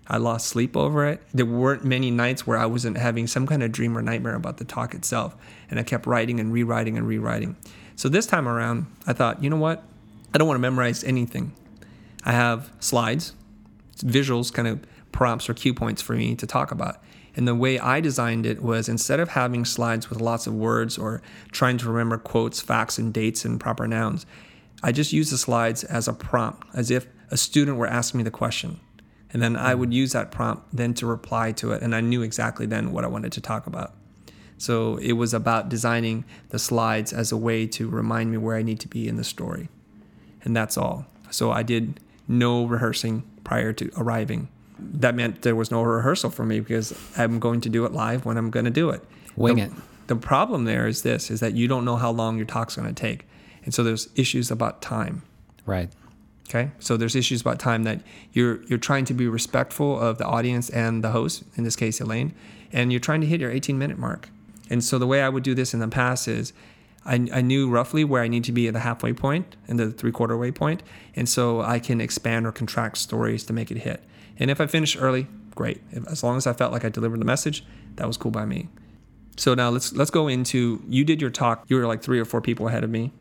I 0.07 0.19
lost 0.19 0.49
sleep 0.49 0.77
over 0.77 1.07
it. 1.07 1.23
There 1.33 1.47
weren't 1.47 1.85
many 1.85 2.11
nights 2.11 2.47
where 2.47 2.59
I 2.59 2.67
wasn't 2.67 2.99
having 2.99 3.27
some 3.27 3.47
kind 3.47 3.63
of 3.63 3.73
dream 3.73 3.97
or 3.97 4.03
nightmare 4.03 4.35
about 4.35 4.59
the 4.59 4.65
talk 4.65 4.95
itself. 4.95 5.35
And 5.71 5.81
I 5.81 5.83
kept 5.83 6.07
writing 6.07 6.39
and 6.39 6.53
rewriting 6.53 6.99
and 6.99 7.09
rewriting. 7.09 7.57
So 7.97 8.11
this 8.11 8.27
time 8.27 8.47
around, 8.47 8.87
I 9.07 9.15
thought, 9.15 9.43
you 9.43 9.49
know 9.49 9.57
what? 9.57 9.83
I 10.35 10.39
don't 10.39 10.47
want 10.47 10.57
to 10.57 10.63
memorize 10.63 11.03
anything. 11.05 11.53
I 12.25 12.33
have 12.33 12.71
slides, 12.81 13.33
visuals, 13.97 14.53
kind 14.53 14.69
of 14.69 14.81
prompts 15.13 15.49
or 15.49 15.55
cue 15.55 15.75
points 15.75 16.03
for 16.03 16.15
me 16.15 16.35
to 16.37 16.47
talk 16.47 16.71
about. 16.71 17.03
And 17.37 17.49
the 17.49 17.55
way 17.55 17.79
I 17.79 18.01
designed 18.01 18.47
it 18.47 18.63
was 18.63 18.89
instead 18.89 19.21
of 19.21 19.31
having 19.31 19.65
slides 19.65 20.09
with 20.09 20.21
lots 20.21 20.47
of 20.47 20.55
words 20.55 20.97
or 20.97 21.21
trying 21.51 21.79
to 21.79 21.89
remember 21.89 22.17
quotes, 22.17 22.61
facts, 22.61 22.99
and 22.99 23.13
dates 23.13 23.45
and 23.45 23.59
proper 23.59 23.89
nouns, 23.89 24.25
I 24.83 24.93
just 24.93 25.13
used 25.13 25.33
the 25.33 25.39
slides 25.39 25.83
as 25.85 26.07
a 26.07 26.13
prompt, 26.13 26.67
as 26.75 26.91
if 26.91 27.07
a 27.31 27.37
student 27.37 27.77
were 27.77 27.87
asking 27.87 28.19
me 28.19 28.25
the 28.25 28.31
question. 28.31 28.81
And 29.33 29.43
then 29.43 29.57
I 29.57 29.75
would 29.75 29.91
mm. 29.91 29.95
use 29.95 30.13
that 30.13 30.31
prompt 30.31 30.69
then 30.73 30.95
to 30.95 31.07
reply 31.07 31.51
to 31.53 31.73
it. 31.73 31.83
And 31.83 31.95
I 31.95 32.01
knew 32.01 32.23
exactly 32.23 32.67
then 32.67 32.93
what 32.93 33.05
I 33.05 33.09
wanted 33.09 33.33
to 33.33 33.41
talk 33.41 33.67
about. 33.67 33.95
So 34.59 34.97
it 34.99 35.13
was 35.13 35.35
about 35.35 35.69
designing 35.69 36.25
the 36.51 36.59
slides 36.61 37.13
as 37.13 37.33
a 37.33 37.37
way 37.37 37.67
to 37.69 37.89
remind 37.89 38.31
me 38.31 38.37
where 38.37 38.57
I 38.57 38.63
need 38.63 38.79
to 38.81 38.89
be 38.89 39.09
in 39.09 39.17
the 39.17 39.25
story. 39.25 39.69
And 40.43 40.57
that's 40.57 40.77
all. 40.77 41.07
So 41.31 41.51
I 41.51 41.65
did 41.65 41.99
no 42.29 42.65
rehearsing 42.65 43.23
prior 43.45 43.73
to 43.75 43.91
arriving. 43.97 44.49
That 44.79 45.15
meant 45.15 45.43
there 45.43 45.55
was 45.55 45.71
no 45.71 45.83
rehearsal 45.83 46.31
for 46.31 46.45
me 46.45 46.61
because 46.61 46.93
I'm 47.17 47.39
going 47.39 47.61
to 47.63 47.69
do 47.69 47.85
it 47.85 47.93
live 47.93 48.25
when 48.25 48.37
I'm 48.37 48.51
going 48.51 48.65
to 48.65 48.71
do 48.71 48.91
it. 48.91 49.03
Wing 49.37 49.57
the, 49.57 49.63
it. 49.63 49.73
The 50.07 50.17
problem 50.17 50.65
there 50.65 50.87
is 50.87 51.03
this 51.03 51.31
is 51.31 51.41
that 51.41 51.55
you 51.55 51.69
don't 51.69 51.85
know 51.85 51.97
how 51.97 52.11
long 52.11 52.37
your 52.37 52.47
talk's 52.47 52.77
going 52.77 52.93
to 52.93 52.95
take. 52.95 53.27
And 53.65 53.73
so 53.73 53.83
there's 53.83 54.09
issues 54.15 54.51
about 54.51 54.83
time. 54.83 55.23
Right. 55.65 55.91
Okay, 56.49 56.71
so 56.79 56.97
there's 56.97 57.17
issues 57.17 57.41
about 57.41 57.59
time 57.59 57.85
that 57.85 58.03
you're 58.33 58.63
you're 58.65 58.79
trying 58.79 59.07
to 59.07 59.15
be 59.15 59.27
respectful 59.27 59.99
of 59.99 60.19
the 60.19 60.27
audience 60.27 60.69
and 60.69 61.03
the 61.03 61.11
host, 61.11 61.43
in 61.57 61.65
this 61.65 61.75
case 61.75 62.01
Elaine, 62.01 62.35
and 62.71 62.93
you're 62.93 63.01
trying 63.01 63.23
to 63.23 63.27
hit 63.27 63.41
your 63.41 63.51
18 63.51 63.79
minute 63.79 63.99
mark. 63.99 64.29
And 64.69 64.85
so 64.85 64.99
the 64.99 65.07
way 65.07 65.23
I 65.23 65.29
would 65.29 65.43
do 65.43 65.55
this 65.55 65.73
in 65.73 65.81
the 65.81 65.89
past 65.89 66.29
is, 66.29 66.53
I, 67.05 67.29
I 67.33 67.41
knew 67.41 67.69
roughly 67.69 68.05
where 68.05 68.23
I 68.23 68.29
need 68.29 68.45
to 68.45 68.53
be 68.53 68.67
at 68.67 68.73
the 68.75 68.81
halfway 68.81 69.13
point 69.13 69.57
and 69.69 69.79
the 69.79 69.91
three 69.91 70.13
quarter 70.13 70.37
way 70.37 70.51
point, 70.51 70.83
and 71.15 71.29
so 71.29 71.61
I 71.61 71.79
can 71.79 72.01
expand 72.01 72.47
or 72.47 72.53
contract 72.53 72.99
stories 72.99 73.45
to 73.45 73.53
make 73.53 73.71
it 73.71 73.79
hit. 73.79 74.03
And 74.39 74.51
if 74.51 74.61
I 74.61 74.67
finish 74.67 74.97
early, 74.97 75.27
great. 75.55 75.81
If, 75.91 76.07
as 76.09 76.23
long 76.23 76.37
as 76.37 76.47
I 76.47 76.53
felt 76.53 76.73
like 76.73 76.85
I 76.85 76.89
delivered 76.89 77.21
the 77.21 77.25
message, 77.25 77.65
that 77.97 78.07
was 78.07 78.17
cool 78.17 78.31
by 78.31 78.45
me. 78.45 78.69
So 79.37 79.55
now 79.55 79.71
let's 79.71 79.93
let's 79.93 80.11
go 80.11 80.29
into 80.29 80.83
you 80.89 81.05
did 81.05 81.21
your 81.21 81.31
talk. 81.31 81.65
You 81.69 81.77
were 81.77 81.87
like 81.87 82.03
three 82.03 82.21
or 82.21 82.25
four 82.25 82.41
people 82.41 82.69
ahead 82.69 82.85
of 82.85 82.91
me. 82.91 83.13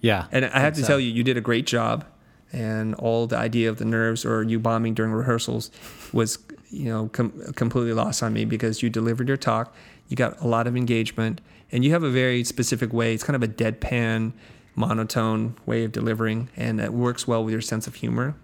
Yeah. 0.00 0.26
And 0.32 0.44
I 0.44 0.60
have 0.60 0.74
to 0.74 0.80
so. 0.80 0.84
Uh, 0.84 0.88
tell 0.88 1.00
you, 1.00 1.10
you 1.10 1.22
did 1.22 1.36
a 1.36 1.40
great 1.40 1.66
job 1.66 2.04
and 2.52 2.94
all 2.96 3.26
the 3.26 3.36
idea 3.36 3.70
of 3.70 3.78
the 3.78 3.84
nerves 3.84 4.24
or 4.24 4.42
you 4.42 4.58
bombing 4.58 4.94
during 4.94 5.12
rehearsals 5.12 5.70
was 6.12 6.38
you 6.72 6.86
know 6.88 7.08
com- 7.12 7.52
completely 7.54 7.92
lost 7.92 8.22
on 8.22 8.32
me 8.32 8.44
because 8.44 8.82
you 8.82 8.90
delivered 8.90 9.28
your 9.28 9.36
talk 9.36 9.74
you 10.08 10.16
got 10.16 10.40
a 10.40 10.46
lot 10.46 10.66
of 10.66 10.76
engagement 10.76 11.40
and 11.70 11.84
you 11.84 11.92
have 11.92 12.02
a 12.02 12.10
very 12.10 12.42
specific 12.42 12.92
way 12.92 13.14
it's 13.14 13.22
kind 13.22 13.36
of 13.36 13.42
a 13.42 13.48
deadpan 13.48 14.32
monotone 14.74 15.54
way 15.66 15.84
of 15.84 15.92
delivering 15.92 16.48
and 16.56 16.80
it 16.80 16.92
works 16.92 17.28
well 17.28 17.44
with 17.44 17.52
your 17.52 17.60
sense 17.60 17.86
of 17.86 17.94
humor 17.96 18.34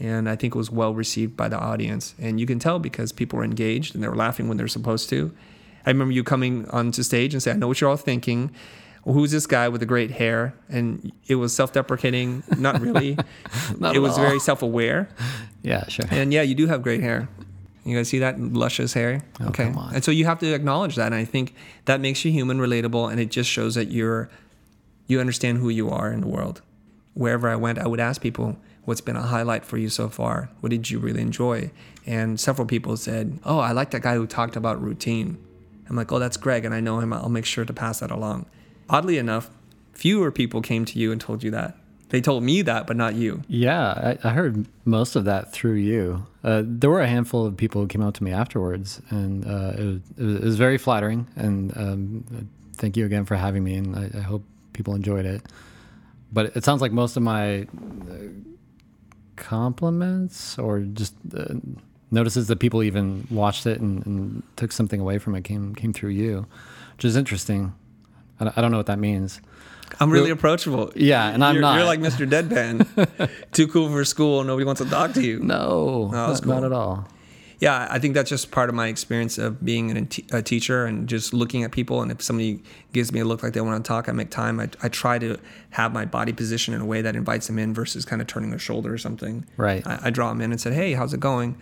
and 0.00 0.28
i 0.28 0.34
think 0.34 0.54
it 0.54 0.58
was 0.58 0.70
well 0.70 0.92
received 0.94 1.36
by 1.36 1.48
the 1.48 1.58
audience 1.58 2.14
and 2.18 2.40
you 2.40 2.46
can 2.46 2.58
tell 2.58 2.78
because 2.78 3.12
people 3.12 3.38
were 3.38 3.44
engaged 3.44 3.94
and 3.94 4.02
they 4.02 4.08
were 4.08 4.16
laughing 4.16 4.48
when 4.48 4.56
they're 4.56 4.68
supposed 4.68 5.08
to 5.08 5.32
i 5.86 5.90
remember 5.90 6.12
you 6.12 6.24
coming 6.24 6.68
onto 6.70 7.02
stage 7.04 7.32
and 7.32 7.42
say 7.42 7.52
i 7.52 7.54
know 7.54 7.68
what 7.68 7.80
you're 7.80 7.88
all 7.90 7.96
thinking 7.96 8.50
who's 9.04 9.30
this 9.30 9.46
guy 9.46 9.68
with 9.68 9.80
the 9.80 9.86
great 9.86 10.10
hair? 10.10 10.52
And 10.68 11.12
it 11.28 11.36
was 11.36 11.54
self-deprecating. 11.54 12.42
Not 12.58 12.80
really. 12.80 13.16
Not 13.78 13.94
it 13.94 14.00
was 14.00 14.18
all. 14.18 14.24
very 14.24 14.40
self-aware. 14.40 15.08
Yeah, 15.62 15.84
sure. 15.88 16.04
And 16.12 16.32
yeah, 16.32 16.42
you 16.42 16.54
do 16.54 16.68
have 16.68 16.80
great 16.80 17.00
hair. 17.00 17.28
You 17.86 17.96
guys 17.96 18.08
see 18.08 18.18
that 18.18 18.40
luscious 18.40 18.92
hair? 18.94 19.22
Oh, 19.40 19.48
okay. 19.48 19.72
And 19.94 20.04
so 20.04 20.10
you 20.10 20.24
have 20.24 20.38
to 20.40 20.52
acknowledge 20.52 20.96
that. 20.96 21.06
And 21.06 21.14
I 21.14 21.24
think 21.24 21.54
that 21.84 22.00
makes 22.00 22.24
you 22.24 22.32
human, 22.32 22.58
relatable, 22.58 23.10
and 23.10 23.20
it 23.20 23.30
just 23.30 23.48
shows 23.48 23.74
that 23.76 23.88
you're 23.88 24.28
you 25.06 25.20
understand 25.20 25.58
who 25.58 25.68
you 25.68 25.88
are 25.88 26.12
in 26.12 26.20
the 26.20 26.26
world. 26.26 26.62
Wherever 27.14 27.48
I 27.48 27.56
went, 27.56 27.78
I 27.78 27.86
would 27.86 28.00
ask 28.00 28.20
people, 28.20 28.56
what's 28.84 29.00
been 29.00 29.16
a 29.16 29.22
highlight 29.22 29.64
for 29.64 29.78
you 29.78 29.88
so 29.88 30.08
far? 30.08 30.50
What 30.60 30.70
did 30.70 30.90
you 30.90 30.98
really 30.98 31.22
enjoy? 31.22 31.70
And 32.04 32.40
several 32.40 32.66
people 32.66 32.96
said, 32.96 33.38
Oh, 33.44 33.60
I 33.60 33.70
like 33.70 33.92
that 33.92 34.02
guy 34.02 34.16
who 34.16 34.26
talked 34.26 34.56
about 34.56 34.82
routine. 34.82 35.38
I'm 35.88 35.94
like, 35.94 36.10
oh, 36.10 36.18
that's 36.18 36.36
Greg, 36.36 36.64
and 36.64 36.74
I 36.74 36.80
know 36.80 36.98
him. 36.98 37.12
I'll 37.12 37.28
make 37.28 37.44
sure 37.44 37.64
to 37.64 37.72
pass 37.72 38.00
that 38.00 38.10
along 38.10 38.46
oddly 38.88 39.18
enough, 39.18 39.50
fewer 39.92 40.30
people 40.30 40.62
came 40.62 40.84
to 40.84 40.98
you 40.98 41.12
and 41.12 41.20
told 41.20 41.42
you 41.42 41.50
that. 41.50 41.76
They 42.10 42.20
told 42.20 42.44
me 42.44 42.62
that, 42.62 42.86
but 42.86 42.96
not 42.96 43.14
you. 43.14 43.42
Yeah, 43.48 44.16
I, 44.22 44.28
I 44.28 44.30
heard 44.30 44.66
most 44.84 45.16
of 45.16 45.24
that 45.24 45.52
through 45.52 45.74
you. 45.74 46.24
Uh, 46.44 46.62
there 46.64 46.88
were 46.88 47.00
a 47.00 47.08
handful 47.08 47.44
of 47.44 47.56
people 47.56 47.80
who 47.80 47.88
came 47.88 48.02
out 48.02 48.14
to 48.14 48.24
me 48.24 48.30
afterwards, 48.30 49.00
and 49.10 49.44
uh, 49.44 49.72
it, 49.76 49.84
was, 49.84 50.00
it, 50.16 50.44
was, 50.44 50.56
very 50.56 50.78
flattering. 50.78 51.26
And 51.34 51.76
um, 51.76 52.48
thank 52.74 52.96
you 52.96 53.06
again 53.06 53.24
for 53.24 53.34
having 53.34 53.64
me, 53.64 53.74
and 53.74 53.96
I, 53.96 54.18
I, 54.18 54.20
hope 54.20 54.44
people 54.72 54.94
enjoyed 54.94 55.26
it. 55.26 55.42
But 56.32 56.56
it 56.56 56.64
sounds 56.64 56.80
like 56.80 56.92
most 56.92 57.16
of 57.16 57.24
my 57.24 57.62
uh, 57.62 57.66
compliments 59.34 60.58
or 60.58 60.80
just 60.80 61.14
uh, 61.36 61.54
notices 62.12 62.46
that 62.46 62.60
people 62.60 62.84
even 62.84 63.26
watched 63.30 63.66
it 63.66 63.80
and, 63.80 64.06
and 64.06 64.42
took 64.54 64.70
something 64.70 65.00
away 65.00 65.18
from 65.18 65.34
it 65.34 65.42
came 65.42 65.74
came 65.74 65.92
through 65.92 66.10
you, 66.10 66.46
which 66.94 67.04
is 67.04 67.16
interesting. 67.16 67.74
I 68.38 68.60
don't 68.60 68.70
know 68.70 68.76
what 68.76 68.86
that 68.86 68.98
means. 68.98 69.40
I'm 70.00 70.10
really 70.10 70.30
approachable. 70.30 70.92
Yeah, 70.94 71.28
and 71.28 71.44
I'm 71.44 71.54
you're, 71.54 71.62
not. 71.62 71.76
You're 71.76 71.84
like 71.86 72.00
Mr. 72.00 72.28
Deadpan, 72.28 73.30
too 73.52 73.68
cool 73.68 73.88
for 73.90 74.04
school. 74.04 74.44
Nobody 74.44 74.64
wants 74.64 74.80
to 74.80 74.88
talk 74.88 75.12
to 75.14 75.22
you. 75.22 75.40
No, 75.40 75.56
oh, 75.56 76.08
not, 76.10 76.42
cool. 76.42 76.54
not, 76.54 76.64
at 76.64 76.72
all. 76.72 77.08
Yeah, 77.58 77.88
I 77.90 77.98
think 77.98 78.14
that's 78.14 78.28
just 78.28 78.50
part 78.50 78.68
of 78.68 78.74
my 78.74 78.88
experience 78.88 79.38
of 79.38 79.64
being 79.64 80.08
a 80.30 80.42
teacher 80.42 80.84
and 80.84 81.08
just 81.08 81.32
looking 81.32 81.64
at 81.64 81.72
people. 81.72 82.02
And 82.02 82.12
if 82.12 82.20
somebody 82.20 82.62
gives 82.92 83.12
me 83.12 83.20
a 83.20 83.24
look 83.24 83.42
like 83.42 83.54
they 83.54 83.62
want 83.62 83.82
to 83.82 83.88
talk, 83.88 84.10
I 84.10 84.12
make 84.12 84.30
time. 84.30 84.60
I, 84.60 84.68
I 84.82 84.90
try 84.90 85.18
to 85.18 85.38
have 85.70 85.92
my 85.92 86.04
body 86.04 86.34
position 86.34 86.74
in 86.74 86.82
a 86.82 86.84
way 86.84 87.00
that 87.00 87.16
invites 87.16 87.46
them 87.46 87.58
in 87.58 87.72
versus 87.72 88.04
kind 88.04 88.20
of 88.20 88.28
turning 88.28 88.50
their 88.50 88.58
shoulder 88.58 88.92
or 88.92 88.98
something. 88.98 89.46
Right. 89.56 89.86
I, 89.86 90.00
I 90.04 90.10
draw 90.10 90.28
them 90.28 90.42
in 90.42 90.52
and 90.52 90.60
said, 90.60 90.74
"Hey, 90.74 90.92
how's 90.92 91.14
it 91.14 91.20
going? 91.20 91.56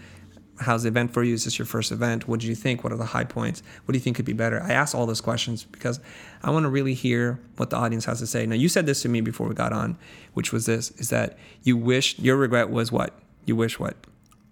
How's 0.59 0.83
the 0.85 0.89
event 0.89 1.13
for 1.13 1.23
you? 1.23 1.35
Is 1.35 1.45
this 1.45 1.59
your 1.59 1.67
first 1.67 1.93
event? 1.93 2.29
What 2.29 2.41
did 2.41 2.47
you 2.47 2.55
think? 2.55 2.85
What 2.85 2.93
are 2.93 2.97
the 2.97 3.05
high 3.05 3.25
points? 3.25 3.63
What 3.85 3.93
do 3.93 3.99
you 3.99 4.03
think 4.03 4.17
could 4.17 4.25
be 4.25 4.33
better? 4.33 4.63
I 4.63 4.73
ask 4.73 4.95
all 4.95 5.07
those 5.07 5.21
questions 5.21 5.65
because 5.65 6.01
I 6.43 6.51
want 6.51 6.65
to 6.65 6.69
really 6.69 6.95
hear 6.95 7.41
what 7.57 7.71
the 7.71 7.77
audience 7.77 8.05
has 8.05 8.21
to 8.21 8.27
say. 8.27 8.47
Now, 8.47 8.55
you 8.55 8.69
said 8.69 8.87
this 8.87 9.03
to 9.03 9.09
me 9.09 9.21
before 9.21 9.49
we 9.49 9.55
got 9.55 9.73
on, 9.73 9.97
which 10.35 10.53
was 10.53 10.67
this 10.67 10.91
is 10.93 11.11
that 11.11 11.39
you 11.63 11.77
wish, 11.77 12.19
your 12.19 12.37
regret 12.37 12.71
was 12.71 12.93
what? 12.93 13.19
You 13.45 13.57
wish 13.57 13.79
what? 13.79 13.97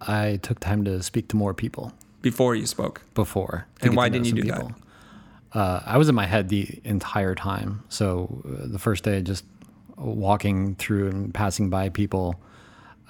I 0.01 0.39
took 0.41 0.59
time 0.59 0.83
to 0.85 1.01
speak 1.01 1.29
to 1.29 1.37
more 1.37 1.53
people. 1.53 1.93
Before 2.21 2.55
you 2.55 2.65
spoke? 2.65 3.01
Before. 3.13 3.67
And 3.81 3.95
why 3.95 4.09
didn't 4.09 4.27
you 4.27 4.33
do 4.33 4.43
people. 4.43 4.73
that? 5.53 5.59
Uh, 5.59 5.83
I 5.85 5.97
was 5.97 6.09
in 6.09 6.15
my 6.15 6.25
head 6.25 6.49
the 6.49 6.81
entire 6.83 7.35
time. 7.35 7.83
So 7.89 8.41
uh, 8.45 8.67
the 8.67 8.79
first 8.79 9.03
day, 9.03 9.21
just 9.21 9.45
walking 9.97 10.75
through 10.75 11.09
and 11.09 11.33
passing 11.33 11.69
by 11.69 11.89
people 11.89 12.35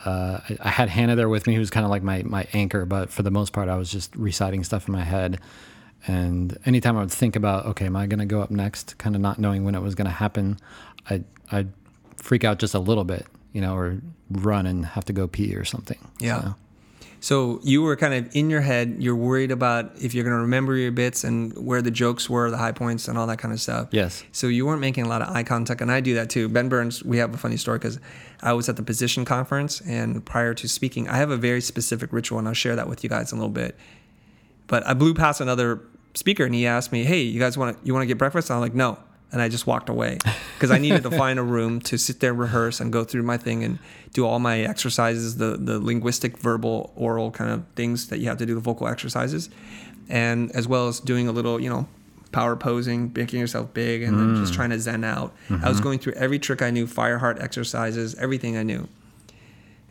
uh, 0.05 0.39
I, 0.49 0.57
I, 0.61 0.69
had 0.69 0.89
Hannah 0.89 1.15
there 1.15 1.29
with 1.29 1.47
me, 1.47 1.55
who's 1.55 1.69
kind 1.69 1.85
of 1.85 1.89
like 1.89 2.03
my 2.03 2.23
my 2.23 2.47
anchor. 2.53 2.85
But 2.85 3.09
for 3.09 3.23
the 3.23 3.31
most 3.31 3.53
part, 3.53 3.69
I 3.69 3.77
was 3.77 3.91
just 3.91 4.15
reciting 4.15 4.63
stuff 4.63 4.87
in 4.87 4.93
my 4.93 5.03
head. 5.03 5.39
And 6.05 6.57
anytime 6.65 6.97
I 6.97 7.01
would 7.01 7.11
think 7.11 7.35
about, 7.35 7.65
okay, 7.67 7.85
am 7.85 7.95
I 7.95 8.07
going 8.07 8.19
to 8.19 8.25
go 8.25 8.41
up 8.41 8.51
next? 8.51 8.97
Kind 8.97 9.15
of 9.15 9.21
not 9.21 9.39
knowing 9.39 9.63
when 9.63 9.75
it 9.75 9.81
was 9.81 9.95
going 9.95 10.05
to 10.05 10.11
happen, 10.11 10.59
I 11.09 11.23
I'd 11.51 11.71
freak 12.17 12.43
out 12.43 12.59
just 12.59 12.73
a 12.73 12.79
little 12.79 13.05
bit, 13.05 13.25
you 13.53 13.61
know, 13.61 13.75
or 13.75 13.99
run 14.29 14.65
and 14.65 14.85
have 14.85 15.05
to 15.05 15.13
go 15.13 15.27
pee 15.27 15.55
or 15.55 15.65
something. 15.65 15.99
Yeah. 16.19 16.41
So. 16.41 16.55
So 17.23 17.61
you 17.63 17.81
were 17.81 17.95
kind 17.95 18.13
of 18.13 18.35
in 18.35 18.49
your 18.49 18.59
head. 18.59 18.97
You're 18.99 19.15
worried 19.15 19.49
about 19.49 19.93
if 19.95 20.13
you're 20.13 20.25
going 20.25 20.35
to 20.35 20.41
remember 20.41 20.75
your 20.75 20.91
bits 20.91 21.23
and 21.23 21.53
where 21.57 21.81
the 21.81 21.89
jokes 21.89 22.29
were, 22.29 22.51
the 22.51 22.57
high 22.57 22.73
points, 22.73 23.07
and 23.07 23.17
all 23.17 23.27
that 23.27 23.37
kind 23.37 23.53
of 23.53 23.61
stuff. 23.61 23.87
Yes. 23.91 24.25
So 24.33 24.47
you 24.47 24.65
weren't 24.65 24.81
making 24.81 25.05
a 25.05 25.07
lot 25.07 25.21
of 25.21 25.33
eye 25.33 25.43
contact, 25.43 25.79
and 25.79 25.89
I 25.89 26.01
do 26.01 26.15
that 26.15 26.29
too. 26.29 26.49
Ben 26.49 26.67
Burns, 26.67 27.01
we 27.01 27.19
have 27.19 27.33
a 27.33 27.37
funny 27.37 27.55
story 27.55 27.79
because 27.79 27.97
I 28.41 28.51
was 28.51 28.67
at 28.67 28.75
the 28.75 28.83
position 28.83 29.23
conference, 29.23 29.79
and 29.87 30.25
prior 30.25 30.53
to 30.53 30.67
speaking, 30.67 31.07
I 31.07 31.15
have 31.15 31.29
a 31.29 31.37
very 31.37 31.61
specific 31.61 32.11
ritual, 32.11 32.39
and 32.39 32.47
I'll 32.49 32.53
share 32.53 32.75
that 32.75 32.89
with 32.89 33.05
you 33.05 33.09
guys 33.09 33.31
in 33.31 33.37
a 33.37 33.41
little 33.41 33.53
bit. 33.53 33.77
But 34.67 34.85
I 34.85 34.93
blew 34.93 35.13
past 35.13 35.39
another 35.39 35.79
speaker, 36.15 36.43
and 36.43 36.53
he 36.53 36.67
asked 36.67 36.91
me, 36.91 37.05
"Hey, 37.05 37.21
you 37.21 37.39
guys 37.39 37.57
want 37.57 37.79
to 37.79 37.87
you 37.87 37.93
want 37.93 38.01
to 38.03 38.07
get 38.07 38.17
breakfast?" 38.17 38.49
And 38.49 38.55
I'm 38.55 38.61
like, 38.61 38.75
"No." 38.75 38.97
And 39.33 39.41
I 39.41 39.49
just 39.49 39.67
walked 39.67 39.89
away 39.89 40.19
because 40.55 40.71
I 40.71 40.77
needed 40.77 41.03
to 41.03 41.11
find 41.23 41.39
a 41.39 41.43
room 41.43 41.81
to 41.81 41.97
sit 41.97 42.19
there, 42.19 42.33
rehearse, 42.33 42.79
and 42.79 42.93
go 42.93 43.03
through 43.03 43.23
my 43.23 43.37
thing 43.37 43.63
and 43.63 43.79
do 44.13 44.25
all 44.25 44.39
my 44.39 44.61
exercises, 44.61 45.37
the 45.37 45.57
the 45.57 45.79
linguistic, 45.79 46.37
verbal, 46.37 46.93
oral 46.95 47.31
kind 47.31 47.51
of 47.51 47.65
things 47.75 48.07
that 48.07 48.19
you 48.19 48.29
have 48.29 48.37
to 48.37 48.45
do, 48.45 48.53
the 48.53 48.61
vocal 48.61 48.87
exercises, 48.87 49.49
and 50.07 50.51
as 50.51 50.67
well 50.67 50.87
as 50.87 50.99
doing 50.99 51.27
a 51.27 51.31
little, 51.31 51.59
you 51.59 51.69
know, 51.69 51.87
power 52.31 52.55
posing, 52.55 53.11
making 53.15 53.39
yourself 53.39 53.73
big, 53.73 54.03
and 54.03 54.15
mm. 54.15 54.19
then 54.19 54.35
just 54.35 54.53
mm. 54.53 54.55
trying 54.55 54.69
to 54.69 54.79
zen 54.79 55.03
out. 55.03 55.33
Mm-hmm. 55.49 55.65
I 55.65 55.67
was 55.67 55.77
mm-hmm. 55.77 55.83
going 55.83 55.99
through 55.99 56.13
every 56.13 56.39
trick 56.39 56.61
I 56.61 56.69
knew, 56.69 56.85
fire 56.85 57.17
heart 57.17 57.39
exercises, 57.39 58.15
everything 58.15 58.55
I 58.55 58.63
knew. 58.63 58.87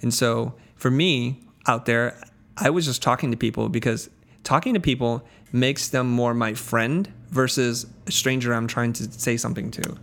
And 0.00 0.14
so 0.14 0.54
for 0.76 0.90
me 0.90 1.40
out 1.66 1.86
there, 1.86 2.16
I 2.56 2.70
was 2.70 2.86
just 2.86 3.02
talking 3.02 3.30
to 3.32 3.36
people 3.36 3.68
because 3.68 4.08
talking 4.44 4.74
to 4.74 4.80
people 4.80 5.24
makes 5.52 5.88
them 5.88 6.08
more 6.10 6.34
my 6.34 6.54
friend 6.54 7.12
versus 7.32 7.86
a 8.06 8.12
stranger 8.12 8.54
I'm 8.54 8.68
trying 8.68 8.92
to 8.94 9.10
say 9.10 9.36
something 9.36 9.70
to. 9.72 9.96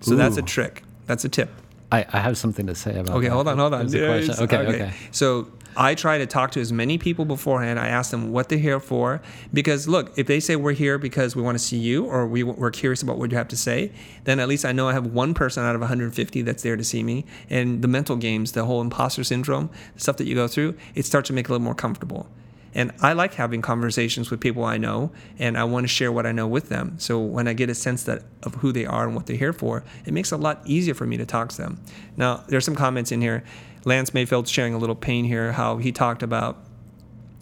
So 0.00 0.14
that's 0.14 0.36
a 0.36 0.42
trick. 0.42 0.84
That's 1.06 1.24
a 1.24 1.28
tip. 1.28 1.50
I, 1.90 2.04
I 2.12 2.20
have 2.20 2.36
something 2.38 2.66
to 2.66 2.74
say 2.74 2.98
about 2.98 3.16
Okay, 3.16 3.28
that. 3.28 3.34
hold 3.34 3.48
on, 3.48 3.58
hold 3.58 3.74
on. 3.74 3.88
Yes, 3.88 4.40
Okay, 4.40 4.56
okay. 4.58 4.92
So 5.10 5.48
I 5.76 5.94
try 5.94 6.18
to 6.18 6.26
talk 6.26 6.50
to 6.52 6.60
as 6.60 6.72
many 6.72 6.98
people 6.98 7.24
beforehand. 7.24 7.78
I 7.78 7.88
ask 7.88 8.10
them 8.10 8.32
what 8.32 8.48
they're 8.48 8.58
here 8.58 8.80
for. 8.80 9.22
Because 9.52 9.88
look, 9.88 10.12
if 10.18 10.26
they 10.26 10.40
say 10.40 10.56
we're 10.56 10.72
here 10.72 10.98
because 10.98 11.34
we 11.34 11.42
want 11.42 11.56
to 11.56 11.64
see 11.64 11.78
you 11.78 12.04
or 12.04 12.26
we, 12.26 12.42
we're 12.42 12.70
curious 12.70 13.02
about 13.02 13.18
what 13.18 13.30
you 13.30 13.36
have 13.36 13.48
to 13.48 13.56
say, 13.56 13.92
then 14.24 14.40
at 14.40 14.48
least 14.48 14.64
I 14.64 14.72
know 14.72 14.88
I 14.88 14.92
have 14.92 15.06
one 15.06 15.34
person 15.34 15.64
out 15.64 15.74
of 15.74 15.80
150 15.80 16.42
that's 16.42 16.62
there 16.62 16.76
to 16.76 16.84
see 16.84 17.02
me. 17.02 17.24
And 17.48 17.80
the 17.82 17.88
mental 17.88 18.16
games, 18.16 18.52
the 18.52 18.64
whole 18.66 18.80
imposter 18.80 19.24
syndrome, 19.24 19.70
the 19.94 20.00
stuff 20.00 20.16
that 20.18 20.26
you 20.26 20.34
go 20.34 20.48
through, 20.48 20.74
it 20.94 21.06
starts 21.06 21.28
to 21.28 21.32
make 21.32 21.46
it 21.46 21.48
a 21.48 21.52
little 21.52 21.64
more 21.64 21.74
comfortable. 21.74 22.28
And 22.74 22.92
I 23.00 23.12
like 23.12 23.34
having 23.34 23.62
conversations 23.62 24.30
with 24.30 24.40
people 24.40 24.64
I 24.64 24.78
know, 24.78 25.12
and 25.38 25.56
I 25.56 25.64
want 25.64 25.84
to 25.84 25.88
share 25.88 26.10
what 26.10 26.26
I 26.26 26.32
know 26.32 26.48
with 26.48 26.68
them. 26.68 26.98
So 26.98 27.20
when 27.20 27.46
I 27.46 27.52
get 27.52 27.70
a 27.70 27.74
sense 27.74 28.02
that 28.04 28.24
of 28.42 28.56
who 28.56 28.72
they 28.72 28.84
are 28.84 29.06
and 29.06 29.14
what 29.14 29.26
they're 29.26 29.36
here 29.36 29.52
for, 29.52 29.84
it 30.04 30.12
makes 30.12 30.32
it 30.32 30.36
a 30.36 30.38
lot 30.38 30.60
easier 30.64 30.94
for 30.94 31.06
me 31.06 31.16
to 31.16 31.24
talk 31.24 31.50
to 31.50 31.56
them. 31.56 31.80
Now, 32.16 32.42
there's 32.48 32.64
some 32.64 32.74
comments 32.74 33.12
in 33.12 33.20
here. 33.20 33.44
Lance 33.84 34.12
Mayfield's 34.12 34.50
sharing 34.50 34.74
a 34.74 34.78
little 34.78 34.96
pain 34.96 35.24
here, 35.24 35.52
how 35.52 35.76
he 35.76 35.92
talked 35.92 36.22
about 36.22 36.58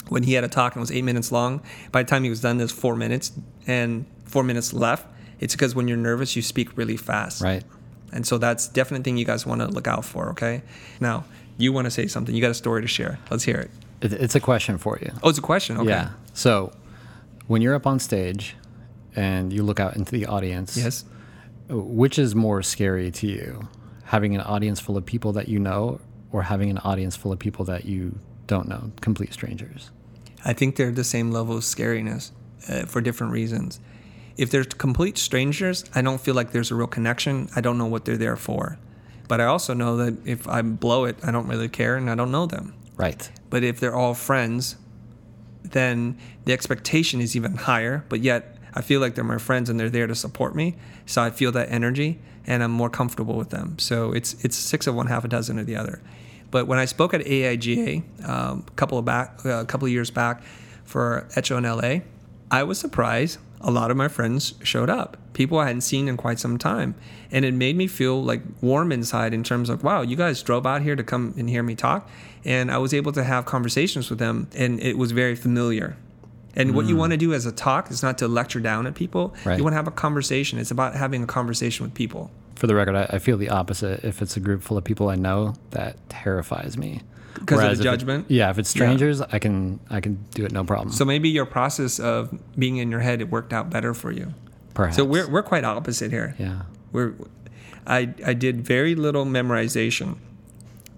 when 0.08 0.24
he 0.24 0.34
had 0.34 0.44
a 0.44 0.48
talk 0.48 0.74
and 0.74 0.80
it 0.80 0.82
was 0.82 0.92
eight 0.92 1.02
minutes 1.04 1.32
long. 1.32 1.62
By 1.90 2.02
the 2.02 2.10
time 2.10 2.24
he 2.24 2.30
was 2.30 2.40
done, 2.40 2.58
there's 2.58 2.72
four 2.72 2.94
minutes 2.94 3.32
and 3.66 4.04
four 4.24 4.42
minutes 4.42 4.72
left. 4.72 5.06
It's 5.40 5.54
because 5.54 5.74
when 5.74 5.88
you're 5.88 5.96
nervous, 5.96 6.36
you 6.36 6.42
speak 6.42 6.76
really 6.76 6.96
fast. 6.96 7.40
Right. 7.40 7.64
And 8.12 8.26
so 8.26 8.36
that's 8.36 8.68
definitely 8.68 9.04
thing 9.04 9.16
you 9.16 9.24
guys 9.24 9.46
want 9.46 9.62
to 9.62 9.68
look 9.68 9.86
out 9.86 10.04
for. 10.04 10.30
Okay. 10.30 10.62
Now 11.00 11.24
you 11.56 11.72
want 11.72 11.86
to 11.86 11.90
say 11.90 12.06
something. 12.06 12.34
You 12.34 12.42
got 12.42 12.50
a 12.50 12.54
story 12.54 12.82
to 12.82 12.88
share. 12.88 13.18
Let's 13.30 13.44
hear 13.44 13.56
it. 13.56 13.70
It, 14.02 14.12
it's 14.12 14.34
a 14.34 14.40
question 14.40 14.78
for 14.78 14.98
you. 15.00 15.12
Oh, 15.22 15.28
it's 15.30 15.38
a 15.38 15.42
question. 15.42 15.78
Okay. 15.78 15.88
Yeah. 15.90 16.10
So 16.34 16.72
when 17.46 17.62
you're 17.62 17.74
up 17.74 17.86
on 17.86 17.98
stage 17.98 18.56
and 19.16 19.52
you 19.52 19.62
look 19.62 19.80
out 19.80 19.96
into 19.96 20.12
the 20.12 20.26
audience, 20.26 20.76
Yes. 20.76 21.04
which 21.68 22.18
is 22.18 22.34
more 22.34 22.62
scary 22.62 23.10
to 23.12 23.26
you? 23.26 23.68
Having 24.04 24.34
an 24.34 24.40
audience 24.42 24.80
full 24.80 24.96
of 24.96 25.06
people 25.06 25.32
that 25.32 25.48
you 25.48 25.58
know 25.58 26.00
or 26.32 26.42
having 26.42 26.70
an 26.70 26.78
audience 26.78 27.16
full 27.16 27.32
of 27.32 27.38
people 27.38 27.64
that 27.66 27.84
you 27.84 28.18
don't 28.46 28.68
know, 28.68 28.90
complete 29.00 29.32
strangers? 29.32 29.90
I 30.44 30.52
think 30.52 30.76
they're 30.76 30.90
the 30.90 31.04
same 31.04 31.30
level 31.30 31.56
of 31.56 31.62
scariness 31.62 32.30
uh, 32.68 32.84
for 32.86 33.00
different 33.00 33.32
reasons. 33.32 33.80
If 34.36 34.50
they're 34.50 34.64
complete 34.64 35.18
strangers, 35.18 35.84
I 35.94 36.02
don't 36.02 36.20
feel 36.20 36.34
like 36.34 36.50
there's 36.52 36.70
a 36.70 36.74
real 36.74 36.86
connection. 36.86 37.48
I 37.54 37.60
don't 37.60 37.78
know 37.78 37.86
what 37.86 38.04
they're 38.06 38.16
there 38.16 38.36
for. 38.36 38.78
But 39.28 39.40
I 39.40 39.44
also 39.44 39.72
know 39.74 39.96
that 39.98 40.26
if 40.26 40.48
I 40.48 40.62
blow 40.62 41.04
it, 41.04 41.16
I 41.22 41.30
don't 41.30 41.46
really 41.46 41.68
care 41.68 41.96
and 41.96 42.10
I 42.10 42.14
don't 42.14 42.30
know 42.32 42.46
them. 42.46 42.74
Right. 42.96 43.30
But 43.52 43.62
if 43.62 43.80
they're 43.80 43.94
all 43.94 44.14
friends, 44.14 44.76
then 45.62 46.16
the 46.46 46.54
expectation 46.54 47.20
is 47.20 47.36
even 47.36 47.54
higher. 47.54 48.02
But 48.08 48.20
yet, 48.20 48.56
I 48.72 48.80
feel 48.80 48.98
like 48.98 49.14
they're 49.14 49.24
my 49.24 49.36
friends 49.36 49.68
and 49.68 49.78
they're 49.78 49.90
there 49.90 50.06
to 50.06 50.14
support 50.14 50.56
me. 50.56 50.74
So 51.04 51.20
I 51.20 51.28
feel 51.28 51.52
that 51.52 51.70
energy 51.70 52.18
and 52.46 52.62
I'm 52.62 52.70
more 52.70 52.88
comfortable 52.88 53.34
with 53.34 53.50
them. 53.50 53.78
So 53.78 54.12
it's 54.12 54.42
it's 54.42 54.56
six 54.56 54.86
of 54.86 54.94
one, 54.94 55.06
half 55.06 55.26
a 55.26 55.28
dozen 55.28 55.58
of 55.58 55.66
the 55.66 55.76
other. 55.76 56.00
But 56.50 56.66
when 56.66 56.78
I 56.78 56.86
spoke 56.86 57.12
at 57.12 57.20
AIGA 57.20 58.26
um, 58.26 58.64
a 58.66 58.70
couple 58.70 58.96
of 58.96 59.04
back 59.04 59.44
uh, 59.44 59.60
a 59.60 59.66
couple 59.66 59.84
of 59.84 59.92
years 59.92 60.10
back 60.10 60.42
for 60.84 61.28
Echo 61.36 61.58
in 61.58 61.64
LA, 61.64 62.06
I 62.50 62.62
was 62.62 62.78
surprised. 62.78 63.38
A 63.60 63.70
lot 63.70 63.90
of 63.90 63.98
my 63.98 64.08
friends 64.08 64.54
showed 64.64 64.90
up, 64.90 65.16
people 65.34 65.58
I 65.58 65.66
hadn't 65.66 65.82
seen 65.82 66.08
in 66.08 66.16
quite 66.16 66.40
some 66.40 66.58
time, 66.58 66.96
and 67.30 67.44
it 67.44 67.54
made 67.54 67.76
me 67.76 67.86
feel 67.86 68.20
like 68.20 68.42
warm 68.60 68.90
inside 68.90 69.32
in 69.32 69.44
terms 69.44 69.68
of 69.68 69.84
wow, 69.84 70.00
you 70.00 70.16
guys 70.16 70.42
drove 70.42 70.66
out 70.66 70.80
here 70.80 70.96
to 70.96 71.04
come 71.04 71.34
and 71.36 71.48
hear 71.48 71.62
me 71.62 71.76
talk, 71.76 72.08
and 72.44 72.70
I 72.70 72.78
was 72.78 72.92
able 72.94 73.12
to 73.12 73.24
have 73.24 73.44
conversations 73.44 74.10
with 74.10 74.18
them, 74.18 74.48
and 74.56 74.80
it 74.80 74.98
was 74.98 75.12
very 75.12 75.34
familiar. 75.34 75.96
And 76.54 76.74
what 76.74 76.84
you 76.86 76.96
mm. 76.96 76.98
want 76.98 77.12
to 77.12 77.16
do 77.16 77.32
as 77.32 77.46
a 77.46 77.52
talk 77.52 77.90
is 77.90 78.02
not 78.02 78.18
to 78.18 78.28
lecture 78.28 78.60
down 78.60 78.86
at 78.86 78.94
people. 78.94 79.34
Right. 79.44 79.56
You 79.56 79.64
want 79.64 79.72
to 79.72 79.76
have 79.76 79.88
a 79.88 79.92
conversation. 79.92 80.58
It's 80.58 80.70
about 80.70 80.94
having 80.94 81.22
a 81.22 81.26
conversation 81.26 81.84
with 81.86 81.94
people. 81.94 82.30
For 82.56 82.66
the 82.66 82.74
record, 82.74 82.94
I, 82.94 83.06
I 83.08 83.18
feel 83.20 83.38
the 83.38 83.48
opposite. 83.48 84.04
If 84.04 84.20
it's 84.20 84.36
a 84.36 84.40
group 84.40 84.62
full 84.62 84.76
of 84.76 84.84
people 84.84 85.08
I 85.08 85.14
know, 85.14 85.54
that 85.70 85.96
terrifies 86.10 86.76
me. 86.76 87.00
'Cause 87.46 87.58
of 87.58 87.64
the 87.64 87.72
if 87.72 87.80
it- 87.80 87.82
judgment? 87.82 88.26
yeah, 88.28 88.50
if 88.50 88.58
it's 88.58 88.68
strangers, 88.68 89.22
I 89.22 89.38
can 89.38 89.80
I 89.88 90.00
can 90.00 90.18
do 90.34 90.44
it 90.44 90.52
no 90.52 90.64
problem. 90.64 90.92
So 90.92 91.04
maybe 91.04 91.30
your 91.30 91.46
process 91.46 91.98
of 91.98 92.38
being 92.58 92.76
in 92.76 92.90
your 92.90 93.00
head 93.00 93.20
it 93.22 93.30
worked 93.30 93.52
out 93.54 93.70
better 93.70 93.94
for 93.94 94.12
you. 94.12 94.34
Perhaps. 94.74 94.96
So 94.96 95.04
we're 95.04 95.28
we're 95.28 95.42
quite 95.42 95.64
opposite 95.64 96.10
here. 96.10 96.34
yeah. 96.38 96.62
We're 96.92 97.14
I 97.86 98.10
I 98.24 98.34
did 98.34 98.66
very 98.66 98.94
little 98.94 99.24
memorization. 99.24 100.16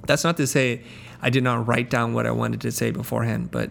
That's 0.07 0.25
not 0.25 0.37
to 0.39 0.47
say 0.47 0.83
I 1.25 1.31
did 1.31 1.43
not 1.43 1.67
write 1.67 1.89
down 1.89 2.13
what 2.13 2.27
I 2.27 2.33
wanted 2.33 2.61
to 2.61 2.71
say 2.71 2.91
beforehand, 2.91 3.51
but 3.51 3.71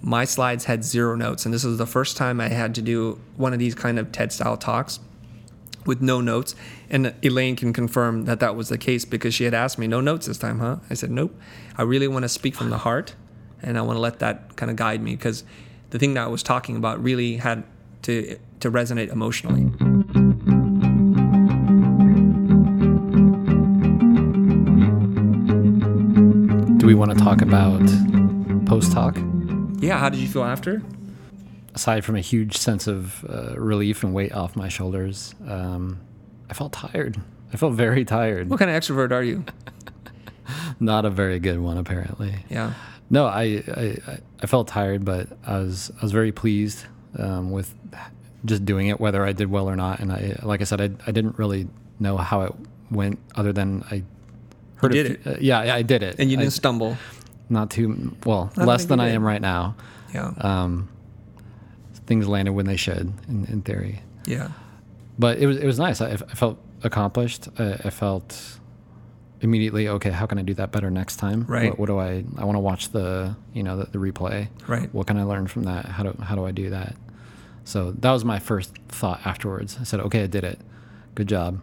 my 0.00 0.24
slides 0.24 0.66
had 0.66 0.84
zero 0.84 1.16
notes, 1.16 1.44
and 1.44 1.52
this 1.52 1.64
was 1.64 1.76
the 1.76 1.86
first 1.86 2.16
time 2.16 2.40
I 2.40 2.48
had 2.48 2.76
to 2.76 2.82
do 2.82 3.20
one 3.36 3.52
of 3.52 3.58
these 3.58 3.74
kind 3.74 3.98
of 3.98 4.12
TED 4.12 4.32
style 4.32 4.56
talks 4.56 5.00
with 5.84 6.00
no 6.00 6.20
notes. 6.20 6.54
And 6.88 7.12
Elaine 7.24 7.56
can 7.56 7.72
confirm 7.72 8.24
that 8.26 8.38
that 8.38 8.54
was 8.54 8.68
the 8.68 8.78
case 8.78 9.04
because 9.04 9.34
she 9.34 9.42
had 9.42 9.52
asked 9.52 9.78
me, 9.78 9.88
"No 9.88 10.00
notes 10.00 10.28
this 10.28 10.38
time, 10.38 10.60
huh?" 10.60 10.76
I 10.88 10.94
said, 10.94 11.10
"Nope. 11.10 11.36
I 11.76 11.82
really 11.82 12.06
want 12.06 12.22
to 12.22 12.28
speak 12.28 12.54
from 12.54 12.70
the 12.70 12.78
heart, 12.78 13.16
and 13.60 13.76
I 13.76 13.82
want 13.82 13.96
to 13.96 14.00
let 14.00 14.20
that 14.20 14.54
kind 14.54 14.70
of 14.70 14.76
guide 14.76 15.02
me 15.02 15.16
because 15.16 15.42
the 15.90 15.98
thing 15.98 16.14
that 16.14 16.22
I 16.22 16.28
was 16.28 16.44
talking 16.44 16.76
about 16.76 17.02
really 17.02 17.38
had 17.38 17.64
to 18.02 18.36
to 18.60 18.70
resonate 18.70 19.10
emotionally." 19.10 19.91
We 26.92 26.96
want 26.98 27.10
to 27.10 27.24
talk 27.24 27.40
about 27.40 27.80
post 28.66 28.92
talk? 28.92 29.16
Yeah, 29.78 29.96
how 29.96 30.10
did 30.10 30.20
you 30.20 30.28
feel 30.28 30.44
after? 30.44 30.82
Aside 31.74 32.04
from 32.04 32.16
a 32.16 32.20
huge 32.20 32.58
sense 32.58 32.86
of 32.86 33.24
uh, 33.24 33.54
relief 33.56 34.04
and 34.04 34.12
weight 34.12 34.34
off 34.34 34.56
my 34.56 34.68
shoulders, 34.68 35.34
um, 35.48 35.98
I 36.50 36.52
felt 36.52 36.74
tired. 36.74 37.16
I 37.50 37.56
felt 37.56 37.72
very 37.72 38.04
tired. 38.04 38.50
What 38.50 38.58
kind 38.58 38.70
of 38.70 38.76
extrovert 38.76 39.10
are 39.10 39.22
you? 39.22 39.42
Not 40.80 41.06
a 41.06 41.10
very 41.10 41.38
good 41.38 41.60
one, 41.60 41.78
apparently. 41.78 42.44
Yeah. 42.50 42.74
No, 43.08 43.24
I, 43.24 43.62
I, 43.74 43.96
I- 44.42 44.46
felt 44.46 44.68
tired, 44.68 45.02
but 45.02 45.28
I 45.46 45.60
was 45.60 45.90
I 45.98 46.02
was 46.02 46.12
very 46.12 46.30
pleased 46.30 46.84
um, 47.18 47.52
with 47.52 47.74
just 48.44 48.66
doing 48.66 48.88
it, 48.88 49.00
whether 49.00 49.24
I 49.24 49.32
did 49.32 49.50
well 49.50 49.66
or 49.66 49.76
not. 49.76 50.00
And 50.00 50.12
I, 50.12 50.38
like 50.42 50.60
I 50.60 50.64
said, 50.64 50.82
I, 50.82 50.90
I 51.06 51.10
didn't 51.10 51.38
really 51.38 51.68
know 52.00 52.18
how 52.18 52.42
it 52.42 52.52
went, 52.90 53.18
other 53.34 53.54
than 53.54 53.82
I 53.90 54.02
heard 54.82 54.92
did 54.92 55.06
a 55.06 55.30
it. 55.30 55.36
uh, 55.36 55.38
yeah, 55.40 55.58
I 55.60 55.76
I 55.78 55.82
did 55.82 56.02
it, 56.02 56.16
And 56.18 56.30
you 56.30 56.36
didn't 56.36 56.52
stumble. 56.52 56.96
not 57.48 57.70
too 57.70 58.14
well, 58.24 58.50
I 58.56 58.64
less 58.64 58.84
than 58.86 59.00
I 59.00 59.08
am 59.08 59.24
right 59.24 59.40
now. 59.40 59.74
Yeah. 60.14 60.32
Um, 60.38 60.88
things 62.06 62.28
landed 62.28 62.52
when 62.52 62.66
they 62.66 62.76
should, 62.76 63.12
in, 63.28 63.46
in 63.46 63.62
theory. 63.62 64.02
Yeah. 64.26 64.48
But 65.18 65.38
it 65.38 65.46
was 65.46 65.56
it 65.56 65.66
was 65.66 65.78
nice. 65.78 66.00
I, 66.00 66.10
I 66.12 66.16
felt 66.16 66.58
accomplished. 66.82 67.48
I, 67.58 67.72
I 67.84 67.90
felt 67.90 68.58
immediately 69.40 69.88
okay. 69.88 70.10
How 70.10 70.26
can 70.26 70.38
I 70.38 70.42
do 70.42 70.54
that 70.54 70.72
better 70.72 70.90
next 70.90 71.16
time? 71.16 71.44
Right. 71.46 71.70
What, 71.70 71.78
what 71.80 71.86
do 71.86 71.98
I? 71.98 72.24
I 72.38 72.44
want 72.44 72.56
to 72.56 72.60
watch 72.60 72.90
the 72.90 73.36
you 73.54 73.62
know 73.62 73.76
the, 73.76 73.84
the 73.86 73.98
replay. 73.98 74.48
Right. 74.66 74.92
What 74.94 75.06
can 75.06 75.16
I 75.16 75.24
learn 75.24 75.46
from 75.46 75.64
that? 75.64 75.86
How 75.86 76.02
do 76.02 76.16
how 76.22 76.34
do 76.34 76.44
I 76.44 76.50
do 76.52 76.70
that? 76.70 76.94
So 77.64 77.92
that 77.92 78.10
was 78.10 78.24
my 78.24 78.38
first 78.38 78.74
thought 78.88 79.20
afterwards. 79.24 79.78
I 79.80 79.84
said, 79.84 80.00
okay, 80.00 80.24
I 80.24 80.26
did 80.26 80.42
it. 80.44 80.58
Good 81.14 81.28
job. 81.28 81.60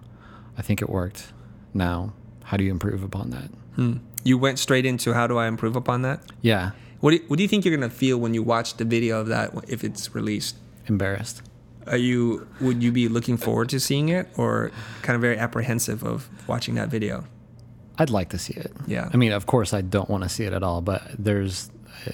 I 0.58 0.62
think 0.62 0.82
it 0.82 0.90
worked. 0.90 1.34
Now, 1.74 2.14
how 2.50 2.58
do 2.58 2.64
you 2.64 2.72
improve 2.72 3.04
upon 3.04 3.30
that? 3.30 3.50
Hmm. 3.76 3.94
You 4.24 4.38
went 4.38 4.58
straight 4.60 4.86
into 4.86 5.14
how 5.14 5.28
do 5.28 5.38
I 5.38 5.48
improve 5.48 5.76
upon 5.76 6.02
that? 6.02 6.20
Yeah, 6.42 6.72
What 7.00 7.12
do 7.12 7.18
you, 7.18 7.24
what 7.28 7.38
do 7.38 7.44
you 7.44 7.48
think 7.50 7.64
you're 7.64 7.76
gonna 7.78 7.90
feel 8.04 8.18
when 8.18 8.34
you 8.34 8.44
watch 8.44 8.76
the 8.78 8.86
video 8.86 9.20
of 9.22 9.28
that 9.28 9.48
if 9.68 9.84
it's 9.84 10.14
released? 10.16 10.56
embarrassed. 10.88 11.42
Are 11.88 11.98
you 12.10 12.48
would 12.60 12.82
you 12.84 12.92
be 12.92 13.08
looking 13.08 13.38
forward 13.38 13.70
to 13.70 13.80
seeing 13.80 14.10
it 14.10 14.28
or 14.38 14.72
kind 15.04 15.16
of 15.16 15.22
very 15.22 15.38
apprehensive 15.38 16.04
of 16.04 16.28
watching 16.48 16.76
that 16.76 16.90
video? 16.90 17.24
I'd 18.00 18.10
like 18.10 18.30
to 18.30 18.38
see 18.40 18.54
it. 18.54 18.72
Yeah. 18.88 19.10
I 19.14 19.18
mean, 19.18 19.32
of 19.32 19.46
course, 19.46 19.74
I 19.74 19.82
don't 19.82 20.10
want 20.10 20.24
to 20.24 20.30
see 20.30 20.46
it 20.46 20.54
at 20.54 20.64
all, 20.64 20.82
but 20.82 21.02
there's 21.18 21.70
uh, 22.08 22.12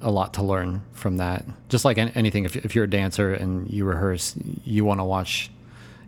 a 0.00 0.10
lot 0.10 0.34
to 0.34 0.42
learn 0.42 0.82
from 0.92 1.16
that. 1.18 1.44
Just 1.68 1.84
like 1.84 1.96
anything, 1.98 2.44
if, 2.44 2.56
if 2.56 2.74
you're 2.74 2.84
a 2.84 2.90
dancer 2.90 3.32
and 3.32 3.70
you 3.70 3.84
rehearse, 3.84 4.34
you 4.64 4.84
want 4.84 5.00
to 5.00 5.04
watch 5.04 5.50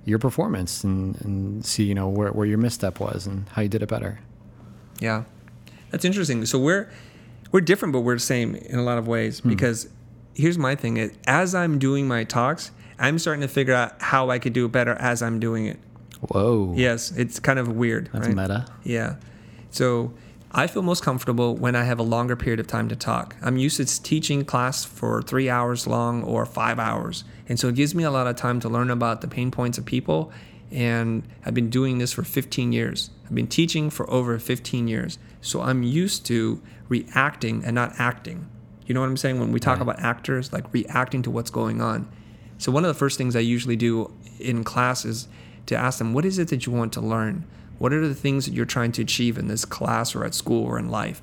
your 0.04 0.18
performance 0.18 0.84
and, 0.84 1.20
and 1.20 1.64
see, 1.64 1.84
you 1.84 1.94
know, 1.94 2.08
where, 2.08 2.30
where 2.30 2.46
your 2.46 2.58
misstep 2.58 3.00
was 3.00 3.26
and 3.26 3.48
how 3.50 3.62
you 3.62 3.68
did 3.68 3.82
it 3.82 3.88
better. 3.88 4.20
Yeah, 4.98 5.24
that's 5.90 6.04
interesting. 6.04 6.44
So 6.46 6.58
we're 6.58 6.90
we're 7.52 7.60
different, 7.60 7.92
but 7.92 8.00
we're 8.00 8.14
the 8.14 8.20
same 8.20 8.54
in 8.54 8.78
a 8.78 8.82
lot 8.82 8.98
of 8.98 9.08
ways. 9.08 9.40
Hmm. 9.40 9.48
Because 9.48 9.88
here's 10.34 10.58
my 10.58 10.74
thing: 10.74 10.96
is 10.96 11.12
as 11.26 11.54
I'm 11.54 11.78
doing 11.78 12.06
my 12.06 12.24
talks, 12.24 12.70
I'm 12.98 13.18
starting 13.18 13.42
to 13.42 13.48
figure 13.48 13.74
out 13.74 14.00
how 14.00 14.30
I 14.30 14.38
could 14.38 14.52
do 14.52 14.66
it 14.66 14.72
better 14.72 14.94
as 14.94 15.22
I'm 15.22 15.40
doing 15.40 15.66
it. 15.66 15.78
Whoa. 16.20 16.74
Yes, 16.76 17.12
it's 17.12 17.40
kind 17.40 17.58
of 17.58 17.68
weird. 17.68 18.10
That's 18.12 18.26
right? 18.26 18.36
meta. 18.36 18.66
Yeah. 18.84 19.16
So 19.70 20.12
I 20.52 20.66
feel 20.66 20.82
most 20.82 21.04
comfortable 21.04 21.54
when 21.56 21.76
I 21.76 21.84
have 21.84 22.00
a 22.00 22.02
longer 22.02 22.34
period 22.34 22.58
of 22.58 22.66
time 22.66 22.88
to 22.88 22.96
talk. 22.96 23.36
I'm 23.40 23.56
used 23.56 23.76
to 23.76 24.02
teaching 24.02 24.44
class 24.44 24.84
for 24.84 25.22
three 25.22 25.48
hours 25.48 25.86
long 25.86 26.24
or 26.24 26.44
five 26.44 26.80
hours. 26.80 27.22
And 27.48 27.58
so 27.58 27.68
it 27.68 27.76
gives 27.76 27.94
me 27.94 28.02
a 28.02 28.10
lot 28.10 28.26
of 28.26 28.34
time 28.34 28.58
to 28.60 28.68
learn 28.68 28.90
about 28.90 29.20
the 29.20 29.28
pain 29.28 29.52
points 29.52 29.78
of 29.78 29.84
people. 29.84 30.32
And 30.72 31.22
I've 31.46 31.54
been 31.54 31.70
doing 31.70 31.98
this 31.98 32.12
for 32.12 32.24
15 32.24 32.72
years. 32.72 33.10
I've 33.26 33.34
been 33.34 33.46
teaching 33.46 33.90
for 33.90 34.10
over 34.10 34.38
15 34.40 34.88
years. 34.88 35.18
So 35.40 35.60
I'm 35.62 35.84
used 35.84 36.26
to 36.26 36.60
reacting 36.88 37.64
and 37.64 37.74
not 37.76 37.94
acting. 37.98 38.48
You 38.86 38.94
know 38.94 39.00
what 39.00 39.06
I'm 39.06 39.16
saying? 39.16 39.38
When 39.38 39.52
we 39.52 39.60
talk 39.60 39.76
Right. 39.76 39.82
about 39.82 40.00
actors, 40.00 40.52
like 40.52 40.64
reacting 40.72 41.22
to 41.22 41.30
what's 41.30 41.50
going 41.50 41.80
on. 41.80 42.08
So 42.58 42.72
one 42.72 42.84
of 42.84 42.88
the 42.88 42.98
first 42.98 43.18
things 43.18 43.36
I 43.36 43.40
usually 43.40 43.76
do 43.76 44.10
in 44.40 44.64
class 44.64 45.04
is 45.04 45.28
to 45.66 45.76
ask 45.76 45.98
them, 45.98 46.12
what 46.12 46.24
is 46.24 46.40
it 46.40 46.48
that 46.48 46.66
you 46.66 46.72
want 46.72 46.92
to 46.94 47.00
learn? 47.00 47.44
What 47.80 47.94
are 47.94 48.06
the 48.06 48.14
things 48.14 48.44
that 48.44 48.52
you're 48.52 48.66
trying 48.66 48.92
to 48.92 49.02
achieve 49.02 49.38
in 49.38 49.48
this 49.48 49.64
class 49.64 50.14
or 50.14 50.22
at 50.22 50.34
school 50.34 50.66
or 50.66 50.78
in 50.78 50.90
life? 50.90 51.22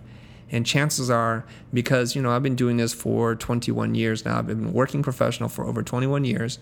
And 0.50 0.66
chances 0.66 1.08
are, 1.08 1.46
because 1.72 2.16
you 2.16 2.22
know 2.24 2.32
I've 2.32 2.42
been 2.42 2.56
doing 2.56 2.78
this 2.78 2.96
for 2.96 3.36
21 3.36 3.94
years 3.94 4.26
now, 4.26 4.40
I've 4.40 4.48
been 4.48 4.74
working 4.74 5.04
professional 5.04 5.50
for 5.50 5.66
over 5.66 5.84
21 5.84 6.26
years. 6.26 6.58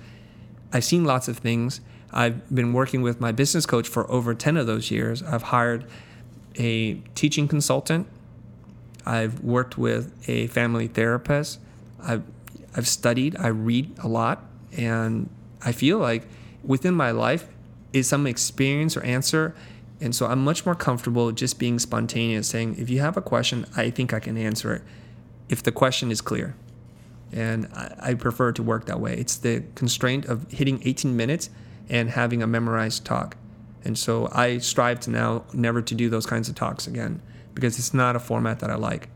I've 0.74 0.84
seen 0.84 1.06
lots 1.06 1.30
of 1.30 1.38
things. 1.38 1.80
I've 2.12 2.54
been 2.54 2.74
working 2.74 3.04
with 3.04 3.22
my 3.22 3.32
business 3.32 3.66
coach 3.66 3.88
for 3.88 4.12
over 4.12 4.36
10 4.36 4.58
of 4.58 4.68
those 4.68 4.92
years. 4.92 5.24
I've 5.24 5.44
hired 5.44 5.86
a 6.58 6.96
teaching 7.16 7.48
consultant. 7.48 8.06
I've 9.06 9.40
worked 9.40 9.78
with 9.78 10.12
a 10.28 10.48
family 10.48 10.88
therapist. 10.88 11.62
I've, 12.04 12.24
I've 12.76 12.88
studied, 12.90 13.38
I 13.38 13.48
read 13.48 13.96
a 14.04 14.10
lot, 14.10 14.44
and 14.76 15.30
I 15.64 15.72
feel 15.72 16.00
like 16.00 16.28
within 16.66 16.96
my 16.96 17.12
life 17.12 17.48
is 17.94 18.10
some 18.10 18.28
experience 18.28 18.98
or 18.98 19.04
answer. 19.04 19.56
And 20.02 20.14
so 20.14 20.28
I'm 20.28 20.44
much 20.44 20.66
more 20.66 20.76
comfortable 20.76 21.32
just 21.32 21.58
being 21.58 21.80
spontaneous, 21.80 22.48
saying, 22.48 22.78
if 22.78 22.90
you 22.90 23.00
have 23.00 23.16
a 23.16 23.22
question, 23.22 23.66
I 23.76 23.90
think 23.90 24.14
I 24.14 24.20
can 24.20 24.38
answer 24.38 24.74
it 24.74 24.82
if 25.48 25.64
the 25.64 25.72
question 25.72 26.12
is 26.12 26.22
clear. 26.22 26.56
And 27.32 27.68
I, 27.74 27.96
I 28.00 28.14
prefer 28.14 28.52
to 28.54 28.64
work 28.64 28.86
that 28.86 29.00
way. 29.00 29.16
It's 29.18 29.38
the 29.38 29.64
constraint 29.76 30.26
of 30.26 30.52
hitting 30.52 30.82
18 30.84 31.16
minutes 31.16 31.50
and 31.90 32.10
having 32.10 32.44
a 32.44 32.48
memorized 32.48 33.06
talk. 33.06 33.38
And 33.84 33.98
so 33.98 34.30
I 34.32 34.58
strive 34.58 35.00
to 35.02 35.12
now 35.12 35.44
never 35.54 35.82
to 35.82 35.96
do 35.96 36.10
those 36.10 36.26
kinds 36.26 36.50
of 36.50 36.56
talks 36.56 36.88
again 36.88 37.22
because 37.54 37.78
it's 37.78 37.94
not 37.94 38.16
a 38.16 38.20
format 38.20 38.60
that 38.60 38.70
I 38.70 38.76
like. 38.76 39.10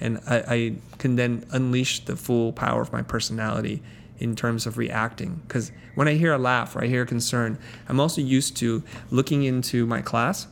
And 0.00 0.18
I, 0.26 0.36
I 0.48 0.74
can 0.98 1.16
then 1.16 1.44
unleash 1.50 2.04
the 2.04 2.16
full 2.16 2.52
power 2.52 2.80
of 2.80 2.92
my 2.92 3.02
personality 3.02 3.82
in 4.18 4.36
terms 4.36 4.66
of 4.66 4.78
reacting. 4.78 5.42
Because 5.46 5.72
when 5.94 6.08
I 6.08 6.14
hear 6.14 6.32
a 6.32 6.38
laugh 6.38 6.76
or 6.76 6.84
I 6.84 6.86
hear 6.86 7.02
a 7.02 7.06
concern, 7.06 7.58
I'm 7.88 8.00
also 8.00 8.20
used 8.20 8.56
to 8.58 8.82
looking 9.10 9.42
into 9.44 9.86
my 9.86 10.00
class 10.00 10.46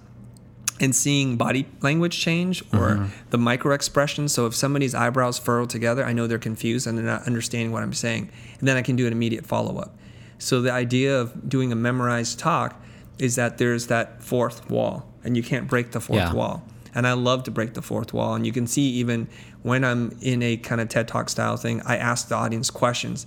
and 0.81 0.97
seeing 0.97 1.37
body 1.37 1.67
language 1.83 2.19
change 2.19 2.63
or 2.73 2.97
mm-hmm. 2.97 3.07
the 3.31 3.39
micro 3.39 3.75
expressions. 3.75 4.33
So 4.33 4.47
if 4.47 4.55
somebody's 4.55 4.95
eyebrows 4.95 5.39
furrow 5.39 5.67
together, 5.67 6.05
I 6.05 6.13
know 6.13 6.27
they're 6.27 6.39
confused 6.39 6.87
and 6.87 6.97
they're 6.97 7.05
not 7.05 7.27
understanding 7.27 7.71
what 7.71 7.83
I'm 7.83 7.93
saying. 7.93 8.31
And 8.59 8.67
then 8.67 8.77
I 8.77 8.83
can 8.83 8.97
do 8.97 9.07
an 9.07 9.13
immediate 9.13 9.47
follow 9.47 9.79
up. 9.79 9.97
So 10.39 10.63
the 10.63 10.73
idea 10.73 11.21
of 11.21 11.49
doing 11.49 11.71
a 11.71 11.77
memorized 11.77 12.39
talk 12.39 12.83
is 13.19 13.37
that 13.37 13.59
there's 13.59 13.89
that 13.89 14.23
fourth 14.23 14.71
wall 14.71 15.07
and 15.23 15.37
you 15.37 15.43
can't 15.43 15.69
break 15.69 15.91
the 15.91 16.01
fourth 16.01 16.19
Yeah. 16.19 16.33
wall. 16.33 16.67
And 16.95 17.07
I 17.07 17.13
love 17.13 17.45
to 17.45 17.51
break 17.51 17.75
the 17.75 17.83
fourth 17.83 18.13
wall. 18.13 18.35
And 18.35 18.47
you 18.47 18.53
can 18.53 18.67
see 18.67 18.83
even 18.83 19.29
when 19.63 19.85
I'm 19.85 20.17
in 20.23 20.43
a 20.43 20.57
kind 20.57 20.81
of 20.81 20.89
TED 20.89 21.07
Talk 21.07 21.29
style 21.29 21.57
thing, 21.57 21.83
I 21.85 21.97
ask 21.97 22.29
the 22.29 22.35
audience 22.35 22.71
questions. 22.71 23.27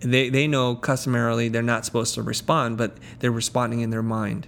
They, 0.00 0.28
they 0.28 0.46
know 0.46 0.76
customarily 0.76 1.48
they're 1.48 1.62
not 1.62 1.84
supposed 1.84 2.14
to 2.14 2.22
respond, 2.22 2.78
but 2.78 2.96
they're 3.18 3.32
responding 3.32 3.80
in 3.80 3.90
their 3.90 4.02
mind, 4.02 4.46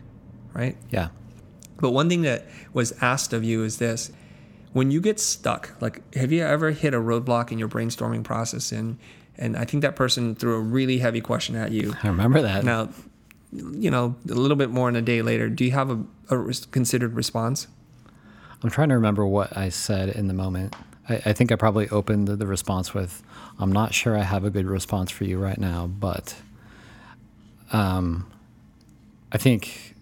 right? 0.54 0.76
Yeah. 0.90 1.08
But 1.78 1.90
one 1.90 2.08
thing 2.08 2.22
that 2.22 2.46
was 2.72 2.92
asked 3.00 3.32
of 3.32 3.42
you 3.42 3.64
is 3.64 3.78
this 3.78 4.12
when 4.72 4.90
you 4.90 5.00
get 5.00 5.18
stuck, 5.18 5.74
like 5.80 6.14
have 6.14 6.30
you 6.30 6.42
ever 6.42 6.70
hit 6.70 6.94
a 6.94 6.98
roadblock 6.98 7.50
in 7.50 7.58
your 7.58 7.68
brainstorming 7.68 8.22
process 8.22 8.70
and 8.70 8.98
and 9.36 9.56
I 9.56 9.64
think 9.64 9.80
that 9.82 9.96
person 9.96 10.34
threw 10.34 10.54
a 10.54 10.60
really 10.60 10.98
heavy 10.98 11.22
question 11.22 11.56
at 11.56 11.72
you. 11.72 11.94
I 12.02 12.08
remember 12.08 12.42
that. 12.42 12.62
Now, 12.62 12.90
you 13.52 13.90
know, 13.90 14.14
a 14.28 14.34
little 14.34 14.56
bit 14.56 14.68
more 14.68 14.88
than 14.88 14.96
a 14.96 15.02
day 15.02 15.22
later, 15.22 15.48
do 15.48 15.64
you 15.64 15.70
have 15.70 15.90
a, 15.90 16.04
a 16.28 16.52
considered 16.70 17.14
response? 17.14 17.66
I'm 18.62 18.68
trying 18.68 18.90
to 18.90 18.94
remember 18.94 19.24
what 19.26 19.56
I 19.56 19.70
said 19.70 20.10
in 20.10 20.28
the 20.28 20.34
moment. 20.34 20.76
I, 21.08 21.22
I 21.24 21.32
think 21.32 21.50
I 21.50 21.56
probably 21.56 21.88
opened 21.88 22.28
the, 22.28 22.36
the 22.36 22.46
response 22.46 22.92
with, 22.92 23.22
"I'm 23.60 23.72
not 23.72 23.94
sure 23.94 24.16
I 24.16 24.22
have 24.22 24.44
a 24.44 24.50
good 24.50 24.66
response 24.66 25.10
for 25.10 25.24
you 25.24 25.38
right 25.38 25.58
now, 25.58 25.86
but 25.86 26.34
um, 27.72 28.30
I 29.32 29.38
think 29.38 29.94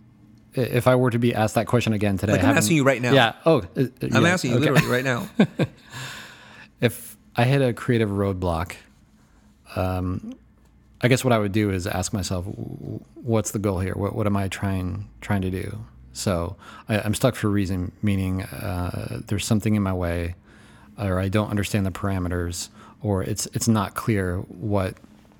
if 0.54 0.86
I 0.86 0.96
were 0.96 1.10
to 1.10 1.18
be 1.18 1.34
asked 1.34 1.54
that 1.54 1.66
question 1.66 1.92
again 1.92 2.18
today, 2.18 2.32
Like 2.32 2.44
I'm 2.44 2.56
asking 2.56 2.76
you 2.76 2.84
right 2.84 3.00
now. 3.00 3.12
Yeah. 3.12 3.34
Oh, 3.44 3.58
uh, 3.76 3.84
I'm 4.02 4.24
yeah, 4.24 4.28
asking 4.30 4.52
you 4.52 4.56
okay. 4.58 4.70
literally 4.70 4.92
right 4.92 5.04
now. 5.04 5.28
if 6.80 7.16
I 7.36 7.44
hit 7.44 7.62
a 7.62 7.72
creative 7.72 8.10
roadblock, 8.10 8.74
um, 9.76 10.34
I 11.00 11.08
guess 11.08 11.22
what 11.22 11.32
I 11.32 11.38
would 11.38 11.52
do 11.52 11.70
is 11.70 11.86
ask 11.86 12.12
myself, 12.12 12.44
what's 13.14 13.52
the 13.52 13.58
goal 13.58 13.78
here? 13.78 13.94
What, 13.94 14.14
what 14.14 14.26
am 14.26 14.36
I 14.36 14.48
trying 14.48 15.08
trying 15.20 15.42
to 15.42 15.50
do? 15.50 15.84
So 16.12 16.56
I, 16.88 16.98
I'm 16.98 17.14
stuck 17.14 17.36
for 17.36 17.46
a 17.46 17.50
reason, 17.50 17.92
meaning 18.02 18.42
uh, 18.42 19.20
there's 19.26 19.46
something 19.46 19.76
in 19.76 19.82
my 19.82 19.92
way, 19.92 20.34
or 20.98 21.20
I 21.20 21.28
don't 21.28 21.50
understand 21.50 21.86
the 21.86 21.92
parameters, 21.92 22.70
or 23.02 23.22
it's 23.22 23.46
it's 23.54 23.68
not 23.68 23.94
clear 23.94 24.38
what 24.48 24.94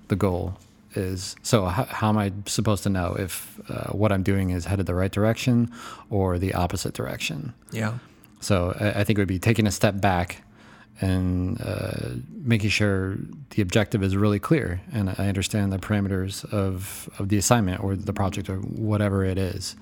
the 0.09 0.17
goal 0.17 0.57
is. 0.95 1.37
So 1.43 1.67
how, 1.67 1.85
how 1.85 2.09
am 2.09 2.19
I 2.19 2.33
supposed 2.47 2.83
to 2.85 2.89
know 2.89 3.15
if 3.19 3.61
uh, 3.69 3.93
what 3.93 4.11
I'm 4.11 4.23
doing 4.23 4.51
is 4.51 4.65
headed 4.65 4.87
the 4.87 4.95
right 4.95 5.13
direction 5.13 5.71
or 6.11 6.39
the 6.39 6.55
opposite 6.55 6.95
direction? 6.95 7.55
yeah. 7.73 7.99
So 8.41 8.77
I, 8.79 9.01
I 9.01 9.05
think 9.05 9.19
it 9.19 9.23
would 9.23 9.29
be 9.29 9.39
taking 9.39 9.67
a 9.67 9.73
step 9.73 10.01
back 10.01 10.43
and 11.01 11.61
uh, 11.61 12.11
making 12.31 12.71
sure 12.71 13.17
the 13.51 13.63
objective 13.63 14.03
is 14.03 14.17
really 14.17 14.39
clear 14.39 14.81
and 14.93 15.11
I 15.11 15.29
understand 15.29 15.73
the 15.73 15.79
parameters 15.79 16.45
of, 16.53 17.09
of 17.19 17.29
the 17.29 17.39
assignment 17.39 17.83
or 17.83 17.95
the 17.95 18.13
project 18.13 18.49
or 18.49 18.57
whatever 18.57 19.25
it 19.25 19.39
is. 19.39 19.77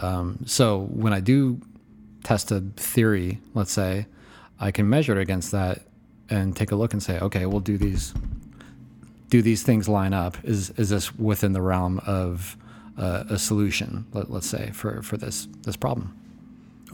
Um, 0.00 0.38
so 0.46 0.80
when 0.90 1.12
I 1.12 1.20
do 1.20 1.60
test 2.24 2.50
a 2.50 2.60
theory, 2.76 3.40
let's 3.54 3.72
say, 3.72 4.06
I 4.60 4.70
can 4.72 4.88
measure 4.88 5.18
it 5.18 5.22
against 5.22 5.52
that 5.52 5.82
and 6.30 6.54
take 6.56 6.70
a 6.72 6.76
look 6.76 6.92
and 6.92 7.02
say, 7.02 7.18
okay, 7.20 7.46
we'll 7.46 7.60
do 7.60 7.78
these. 7.78 8.14
Do 9.30 9.42
these 9.42 9.62
things 9.62 9.88
line 9.88 10.14
up? 10.14 10.36
Is 10.42 10.70
is 10.70 10.88
this 10.88 11.14
within 11.14 11.52
the 11.52 11.60
realm 11.60 12.00
of 12.06 12.56
uh, 12.96 13.24
a 13.28 13.38
solution? 13.38 14.06
Let, 14.14 14.30
let's 14.30 14.48
say 14.48 14.70
for, 14.72 15.02
for 15.02 15.16
this 15.18 15.46
this 15.64 15.76
problem. 15.76 16.16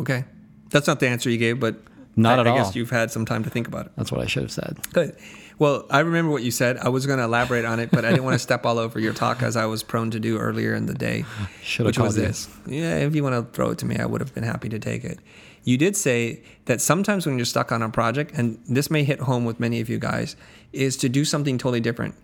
Okay. 0.01 0.25
That's 0.71 0.89
not 0.89 0.99
the 0.99 1.07
answer 1.07 1.31
you 1.31 1.39
gave, 1.39 1.61
but 1.61 1.77
Not 2.17 2.39
I, 2.39 2.41
at 2.41 2.47
I 2.49 2.51
all. 2.51 2.57
guess 2.57 2.75
you've 2.75 2.91
had 2.91 3.13
some 3.13 3.25
time 3.25 3.45
to 3.45 3.51
think 3.51 3.69
about 3.69 3.87
it. 3.87 3.93
That's 3.97 4.11
what 4.11 4.21
I 4.21 4.27
should 4.27 4.43
have 4.43 4.51
said. 4.51 4.79
Good. 4.93 5.17
Well, 5.57 5.87
I 5.89 6.01
remember 6.01 6.33
what 6.33 6.43
you 6.43 6.51
said. 6.51 6.79
I 6.79 6.89
was 6.89 7.07
going 7.07 7.19
to 7.21 7.25
elaborate 7.25 7.65
on 7.65 7.79
it, 7.79 7.93
but 7.93 8.05
I 8.05 8.11
didn't 8.11 8.25
want 8.25 8.35
to 8.35 8.41
step 8.41 8.67
all 8.67 8.81
over 8.81 8.99
your 8.99 9.13
talk 9.13 9.41
as 9.41 9.57
I 9.57 9.67
was 9.67 9.85
prone 9.85 10.11
to 10.11 10.19
do 10.19 10.37
earlier 10.39 10.75
in 10.75 10.87
the 10.87 10.95
day. 10.95 11.25
Should 11.63 11.87
have 11.87 11.91
which 11.91 11.99
was 12.01 12.15
called 12.15 12.17
you. 12.17 12.27
this. 12.27 12.49
Yeah, 12.67 12.97
if 12.97 13.15
you 13.15 13.23
want 13.23 13.37
to 13.37 13.53
throw 13.55 13.71
it 13.71 13.79
to 13.79 13.87
me, 13.87 13.97
I 13.99 14.07
would 14.07 14.21
have 14.21 14.35
been 14.35 14.43
happy 14.43 14.69
to 14.71 14.81
take 14.81 15.05
it. 15.05 15.21
You 15.65 15.79
did 15.79 15.97
say 15.97 16.43
that 16.67 16.81
sometimes 16.81 17.27
when 17.27 17.37
you're 17.37 17.47
stuck 17.47 17.73
on 17.73 17.83
a 17.83 17.89
project, 17.89 18.33
and 18.37 18.59
this 18.69 18.91
may 18.91 19.03
hit 19.03 19.21
home 19.21 19.45
with 19.45 19.59
many 19.59 19.81
of 19.81 19.89
you 19.89 19.99
guys, 19.99 20.37
is 20.73 20.97
to 20.99 21.09
do 21.09 21.25
something 21.25 21.59
totally 21.59 21.81
different. 21.81 22.15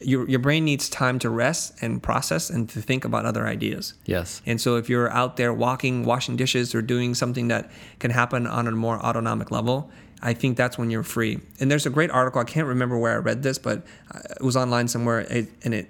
Your, 0.00 0.28
your 0.28 0.40
brain 0.40 0.64
needs 0.64 0.88
time 0.88 1.18
to 1.20 1.30
rest 1.30 1.74
and 1.80 2.02
process 2.02 2.50
and 2.50 2.68
to 2.70 2.82
think 2.82 3.04
about 3.04 3.24
other 3.24 3.46
ideas. 3.46 3.94
Yes. 4.04 4.42
And 4.44 4.60
so 4.60 4.76
if 4.76 4.88
you're 4.88 5.10
out 5.10 5.36
there 5.36 5.54
walking, 5.54 6.04
washing 6.04 6.36
dishes, 6.36 6.74
or 6.74 6.82
doing 6.82 7.14
something 7.14 7.48
that 7.48 7.70
can 7.98 8.10
happen 8.10 8.46
on 8.46 8.66
a 8.66 8.72
more 8.72 8.98
autonomic 8.98 9.50
level, 9.50 9.90
I 10.20 10.34
think 10.34 10.56
that's 10.56 10.76
when 10.76 10.90
you're 10.90 11.02
free. 11.02 11.40
And 11.60 11.70
there's 11.70 11.86
a 11.86 11.90
great 11.90 12.10
article. 12.10 12.40
I 12.40 12.44
can't 12.44 12.66
remember 12.66 12.98
where 12.98 13.12
I 13.12 13.16
read 13.16 13.42
this, 13.42 13.58
but 13.58 13.84
uh, 14.12 14.20
it 14.30 14.42
was 14.42 14.56
online 14.56 14.88
somewhere, 14.88 15.26
and 15.64 15.74
it 15.74 15.88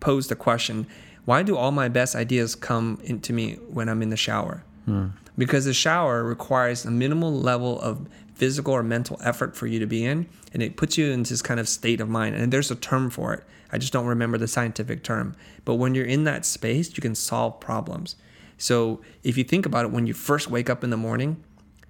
posed 0.00 0.28
the 0.28 0.36
question: 0.36 0.86
Why 1.24 1.42
do 1.42 1.56
all 1.56 1.72
my 1.72 1.88
best 1.88 2.14
ideas 2.14 2.54
come 2.54 3.00
into 3.04 3.32
me 3.32 3.54
when 3.68 3.88
I'm 3.88 4.02
in 4.02 4.10
the 4.10 4.16
shower? 4.16 4.62
Because 5.38 5.64
the 5.64 5.74
shower 5.74 6.24
requires 6.24 6.84
a 6.84 6.90
minimal 6.90 7.32
level 7.32 7.80
of 7.80 8.08
physical 8.34 8.74
or 8.74 8.82
mental 8.82 9.18
effort 9.22 9.56
for 9.56 9.66
you 9.66 9.78
to 9.78 9.86
be 9.86 10.04
in, 10.04 10.26
and 10.52 10.62
it 10.62 10.76
puts 10.76 10.96
you 10.96 11.10
into 11.10 11.30
this 11.30 11.42
kind 11.42 11.58
of 11.60 11.68
state 11.68 12.00
of 12.00 12.08
mind. 12.08 12.36
And 12.36 12.52
there's 12.52 12.70
a 12.70 12.76
term 12.76 13.10
for 13.10 13.34
it. 13.34 13.44
I 13.72 13.78
just 13.78 13.92
don't 13.92 14.06
remember 14.06 14.38
the 14.38 14.48
scientific 14.48 15.02
term. 15.02 15.34
But 15.64 15.74
when 15.74 15.94
you're 15.94 16.06
in 16.06 16.24
that 16.24 16.44
space, 16.44 16.96
you 16.96 17.00
can 17.00 17.14
solve 17.14 17.60
problems. 17.60 18.16
So 18.58 19.00
if 19.22 19.36
you 19.36 19.44
think 19.44 19.66
about 19.66 19.84
it, 19.84 19.90
when 19.90 20.06
you 20.06 20.14
first 20.14 20.50
wake 20.50 20.70
up 20.70 20.84
in 20.84 20.90
the 20.90 20.96
morning, 20.96 21.42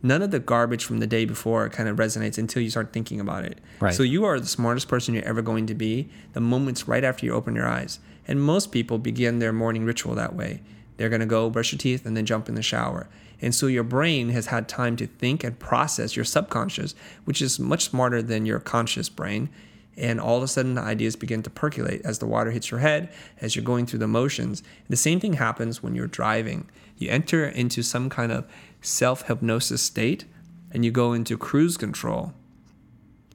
none 0.03 0.23
of 0.23 0.31
the 0.31 0.41
garbage 0.41 0.85
from 0.85 0.99
the 0.99 1.07
day 1.07 1.25
before 1.25 1.69
kind 1.69 1.89
of 1.89 1.97
resonates 1.97 2.39
until 2.39 2.63
you 2.63 2.71
start 2.71 2.93
thinking 2.93 3.21
about 3.21 3.45
it. 3.45 3.61
Right. 3.81 3.95
So 3.95 4.03
you 4.03 4.25
are 4.25 4.41
the 4.41 4.47
smartest 4.47 4.89
person 4.89 5.15
you're 5.15 5.25
ever 5.25 5.43
going 5.43 5.67
to 5.67 5.75
be 5.75 6.09
the 6.33 6.41
moments 6.41 6.89
right 6.89 7.05
after 7.05 7.27
you 7.27 7.33
open 7.33 7.55
your 7.55 7.69
eyes. 7.69 8.01
And 8.27 8.41
most 8.41 8.73
people 8.73 8.99
begin 8.99 9.39
their 9.39 9.53
morning 9.53 9.85
ritual 9.85 10.15
that 10.17 10.35
way. 10.35 10.63
They're 10.97 11.09
going 11.09 11.21
to 11.21 11.27
go 11.27 11.51
brush 11.51 11.73
your 11.73 11.79
teeth 11.79 12.07
and 12.07 12.17
then 12.17 12.27
jump 12.27 12.49
in 12.49 12.55
the 12.55 12.63
shower. 12.63 13.09
And 13.41 13.55
so 13.55 13.67
your 13.67 13.85
brain 13.85 14.31
has 14.31 14.47
had 14.47 14.69
time 14.69 14.97
to 14.97 15.07
think 15.07 15.45
and 15.45 15.59
process 15.59 16.17
your 16.17 16.25
subconscious, 16.25 16.95
which 17.25 17.43
is 17.43 17.59
much 17.59 17.85
smarter 17.85 18.23
than 18.23 18.47
your 18.47 18.61
conscious 18.61 19.09
brain. 19.09 19.51
And 19.97 20.21
all 20.21 20.37
of 20.37 20.43
a 20.43 20.49
sudden, 20.49 20.75
the 20.75 20.83
ideas 20.83 21.17
begin 21.17 21.43
to 21.43 21.51
percolate 21.51 22.03
as 22.05 22.19
the 22.19 22.27
water 22.27 22.51
hits 22.51 22.71
your 22.71 22.81
head, 22.81 23.11
as 23.41 23.57
you're 23.57 23.65
going 23.65 23.87
through 23.87 23.99
the 23.99 24.09
motions. 24.09 24.63
The 24.89 24.97
same 24.97 25.21
thing 25.21 25.35
happens 25.35 25.83
when 25.83 25.95
you're 25.95 26.07
driving. 26.07 26.69
You 26.99 27.11
enter 27.11 27.47
into 27.47 27.83
some 27.83 28.11
kind 28.11 28.33
of 28.33 28.47
self 28.83 29.23
hypnosis 29.23 29.83
state 29.83 30.25
and 30.71 30.85
you 30.85 30.91
go 30.91 31.13
into 31.13 31.39
cruise 31.39 31.77
control, 31.77 32.35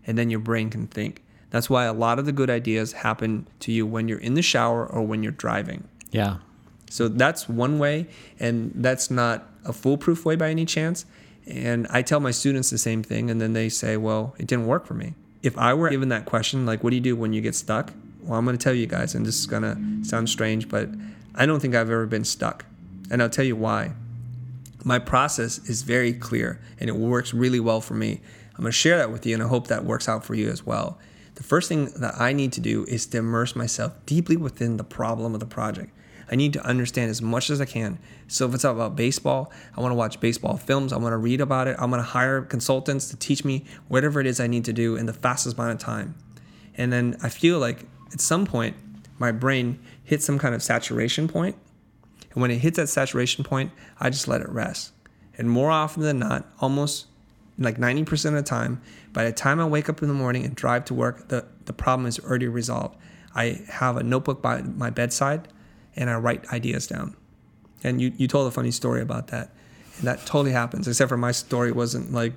and 0.06 0.18
then 0.18 0.30
your 0.30 0.40
brain 0.40 0.70
can 0.70 0.88
think. 0.88 1.24
That's 1.50 1.70
why 1.70 1.86
a 1.86 1.94
lot 1.94 2.20
of 2.20 2.26
the 2.26 2.32
good 2.32 2.50
ideas 2.50 2.94
happen 2.94 3.48
to 3.62 3.72
you 3.72 3.86
when 3.86 4.08
you're 4.08 4.20
in 4.20 4.36
the 4.36 4.42
shower 4.42 4.86
or 4.86 5.02
when 5.02 5.24
you're 5.24 5.32
driving. 5.32 5.88
Yeah. 6.12 6.38
So 6.92 7.08
that's 7.08 7.48
one 7.48 7.80
way, 7.80 8.08
and 8.38 8.74
that's 8.76 9.10
not 9.10 9.48
a 9.64 9.72
foolproof 9.72 10.26
way 10.26 10.36
by 10.36 10.50
any 10.50 10.66
chance. 10.66 11.06
And 11.48 11.88
I 11.90 12.02
tell 12.02 12.20
my 12.20 12.32
students 12.32 12.70
the 12.70 12.78
same 12.78 13.02
thing, 13.02 13.32
and 13.32 13.40
then 13.40 13.54
they 13.54 13.70
say, 13.70 13.96
well, 13.96 14.36
it 14.38 14.46
didn't 14.46 14.68
work 14.68 14.86
for 14.86 14.94
me. 14.94 15.14
If 15.42 15.58
I 15.58 15.74
were 15.74 15.90
given 15.90 16.10
that 16.10 16.26
question, 16.26 16.66
like, 16.66 16.84
what 16.84 16.90
do 16.90 16.98
you 16.98 17.02
do 17.02 17.16
when 17.16 17.32
you 17.32 17.40
get 17.40 17.56
stuck? 17.56 17.94
Well, 18.24 18.38
I'm 18.38 18.44
going 18.44 18.58
to 18.58 18.64
tell 18.64 18.74
you 18.74 18.88
guys, 18.88 19.16
and 19.16 19.26
this 19.26 19.40
is 19.40 19.46
going 19.46 19.64
to 19.64 20.06
sound 20.08 20.30
strange, 20.30 20.68
but 20.68 20.90
I 21.34 21.46
don't 21.46 21.62
think 21.62 21.76
I've 21.76 21.90
ever 21.90 22.06
been 22.06 22.26
stuck. 22.26 22.66
And 23.10 23.24
I'll 23.24 23.30
tell 23.30 23.46
you 23.46 23.56
why. 23.56 23.94
My 24.84 25.00
process 25.00 25.60
is 25.70 25.84
very 25.84 26.12
clear 26.12 26.60
and 26.80 26.90
it 26.90 26.96
works 26.96 27.34
really 27.34 27.60
well 27.60 27.80
for 27.80 27.94
me. 27.94 28.20
I'm 28.56 28.64
going 28.64 28.72
to 28.72 28.72
share 28.74 28.98
that 28.98 29.12
with 29.12 29.26
you, 29.26 29.34
and 29.34 29.42
I 29.42 29.48
hope 29.48 29.68
that 29.68 29.86
works 29.86 30.10
out 30.10 30.26
for 30.26 30.36
you 30.36 30.50
as 30.50 30.66
well. 30.66 31.00
The 31.36 31.44
first 31.44 31.70
thing 31.70 31.86
that 31.98 32.20
I 32.20 32.34
need 32.34 32.52
to 32.54 32.60
do 32.60 32.84
is 32.86 33.06
to 33.08 33.20
immerse 33.20 33.56
myself 33.56 33.94
deeply 34.06 34.36
within 34.36 34.76
the 34.76 34.84
problem 34.84 35.34
of 35.34 35.40
the 35.40 35.46
project. 35.46 35.92
I 36.32 36.36
need 36.36 36.54
to 36.54 36.66
understand 36.66 37.12
as 37.12 37.22
much 37.22 37.50
as 37.50 37.60
I 37.60 37.66
can. 37.66 38.00
So 38.30 38.48
if 38.48 38.56
it's 38.56 38.64
about 38.64 38.96
baseball, 38.96 39.52
I 39.76 39.82
want 39.82 39.92
to 39.92 39.96
watch 39.96 40.20
baseball 40.22 40.56
films. 40.56 40.94
I 40.94 40.98
want 40.98 41.12
to 41.12 41.18
read 41.18 41.42
about 41.42 41.68
it. 41.68 41.76
I'm 41.78 41.90
going 41.90 42.02
to 42.02 42.08
hire 42.08 42.42
consultants 42.42 43.10
to 43.10 43.18
teach 43.18 43.44
me 43.44 43.66
whatever 43.90 44.22
it 44.22 44.26
is 44.26 44.40
I 44.40 44.48
need 44.48 44.64
to 44.66 44.74
do 44.74 44.96
in 44.96 45.08
the 45.08 45.14
fastest 45.14 45.58
amount 45.58 45.74
of 45.74 45.80
time. 45.80 46.16
And 46.78 46.92
then 46.94 47.18
I 47.22 47.28
feel 47.28 47.60
like 47.60 47.86
at 48.14 48.22
some 48.22 48.46
point, 48.46 48.78
my 49.20 49.34
brain 49.34 49.78
hits 50.06 50.26
some 50.26 50.40
kind 50.40 50.56
of 50.56 50.64
saturation 50.64 51.28
point. 51.28 51.58
And 52.34 52.42
when 52.42 52.50
it 52.50 52.60
hits 52.60 52.78
that 52.78 52.88
saturation 52.88 53.44
point, 53.44 53.72
I 54.00 54.10
just 54.10 54.30
let 54.30 54.40
it 54.40 54.50
rest. 54.50 54.94
And 55.38 55.50
more 55.50 55.70
often 55.70 56.02
than 56.02 56.20
not, 56.20 56.50
almost 56.62 57.08
like 57.60 57.78
90% 57.78 58.26
of 58.28 58.34
the 58.34 58.42
time, 58.42 58.82
by 59.12 59.26
the 59.26 59.34
time 59.34 59.60
I 59.60 59.66
wake 59.66 59.90
up 59.90 60.02
in 60.02 60.08
the 60.08 60.14
morning 60.14 60.46
and 60.46 60.56
drive 60.56 60.86
to 60.86 60.94
work, 60.94 61.28
the, 61.28 61.46
the 61.66 61.74
problem 61.74 62.06
is 62.06 62.20
already 62.20 62.48
resolved. 62.48 62.96
I 63.36 63.62
have 63.68 63.98
a 63.98 64.04
notebook 64.04 64.42
by 64.42 64.62
my 64.62 64.90
bedside 64.90 65.50
and 65.96 66.10
I 66.10 66.16
write 66.16 66.48
ideas 66.52 66.88
down. 66.88 67.16
And 67.84 68.02
you, 68.02 68.14
you 68.18 68.28
told 68.28 68.48
a 68.48 68.52
funny 68.52 68.72
story 68.72 69.02
about 69.02 69.28
that. 69.28 69.50
And 69.98 70.08
that 70.08 70.26
totally 70.26 70.52
happens, 70.52 70.88
except 70.88 71.10
for 71.10 71.18
my 71.18 71.32
story 71.32 71.72
wasn't 71.72 72.14
like 72.14 72.34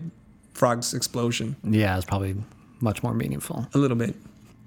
frog's 0.53 0.95
explosion. 0.95 1.57
Yeah, 1.63 1.97
it's 1.97 2.07
probably 2.07 2.37
much 2.81 3.03
more 3.03 3.15
meaningful. 3.15 3.67
A 3.75 3.79
little 3.79 3.97
bit. 3.97 4.15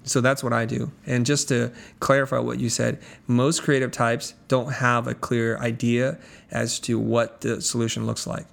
So 0.04 0.20
that's 0.20 0.42
what 0.42 0.52
I 0.52 0.64
do. 0.64 0.90
And 1.06 1.26
just 1.26 1.48
to 1.48 1.70
clarify 2.00 2.38
what 2.38 2.58
you 2.58 2.70
said, 2.70 3.00
most 3.26 3.62
creative 3.62 3.92
types 3.92 4.34
don't 4.48 4.72
have 4.72 5.06
a 5.06 5.14
clear 5.14 5.58
idea 5.58 6.18
as 6.50 6.78
to 6.80 6.98
what 6.98 7.42
the 7.42 7.60
solution 7.60 8.06
looks 8.06 8.26
like. 8.26 8.46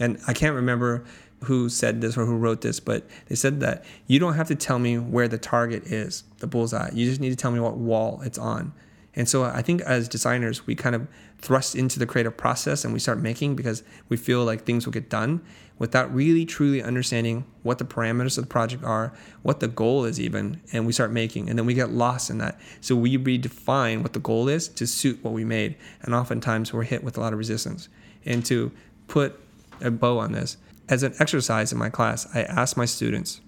And 0.00 0.18
I 0.26 0.32
can't 0.32 0.54
remember 0.54 1.04
who 1.44 1.68
said 1.68 2.00
this 2.00 2.16
or 2.16 2.24
who 2.24 2.36
wrote 2.36 2.62
this, 2.62 2.80
but 2.80 3.06
they 3.26 3.36
said 3.36 3.60
that 3.60 3.84
you 4.08 4.18
don't 4.18 4.34
have 4.34 4.48
to 4.48 4.56
tell 4.56 4.78
me 4.78 4.98
where 4.98 5.28
the 5.28 5.38
target 5.38 5.84
is, 5.86 6.24
the 6.38 6.48
bullseye. 6.48 6.90
You 6.92 7.06
just 7.08 7.20
need 7.20 7.30
to 7.30 7.36
tell 7.36 7.52
me 7.52 7.60
what 7.60 7.76
wall 7.76 8.20
it's 8.24 8.38
on. 8.38 8.72
And 9.18 9.28
so 9.28 9.42
I 9.42 9.62
think 9.62 9.80
as 9.80 10.08
designers, 10.08 10.64
we 10.64 10.76
kind 10.76 10.94
of 10.94 11.08
thrust 11.38 11.74
into 11.74 11.98
the 11.98 12.06
creative 12.06 12.36
process 12.36 12.84
and 12.84 12.94
we 12.94 13.00
start 13.00 13.18
making 13.18 13.56
because 13.56 13.82
we 14.08 14.16
feel 14.16 14.44
like 14.44 14.64
things 14.64 14.86
will 14.86 14.92
get 14.92 15.10
done 15.10 15.42
without 15.76 16.14
really 16.14 16.46
truly 16.46 16.80
understanding 16.80 17.44
what 17.64 17.78
the 17.78 17.84
parameters 17.84 18.38
of 18.38 18.44
the 18.44 18.48
project 18.48 18.84
are, 18.84 19.12
what 19.42 19.58
the 19.58 19.66
goal 19.66 20.04
is 20.04 20.20
even, 20.20 20.60
and 20.72 20.86
we 20.86 20.92
start 20.92 21.10
making. 21.10 21.48
And 21.50 21.58
then 21.58 21.66
we 21.66 21.74
get 21.74 21.90
lost 21.90 22.30
in 22.30 22.38
that. 22.38 22.60
So 22.80 22.94
we 22.94 23.18
redefine 23.18 24.02
what 24.02 24.12
the 24.12 24.20
goal 24.20 24.48
is 24.48 24.68
to 24.68 24.86
suit 24.86 25.18
what 25.24 25.34
we 25.34 25.44
made. 25.44 25.74
And 26.02 26.14
oftentimes 26.14 26.72
we're 26.72 26.84
hit 26.84 27.02
with 27.02 27.18
a 27.18 27.20
lot 27.20 27.32
of 27.32 27.40
resistance. 27.40 27.88
And 28.24 28.46
to 28.46 28.70
put 29.08 29.40
a 29.80 29.90
bow 29.90 30.18
on 30.18 30.30
this, 30.30 30.58
as 30.88 31.02
an 31.02 31.14
exercise 31.18 31.72
in 31.72 31.78
my 31.78 31.90
class, 31.90 32.28
I 32.36 32.42
asked 32.42 32.76
my 32.76 32.84
students, 32.84 33.40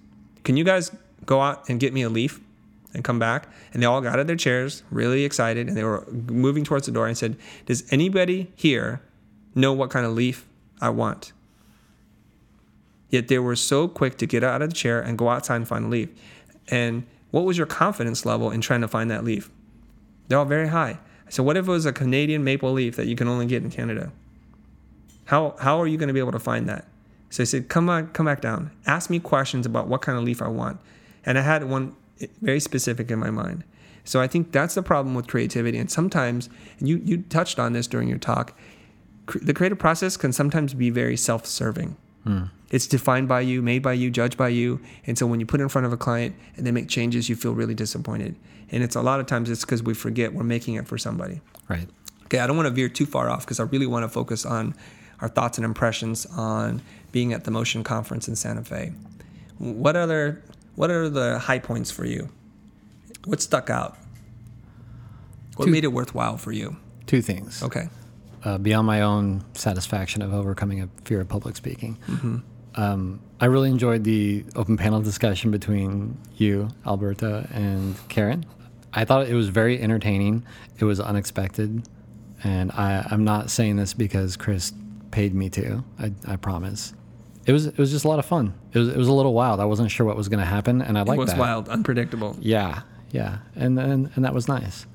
can 0.43 0.57
you 0.57 0.65
guys 0.65 0.91
go 1.25 1.39
out 1.39 1.69
and 1.69 1.79
get 1.79 1.93
me 1.93 2.01
a 2.01 2.09
leaf? 2.09 2.41
And 2.93 3.03
come 3.03 3.19
back. 3.19 3.47
And 3.73 3.81
they 3.81 3.87
all 3.87 4.01
got 4.01 4.13
out 4.13 4.19
of 4.19 4.27
their 4.27 4.35
chairs, 4.35 4.83
really 4.91 5.23
excited, 5.23 5.67
and 5.67 5.77
they 5.77 5.83
were 5.83 6.05
moving 6.11 6.63
towards 6.63 6.85
the 6.85 6.91
door. 6.91 7.07
And 7.07 7.17
said, 7.17 7.37
Does 7.65 7.83
anybody 7.91 8.51
here 8.55 9.01
know 9.55 9.73
what 9.73 9.89
kind 9.89 10.05
of 10.05 10.13
leaf 10.13 10.47
I 10.79 10.89
want? 10.89 11.33
Yet 13.09 13.27
they 13.27 13.39
were 13.39 13.55
so 13.55 13.87
quick 13.87 14.17
to 14.17 14.25
get 14.25 14.43
out 14.43 14.61
of 14.61 14.69
the 14.69 14.75
chair 14.75 15.01
and 15.01 15.17
go 15.17 15.29
outside 15.29 15.57
and 15.57 15.67
find 15.67 15.85
a 15.85 15.87
leaf. 15.89 16.09
And 16.69 17.05
what 17.31 17.43
was 17.43 17.57
your 17.57 17.67
confidence 17.67 18.25
level 18.25 18.51
in 18.51 18.61
trying 18.61 18.81
to 18.81 18.87
find 18.87 19.11
that 19.11 19.23
leaf? 19.23 19.49
They're 20.27 20.37
all 20.37 20.45
very 20.45 20.69
high. 20.69 20.99
So 21.29 21.43
what 21.43 21.57
if 21.57 21.67
it 21.67 21.71
was 21.71 21.85
a 21.85 21.93
Canadian 21.93 22.43
maple 22.43 22.71
leaf 22.71 22.95
that 22.95 23.07
you 23.07 23.15
can 23.15 23.27
only 23.27 23.45
get 23.45 23.63
in 23.63 23.69
Canada? 23.69 24.11
How 25.25 25.55
how 25.59 25.79
are 25.81 25.87
you 25.87 25.97
going 25.97 26.07
to 26.07 26.13
be 26.13 26.19
able 26.19 26.31
to 26.33 26.39
find 26.39 26.67
that? 26.67 26.85
So 27.29 27.43
I 27.43 27.45
said, 27.45 27.69
come 27.69 27.89
on, 27.89 28.07
come 28.09 28.25
back 28.25 28.41
down. 28.41 28.71
Ask 28.85 29.09
me 29.09 29.19
questions 29.19 29.65
about 29.65 29.87
what 29.87 30.01
kind 30.01 30.17
of 30.17 30.25
leaf 30.25 30.41
I 30.41 30.49
want. 30.49 30.79
And 31.25 31.37
I 31.37 31.41
had 31.41 31.63
one 31.63 31.95
very 32.41 32.59
specific 32.59 33.11
in 33.11 33.19
my 33.19 33.29
mind. 33.29 33.63
So 34.03 34.19
I 34.19 34.27
think 34.27 34.51
that's 34.51 34.75
the 34.75 34.83
problem 34.83 35.15
with 35.15 35.27
creativity. 35.27 35.77
And 35.77 35.89
sometimes, 35.89 36.49
and 36.79 36.89
you, 36.89 37.01
you 37.03 37.17
touched 37.23 37.59
on 37.59 37.73
this 37.73 37.87
during 37.87 38.07
your 38.07 38.17
talk, 38.17 38.57
cr- 39.25 39.39
the 39.39 39.53
creative 39.53 39.79
process 39.79 40.17
can 40.17 40.33
sometimes 40.33 40.73
be 40.73 40.89
very 40.89 41.17
self 41.17 41.45
serving. 41.45 41.95
Hmm. 42.23 42.45
It's 42.69 42.87
defined 42.87 43.27
by 43.27 43.41
you, 43.41 43.61
made 43.61 43.83
by 43.83 43.93
you, 43.93 44.09
judged 44.09 44.37
by 44.37 44.49
you. 44.49 44.79
And 45.05 45.17
so 45.17 45.27
when 45.27 45.39
you 45.39 45.45
put 45.45 45.59
it 45.59 45.63
in 45.63 45.69
front 45.69 45.85
of 45.85 45.93
a 45.93 45.97
client 45.97 46.35
and 46.55 46.65
they 46.65 46.71
make 46.71 46.87
changes, 46.87 47.29
you 47.29 47.35
feel 47.35 47.53
really 47.53 47.75
disappointed. 47.75 48.35
And 48.71 48.83
it's 48.83 48.95
a 48.95 49.01
lot 49.01 49.19
of 49.19 49.25
times 49.25 49.49
it's 49.49 49.61
because 49.61 49.83
we 49.83 49.93
forget 49.93 50.33
we're 50.33 50.43
making 50.43 50.75
it 50.75 50.87
for 50.87 50.97
somebody. 50.97 51.41
Right. 51.67 51.87
Okay, 52.25 52.39
I 52.39 52.47
don't 52.47 52.55
want 52.55 52.67
to 52.67 52.73
veer 52.73 52.87
too 52.87 53.05
far 53.05 53.29
off 53.29 53.41
because 53.45 53.59
I 53.59 53.63
really 53.63 53.87
want 53.87 54.03
to 54.03 54.09
focus 54.09 54.45
on 54.45 54.73
our 55.19 55.27
thoughts 55.27 55.57
and 55.57 55.65
impressions 55.65 56.25
on 56.25 56.81
being 57.11 57.33
at 57.33 57.43
the 57.43 57.51
Motion 57.51 57.83
Conference 57.83 58.27
in 58.27 58.35
Santa 58.35 58.63
Fe. 58.63 58.93
What 59.57 59.95
other 59.95 60.41
what 60.75 60.89
are 60.89 61.09
the 61.09 61.39
high 61.39 61.59
points 61.59 61.91
for 61.91 62.05
you? 62.05 62.29
What 63.25 63.41
stuck 63.41 63.69
out? 63.69 63.97
What 65.55 65.65
two, 65.65 65.71
made 65.71 65.83
it 65.83 65.93
worthwhile 65.93 66.37
for 66.37 66.51
you? 66.51 66.77
Two 67.05 67.21
things. 67.21 67.61
Okay. 67.61 67.89
Uh, 68.43 68.57
beyond 68.57 68.87
my 68.87 69.01
own 69.01 69.43
satisfaction 69.53 70.21
of 70.21 70.33
overcoming 70.33 70.81
a 70.81 70.89
fear 71.05 71.21
of 71.21 71.29
public 71.29 71.55
speaking, 71.55 71.97
mm-hmm. 72.07 72.37
um, 72.75 73.19
I 73.39 73.45
really 73.45 73.69
enjoyed 73.69 74.03
the 74.03 74.43
open 74.55 74.77
panel 74.77 75.01
discussion 75.01 75.51
between 75.51 76.17
you, 76.37 76.69
Alberto, 76.85 77.47
and 77.53 77.95
Karen. 78.09 78.45
I 78.93 79.05
thought 79.05 79.27
it 79.27 79.35
was 79.35 79.49
very 79.49 79.79
entertaining. 79.79 80.43
It 80.79 80.85
was 80.85 80.99
unexpected. 80.99 81.87
And 82.43 82.71
I, 82.71 83.05
I'm 83.11 83.23
not 83.23 83.51
saying 83.51 83.75
this 83.75 83.93
because 83.93 84.35
Chris 84.35 84.73
paid 85.11 85.35
me 85.35 85.49
to, 85.51 85.83
I, 85.99 86.11
I 86.27 86.35
promise 86.37 86.93
it 87.51 87.53
was 87.53 87.65
it 87.65 87.77
was 87.77 87.91
just 87.91 88.05
a 88.05 88.07
lot 88.07 88.17
of 88.17 88.25
fun. 88.25 88.53
It 88.71 88.79
was 88.79 88.87
it 88.87 88.95
was 88.95 89.09
a 89.09 89.13
little 89.13 89.33
wild. 89.33 89.59
I 89.59 89.65
wasn't 89.65 89.91
sure 89.91 90.05
what 90.05 90.15
was 90.15 90.29
going 90.29 90.39
to 90.39 90.45
happen, 90.45 90.81
and 90.81 90.97
I 90.97 91.01
liked 91.01 91.09
that. 91.09 91.15
It 91.15 91.19
was 91.19 91.29
that. 91.31 91.39
wild, 91.39 91.67
unpredictable. 91.67 92.37
Yeah, 92.39 92.83
yeah, 93.11 93.39
and 93.57 93.77
and 93.77 94.09
and 94.15 94.23
that 94.23 94.33
was 94.33 94.47
nice. 94.47 94.85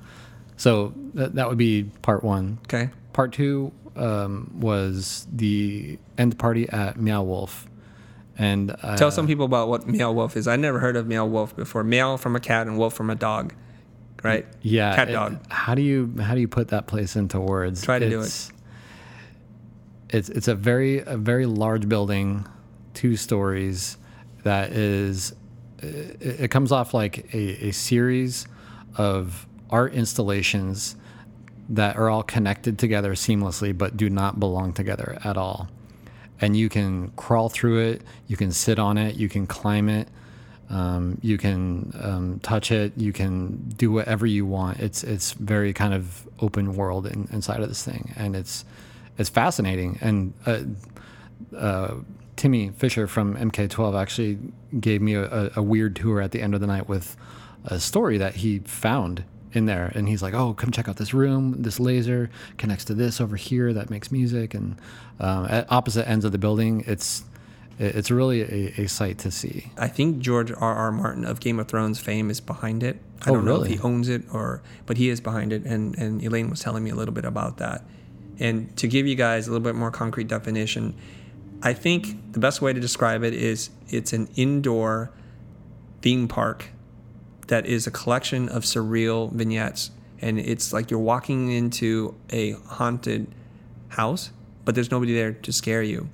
So 0.55 0.91
that 1.13 1.35
that 1.35 1.49
would 1.49 1.59
be 1.59 1.83
part 2.01 2.23
one. 2.23 2.57
Okay. 2.63 2.89
Part 3.13 3.33
two 3.33 3.71
um, 3.95 4.51
was 4.55 5.27
the 5.31 5.99
end 6.17 6.39
party 6.39 6.67
at 6.69 6.99
Meow 6.99 7.21
Wolf, 7.21 7.67
and 8.39 8.75
uh, 8.81 8.97
tell 8.97 9.11
some 9.11 9.27
people 9.27 9.45
about 9.45 9.67
what 9.69 9.87
Meow 9.87 10.11
Wolf 10.11 10.35
is. 10.35 10.47
I 10.47 10.55
never 10.55 10.79
heard 10.79 10.95
of 10.95 11.05
Meow 11.05 11.27
Wolf 11.27 11.55
before. 11.55 11.83
Meow 11.83 12.17
from 12.17 12.35
a 12.35 12.39
cat 12.39 12.65
and 12.65 12.79
wolf 12.79 12.95
from 12.95 13.11
a 13.11 13.15
dog, 13.15 13.53
right? 14.23 14.47
Yeah, 14.63 14.95
cat 14.95 15.11
dog. 15.11 15.39
How 15.49 15.75
do 15.75 15.83
you 15.83 16.11
how 16.19 16.33
do 16.33 16.41
you 16.41 16.47
put 16.47 16.69
that 16.69 16.87
place 16.87 17.15
into 17.15 17.39
words? 17.39 17.83
Try 17.83 17.99
to 17.99 18.05
it's, 18.05 18.47
do 18.47 18.53
it 18.53 18.56
it's 20.09 20.29
it's 20.29 20.47
a 20.47 20.55
very 20.55 20.99
a 20.99 21.17
very 21.17 21.45
large 21.45 21.87
building, 21.89 22.47
two 22.93 23.15
stories, 23.15 23.97
that 24.43 24.71
is 24.71 25.33
it, 25.79 26.41
it 26.41 26.51
comes 26.51 26.71
off 26.71 26.93
like 26.93 27.33
a, 27.33 27.67
a 27.67 27.71
series 27.71 28.47
of 28.95 29.45
art 29.69 29.93
installations 29.93 30.95
that 31.69 31.97
are 31.97 32.09
all 32.09 32.23
connected 32.23 32.79
together 32.79 33.13
seamlessly 33.13 33.77
but 33.77 33.97
do 33.97 34.09
not 34.09 34.39
belong 34.39 34.73
together 34.73 35.17
at 35.23 35.37
all. 35.37 35.67
And 36.39 36.55
you 36.55 36.69
can 36.69 37.09
crawl 37.17 37.49
through 37.49 37.79
it, 37.79 38.01
you 38.27 38.37
can 38.37 38.51
sit 38.51 38.79
on 38.79 38.97
it, 38.97 39.15
you 39.15 39.27
can 39.27 39.47
climb 39.47 39.89
it, 39.89 40.07
um, 40.69 41.17
you 41.21 41.37
can 41.37 41.91
um, 41.99 42.39
touch 42.41 42.71
it, 42.71 42.93
you 42.95 43.11
can 43.11 43.57
do 43.75 43.91
whatever 43.91 44.25
you 44.25 44.45
want. 44.45 44.79
It's 44.79 45.03
it's 45.03 45.33
very 45.33 45.73
kind 45.73 45.93
of 45.93 46.27
open 46.39 46.75
world 46.75 47.07
in, 47.07 47.27
inside 47.31 47.61
of 47.61 47.69
this 47.69 47.83
thing, 47.83 48.13
and 48.15 48.35
it's 48.35 48.65
it's 49.17 49.29
fascinating. 49.29 49.97
And 50.01 50.33
uh, 50.45 51.55
uh, 51.55 51.95
Timmy 52.35 52.69
Fisher 52.69 53.07
from 53.07 53.35
MK12 53.35 53.99
actually 53.99 54.37
gave 54.79 55.01
me 55.01 55.15
a, 55.15 55.51
a, 55.55 55.61
weird 55.61 55.95
tour 55.95 56.21
at 56.21 56.31
the 56.31 56.41
end 56.41 56.53
of 56.53 56.61
the 56.61 56.67
night 56.67 56.87
with 56.87 57.17
a 57.65 57.79
story 57.79 58.17
that 58.19 58.35
he 58.35 58.59
found 58.59 59.23
in 59.53 59.65
there. 59.65 59.91
And 59.95 60.07
he's 60.07 60.21
like, 60.21 60.33
"Oh, 60.33 60.53
come 60.53 60.71
check 60.71 60.87
out 60.87 60.97
this 60.97 61.13
room. 61.13 61.63
This 61.63 61.79
laser 61.79 62.29
connects 62.57 62.85
to 62.85 62.93
this 62.93 63.19
over 63.19 63.35
here 63.35 63.73
that 63.73 63.89
makes 63.89 64.11
music." 64.11 64.53
And 64.53 64.79
um, 65.19 65.47
at 65.49 65.71
opposite 65.71 66.07
ends 66.07 66.25
of 66.25 66.31
the 66.31 66.37
building, 66.37 66.83
it's 66.85 67.23
it's 67.79 68.09
really 68.09 68.41
a, 68.41 68.81
a, 68.81 68.87
sight 68.87 69.19
to 69.19 69.29
see. 69.29 69.71
I 69.77 69.87
think 69.87 70.19
George 70.19 70.51
R. 70.51 70.57
R. 70.59 70.91
Martin 70.91 71.25
of 71.25 71.39
Game 71.39 71.59
of 71.59 71.67
Thrones 71.67 71.99
fame 71.99 72.31
is 72.31 72.39
behind 72.39 72.81
it. 72.81 72.99
I 73.25 73.29
oh, 73.29 73.35
don't 73.35 73.45
really? 73.45 73.57
know 73.57 73.65
if 73.65 73.71
he 73.71 73.79
owns 73.79 74.09
it 74.09 74.23
or, 74.33 74.63
but 74.85 74.97
he 74.97 75.09
is 75.09 75.21
behind 75.21 75.53
it. 75.53 75.63
And 75.63 75.95
and 75.97 76.23
Elaine 76.23 76.49
was 76.49 76.59
telling 76.59 76.83
me 76.83 76.89
a 76.89 76.95
little 76.95 77.13
bit 77.13 77.25
about 77.25 77.57
that. 77.57 77.83
And 78.39 78.75
to 78.77 78.87
give 78.87 79.07
you 79.07 79.15
guys 79.15 79.47
a 79.47 79.51
little 79.51 79.63
bit 79.63 79.75
more 79.75 79.91
concrete 79.91 80.27
definition, 80.27 80.95
I 81.61 81.73
think 81.73 82.33
the 82.33 82.39
best 82.39 82.61
way 82.61 82.73
to 82.73 82.79
describe 82.79 83.23
it 83.23 83.33
is 83.33 83.69
it's 83.89 84.13
an 84.13 84.29
indoor 84.35 85.11
theme 86.01 86.27
park 86.27 86.69
that 87.47 87.65
is 87.65 87.87
a 87.87 87.91
collection 87.91 88.49
of 88.49 88.63
surreal 88.63 89.31
vignettes. 89.31 89.91
And 90.19 90.39
it's 90.39 90.73
like 90.73 90.91
you're 90.91 90.99
walking 90.99 91.51
into 91.51 92.15
a 92.31 92.51
haunted 92.67 93.27
house, 93.89 94.31
but 94.65 94.75
there's 94.75 94.91
nobody 94.91 95.13
there 95.13 95.33
to 95.33 95.53
scare 95.53 95.83
you. 95.83 96.09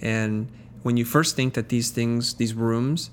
And 0.00 0.50
when 0.82 0.96
you 0.96 1.04
first 1.04 1.36
think 1.36 1.54
that 1.54 1.68
these 1.68 1.90
things, 1.90 2.34
these 2.34 2.54
rooms, 2.54 3.10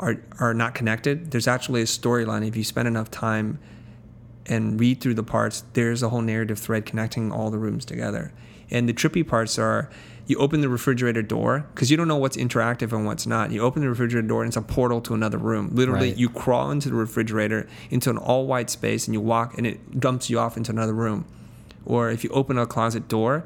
are 0.00 0.16
are 0.40 0.52
not 0.52 0.74
connected, 0.74 1.30
there's 1.30 1.46
actually 1.46 1.80
a 1.80 1.84
storyline. 1.84 2.46
If 2.46 2.56
you 2.56 2.64
spend 2.64 2.88
enough 2.88 3.10
time 3.10 3.58
and 4.46 4.78
read 4.78 5.00
through 5.00 5.14
the 5.14 5.22
parts, 5.22 5.64
there's 5.72 6.02
a 6.02 6.08
whole 6.08 6.20
narrative 6.22 6.58
thread 6.58 6.86
connecting 6.86 7.32
all 7.32 7.50
the 7.50 7.58
rooms 7.58 7.84
together. 7.84 8.32
And 8.70 8.88
the 8.88 8.92
trippy 8.94 9.26
parts 9.26 9.58
are 9.58 9.90
you 10.26 10.38
open 10.38 10.62
the 10.62 10.68
refrigerator 10.70 11.22
door 11.22 11.66
because 11.74 11.90
you 11.90 11.96
don't 11.98 12.08
know 12.08 12.16
what's 12.16 12.36
interactive 12.36 12.92
and 12.92 13.04
what's 13.04 13.26
not. 13.26 13.50
You 13.50 13.60
open 13.60 13.82
the 13.82 13.88
refrigerator 13.90 14.26
door 14.26 14.42
and 14.42 14.48
it's 14.48 14.56
a 14.56 14.62
portal 14.62 15.00
to 15.02 15.14
another 15.14 15.36
room. 15.38 15.70
Literally, 15.72 16.08
Right. 16.08 16.16
you 16.18 16.30
crawl 16.30 16.70
into 16.70 16.88
the 16.88 16.94
refrigerator 16.94 17.66
into 17.90 18.08
an 18.10 18.16
all 18.16 18.46
white 18.46 18.70
space 18.70 19.06
and 19.06 19.14
you 19.14 19.20
walk 19.20 19.56
and 19.58 19.66
it 19.66 20.00
dumps 20.00 20.30
you 20.30 20.38
off 20.38 20.56
into 20.56 20.72
another 20.72 20.94
room. 20.94 21.26
Or 21.84 22.10
if 22.10 22.24
you 22.24 22.30
open 22.30 22.56
a 22.56 22.66
closet 22.66 23.06
door, 23.08 23.44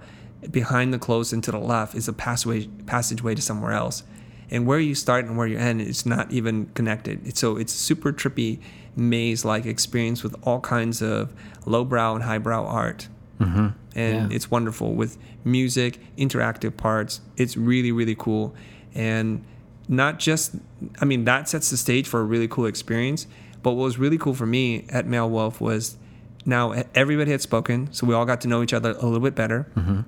behind 0.53 0.95
the 0.95 0.99
clothes 1.01 1.33
and 1.33 1.43
to 1.43 1.51
the 1.51 1.59
left 1.59 1.97
is 1.97 2.07
a 2.07 2.13
passageway 2.13 2.69
passageway 2.87 3.35
to 3.35 3.43
somewhere 3.43 3.73
else. 3.73 4.05
And 4.51 4.67
where 4.67 4.79
you 4.79 4.95
start 4.95 5.25
and 5.27 5.37
where 5.37 5.49
you 5.49 5.59
end 5.59 5.81
is 5.81 6.07
not 6.07 6.31
even 6.31 6.67
connected. 6.75 7.27
It's, 7.27 7.41
so 7.41 7.57
it's 7.57 7.73
super 7.73 8.13
trippy 8.13 8.61
maze 8.97 9.45
like 9.45 9.67
experience 9.67 10.23
with 10.23 10.35
all 10.43 10.61
kinds 10.61 11.03
of 11.03 11.33
lowbrow 11.67 12.15
and 12.15 12.25
highbrow 12.25 12.65
art 12.67 13.09
Mm-hmm. 13.41 13.69
and 13.95 14.31
Yeah. 14.31 14.37
it's 14.37 14.51
wonderful 14.51 14.95
with 14.95 15.17
music, 15.45 16.01
interactive 16.17 16.77
parts. 16.77 17.21
It's 17.37 17.57
really 17.57 17.93
really 17.93 18.17
cool, 18.17 18.53
and 18.95 19.45
not 19.89 20.19
just 20.19 20.57
I 21.01 21.05
mean 21.05 21.25
that 21.25 21.49
sets 21.49 21.71
the 21.71 21.77
stage 21.77 22.09
for 22.09 22.21
a 22.21 22.25
really 22.25 22.49
cool 22.49 22.67
experience. 22.67 23.27
But 23.63 23.73
what 23.75 23.85
was 23.85 23.99
really 23.99 24.19
cool 24.19 24.35
for 24.35 24.47
me 24.47 24.85
at 24.89 25.07
Meow 25.07 25.27
Wolf 25.29 25.61
was 25.61 25.97
now 26.45 26.73
everybody 26.95 27.31
had 27.31 27.41
spoken, 27.43 27.89
so 27.93 28.07
we 28.07 28.15
all 28.15 28.25
got 28.25 28.41
to 28.41 28.49
know 28.49 28.63
each 28.63 28.73
other 28.73 28.91
a 28.91 29.05
little 29.07 29.21
bit 29.21 29.35
better, 29.37 29.67
and 29.77 30.05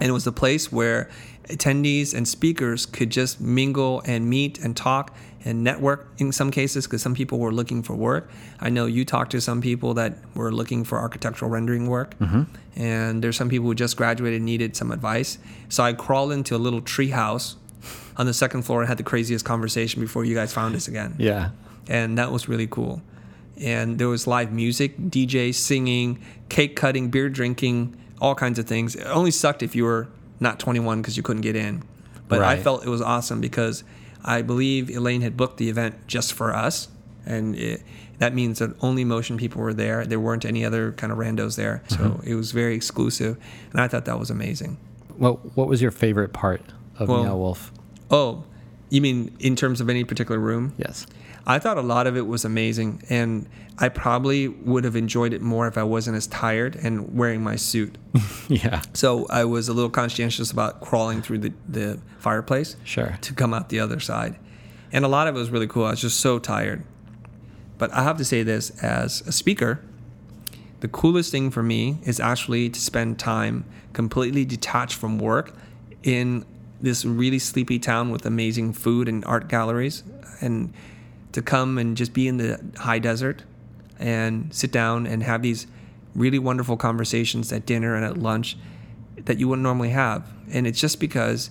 it 0.00 0.12
was 0.12 0.26
a 0.26 0.32
place 0.32 0.72
where 0.72 1.10
attendees 1.50 2.14
and 2.14 2.26
speakers 2.26 2.86
could 2.86 3.10
just 3.10 3.40
mingle 3.40 4.02
and 4.06 4.28
meet 4.28 4.58
and 4.58 4.76
talk 4.76 5.14
and 5.44 5.64
network 5.64 6.08
in 6.18 6.32
some 6.32 6.50
cases 6.50 6.86
because 6.86 7.00
some 7.02 7.14
people 7.14 7.38
were 7.38 7.52
looking 7.52 7.82
for 7.82 7.94
work. 7.94 8.30
I 8.60 8.68
know 8.68 8.86
you 8.86 9.04
talked 9.04 9.32
to 9.32 9.40
some 9.40 9.60
people 9.60 9.94
that 9.94 10.18
were 10.34 10.52
looking 10.52 10.84
for 10.84 10.98
architectural 10.98 11.50
rendering 11.50 11.88
work, 11.88 12.18
mm-hmm. 12.18 12.42
and 12.76 13.22
there's 13.24 13.36
some 13.36 13.48
people 13.48 13.66
who 13.66 13.74
just 13.74 13.96
graduated 13.96 14.38
and 14.38 14.44
needed 14.46 14.76
some 14.76 14.90
advice. 14.90 15.38
So 15.70 15.82
I 15.82 15.94
crawled 15.94 16.32
into 16.32 16.54
a 16.54 16.58
little 16.58 16.82
tree 16.82 17.10
house 17.10 17.56
on 18.16 18.26
the 18.26 18.34
second 18.34 18.62
floor 18.62 18.80
and 18.80 18.88
had 18.88 18.98
the 18.98 19.02
craziest 19.02 19.44
conversation 19.44 20.00
before 20.02 20.24
you 20.26 20.34
guys 20.34 20.52
found 20.52 20.76
us 20.76 20.86
again 20.88 21.14
Yeah. 21.18 21.50
and 21.88 22.18
that 22.18 22.30
was 22.30 22.48
really 22.48 22.66
cool. 22.66 23.00
And 23.56 23.98
there 23.98 24.08
was 24.08 24.26
live 24.26 24.52
music, 24.52 24.98
DJs 24.98 25.54
singing, 25.54 26.18
cake 26.50 26.76
cutting, 26.76 27.08
beer 27.10 27.28
drinking, 27.30 27.96
all 28.20 28.34
kinds 28.34 28.58
of 28.58 28.66
things. 28.66 28.94
It 28.94 29.04
only 29.04 29.30
sucked 29.30 29.62
if 29.62 29.74
you 29.74 29.84
were 29.84 30.08
not 30.40 30.58
21 30.58 31.02
because 31.02 31.16
you 31.16 31.22
couldn't 31.22 31.42
get 31.42 31.54
in. 31.54 31.82
But 32.28 32.42
I 32.42 32.56
felt 32.56 32.86
it 32.86 32.88
was 32.88 33.02
awesome 33.02 33.40
because 33.40 33.82
I 34.24 34.42
believe 34.42 34.88
Elaine 34.88 35.20
had 35.20 35.36
booked 35.36 35.56
the 35.56 35.68
event 35.68 36.06
just 36.06 36.32
for 36.32 36.54
us, 36.54 36.88
and 37.26 37.56
it, 37.56 37.82
that 38.18 38.34
means 38.34 38.60
that 38.60 38.76
only 38.82 39.04
motion 39.04 39.36
people 39.36 39.60
were 39.60 39.74
there. 39.74 40.06
There 40.06 40.20
weren't 40.20 40.44
any 40.44 40.64
other 40.64 40.92
kind 40.92 41.12
of 41.12 41.18
randos 41.18 41.56
there, 41.56 41.82
so 41.88 41.96
mm-hmm. 41.96 42.28
it 42.28 42.34
was 42.34 42.52
very 42.52 42.74
exclusive, 42.74 43.36
and 43.72 43.80
I 43.80 43.88
thought 43.88 44.04
that 44.04 44.18
was 44.18 44.30
amazing. 44.30 44.78
What 45.16 45.56
What 45.56 45.68
was 45.68 45.82
your 45.82 45.90
favorite 45.90 46.32
part 46.32 46.62
of 46.98 47.08
Well- 47.08 47.24
Meow 47.24 47.36
Wolf? 47.36 47.72
Oh, 48.12 48.44
you 48.90 49.00
mean 49.00 49.34
in 49.38 49.56
terms 49.56 49.80
of 49.80 49.88
any 49.88 50.04
particular 50.04 50.38
room? 50.38 50.74
Yes. 50.76 51.06
I 51.46 51.58
thought 51.58 51.78
a 51.78 51.82
lot 51.82 52.06
of 52.06 52.16
it 52.16 52.26
was 52.26 52.44
amazing, 52.44 53.02
and 53.08 53.48
I 53.78 53.88
probably 53.88 54.46
would 54.48 54.84
have 54.84 54.94
enjoyed 54.94 55.32
it 55.32 55.40
more 55.40 55.66
if 55.66 55.78
I 55.78 55.82
wasn't 55.82 56.16
as 56.16 56.26
tired 56.26 56.76
and 56.76 57.16
wearing 57.16 57.42
my 57.42 57.56
suit. 57.56 57.96
yeah. 58.48 58.82
So 58.92 59.26
I 59.30 59.44
was 59.44 59.68
a 59.68 59.72
little 59.72 59.88
conscientious 59.90 60.50
about 60.50 60.80
crawling 60.82 61.22
through 61.22 61.38
the, 61.38 61.52
the 61.66 61.98
fireplace 62.18 62.76
Sure. 62.84 63.16
to 63.22 63.32
come 63.32 63.54
out 63.54 63.70
the 63.70 63.80
other 63.80 64.00
side. 64.00 64.36
And 64.92 65.04
a 65.04 65.08
lot 65.08 65.28
of 65.28 65.34
it 65.34 65.38
was 65.38 65.50
really 65.50 65.66
cool. 65.68 65.84
I 65.86 65.90
was 65.90 66.00
just 66.02 66.20
so 66.20 66.38
tired. 66.38 66.84
But 67.78 67.90
I 67.94 68.02
have 68.02 68.18
to 68.18 68.24
say 68.24 68.42
this 68.42 68.70
as 68.82 69.22
a 69.22 69.32
speaker, 69.32 69.80
the 70.80 70.88
coolest 70.88 71.30
thing 71.30 71.50
for 71.50 71.62
me 71.62 71.98
is 72.04 72.20
actually 72.20 72.68
to 72.68 72.80
spend 72.80 73.18
time 73.18 73.64
completely 73.94 74.44
detached 74.44 74.96
from 74.96 75.18
work 75.18 75.54
in 76.02 76.44
this 76.82 77.04
really 77.04 77.38
sleepy 77.38 77.78
town 77.78 78.10
with 78.10 78.24
amazing 78.26 78.72
food 78.72 79.08
and 79.08 79.24
art 79.24 79.48
galleries 79.48 80.02
and 80.40 80.72
to 81.32 81.42
come 81.42 81.78
and 81.78 81.96
just 81.96 82.12
be 82.12 82.26
in 82.26 82.38
the 82.38 82.60
high 82.78 82.98
desert 82.98 83.42
and 83.98 84.52
sit 84.54 84.72
down 84.72 85.06
and 85.06 85.22
have 85.22 85.42
these 85.42 85.66
really 86.14 86.38
wonderful 86.38 86.76
conversations 86.76 87.52
at 87.52 87.66
dinner 87.66 87.94
and 87.94 88.04
at 88.04 88.16
lunch 88.16 88.56
that 89.16 89.38
you 89.38 89.48
wouldn't 89.48 89.62
normally 89.62 89.90
have. 89.90 90.26
And 90.50 90.66
it's 90.66 90.80
just 90.80 90.98
because 90.98 91.50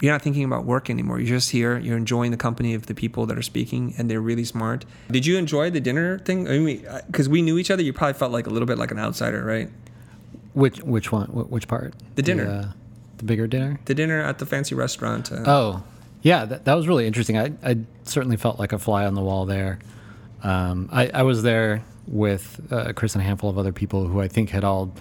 you're 0.00 0.12
not 0.12 0.22
thinking 0.22 0.44
about 0.44 0.64
work 0.64 0.88
anymore. 0.88 1.18
You're 1.18 1.36
just 1.36 1.50
here. 1.50 1.76
You're 1.78 1.96
enjoying 1.96 2.30
the 2.30 2.36
company 2.36 2.74
of 2.74 2.86
the 2.86 2.94
people 2.94 3.26
that 3.26 3.36
are 3.36 3.42
speaking, 3.42 3.94
and 3.98 4.08
they're 4.08 4.20
really 4.20 4.44
smart. 4.44 4.84
Did 5.10 5.26
you 5.26 5.36
enjoy 5.36 5.70
the 5.70 5.80
dinner 5.80 6.20
thing? 6.20 6.48
I 6.48 6.58
mean, 6.58 6.86
because 7.08 7.28
we 7.28 7.42
knew 7.42 7.58
each 7.58 7.70
other, 7.70 7.82
you 7.82 7.92
probably 7.92 8.14
felt 8.14 8.30
like 8.30 8.46
a 8.46 8.50
little 8.50 8.66
bit 8.66 8.78
like 8.78 8.92
an 8.92 8.98
outsider, 8.98 9.44
right? 9.44 9.70
Which 10.54 10.78
Which 10.82 11.10
one? 11.10 11.26
Which 11.26 11.66
part? 11.68 11.94
The 12.14 12.22
dinner. 12.22 12.44
The, 12.44 12.52
uh, 12.52 12.72
the 13.18 13.24
bigger 13.24 13.46
dinner. 13.46 13.78
The 13.84 13.94
dinner 13.94 14.20
at 14.22 14.38
the 14.38 14.46
fancy 14.46 14.74
restaurant. 14.74 15.30
Uh, 15.30 15.42
Oh, 15.46 15.82
yeah, 16.22 16.44
that, 16.44 16.64
that 16.64 16.74
was 16.74 16.88
really 16.88 17.06
interesting. 17.06 17.38
I, 17.38 17.52
I 17.62 17.78
certainly 18.04 18.36
felt 18.36 18.58
like 18.58 18.72
a 18.72 18.78
fly 18.78 19.06
on 19.06 19.14
the 19.14 19.22
wall 19.22 19.46
there. 19.46 19.78
Um, 20.42 20.88
I, 20.92 21.08
I 21.08 21.22
was 21.22 21.42
there 21.42 21.84
with 22.06 22.60
uh, 22.72 22.92
Chris 22.94 23.14
and 23.14 23.22
a 23.22 23.24
handful 23.24 23.50
of 23.50 23.58
other 23.58 23.72
people 23.72 24.06
who 24.06 24.20
I 24.20 24.28
think 24.28 24.50
had 24.50 24.64
all 24.64 24.92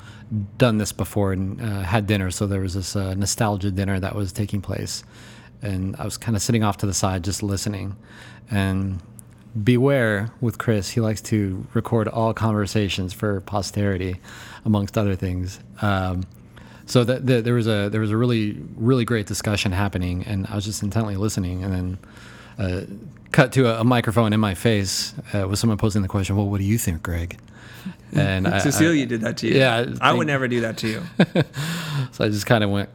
done 0.57 0.77
this 0.77 0.91
before 0.91 1.31
and 1.31 1.61
uh, 1.61 1.81
had 1.81 2.05
dinner. 2.05 2.31
So 2.31 2.47
there 2.47 2.59
was 2.61 2.73
this 2.73 2.95
uh, 2.95 3.13
nostalgia 3.13 3.71
dinner 3.71 3.99
that 3.99 4.13
was 4.13 4.31
taking 4.33 4.61
place. 4.61 5.03
And 5.61 5.95
I 5.95 6.03
was 6.03 6.17
kind 6.17 6.35
of 6.35 6.41
sitting 6.41 6.63
off 6.63 6.77
to 6.77 6.85
the 6.85 6.93
side 6.93 7.23
just 7.23 7.41
listening. 7.41 7.95
And 8.51 9.01
beware 9.63 10.31
with 10.41 10.57
Chris, 10.57 10.89
he 10.89 11.01
likes 11.01 11.21
to 11.21 11.65
record 11.73 12.07
all 12.07 12.33
conversations 12.33 13.13
for 13.13 13.41
posterity, 13.41 14.19
amongst 14.65 14.97
other 14.97 15.15
things. 15.15 15.59
Um, 15.81 16.23
so 16.87 17.03
that 17.03 17.25
the, 17.25 17.41
there 17.41 17.53
was 17.53 17.67
a 17.67 17.89
there 17.89 18.01
was 18.01 18.11
a 18.11 18.17
really 18.17 18.57
really 18.75 19.05
great 19.05 19.27
discussion 19.27 19.71
happening, 19.71 20.23
and 20.23 20.47
I 20.47 20.55
was 20.55 20.65
just 20.65 20.81
intently 20.81 21.17
listening, 21.17 21.63
and 21.63 21.73
then 21.73 21.97
uh, 22.57 22.81
cut 23.31 23.51
to 23.53 23.67
a, 23.67 23.81
a 23.81 23.83
microphone 23.83 24.33
in 24.33 24.39
my 24.39 24.55
face 24.55 25.13
uh, 25.33 25.47
with 25.47 25.59
someone 25.59 25.77
posing 25.77 26.01
the 26.01 26.07
question, 26.07 26.35
"Well, 26.35 26.49
what 26.49 26.59
do 26.59 26.63
you 26.63 26.77
think, 26.77 27.03
Greg?" 27.03 27.37
And 28.13 28.47
I- 28.47 28.59
Cecilia 28.59 29.03
I, 29.03 29.05
did 29.05 29.21
that 29.21 29.37
to 29.37 29.47
you. 29.47 29.55
Yeah, 29.55 29.85
I 30.01 30.09
I, 30.09 30.13
would 30.13 30.27
never 30.27 30.47
do 30.47 30.61
that 30.61 30.77
to 30.77 30.87
you. 30.87 31.03
so 32.13 32.23
I 32.23 32.29
just 32.29 32.45
kind 32.45 32.63
of 32.63 32.69
went 32.69 32.89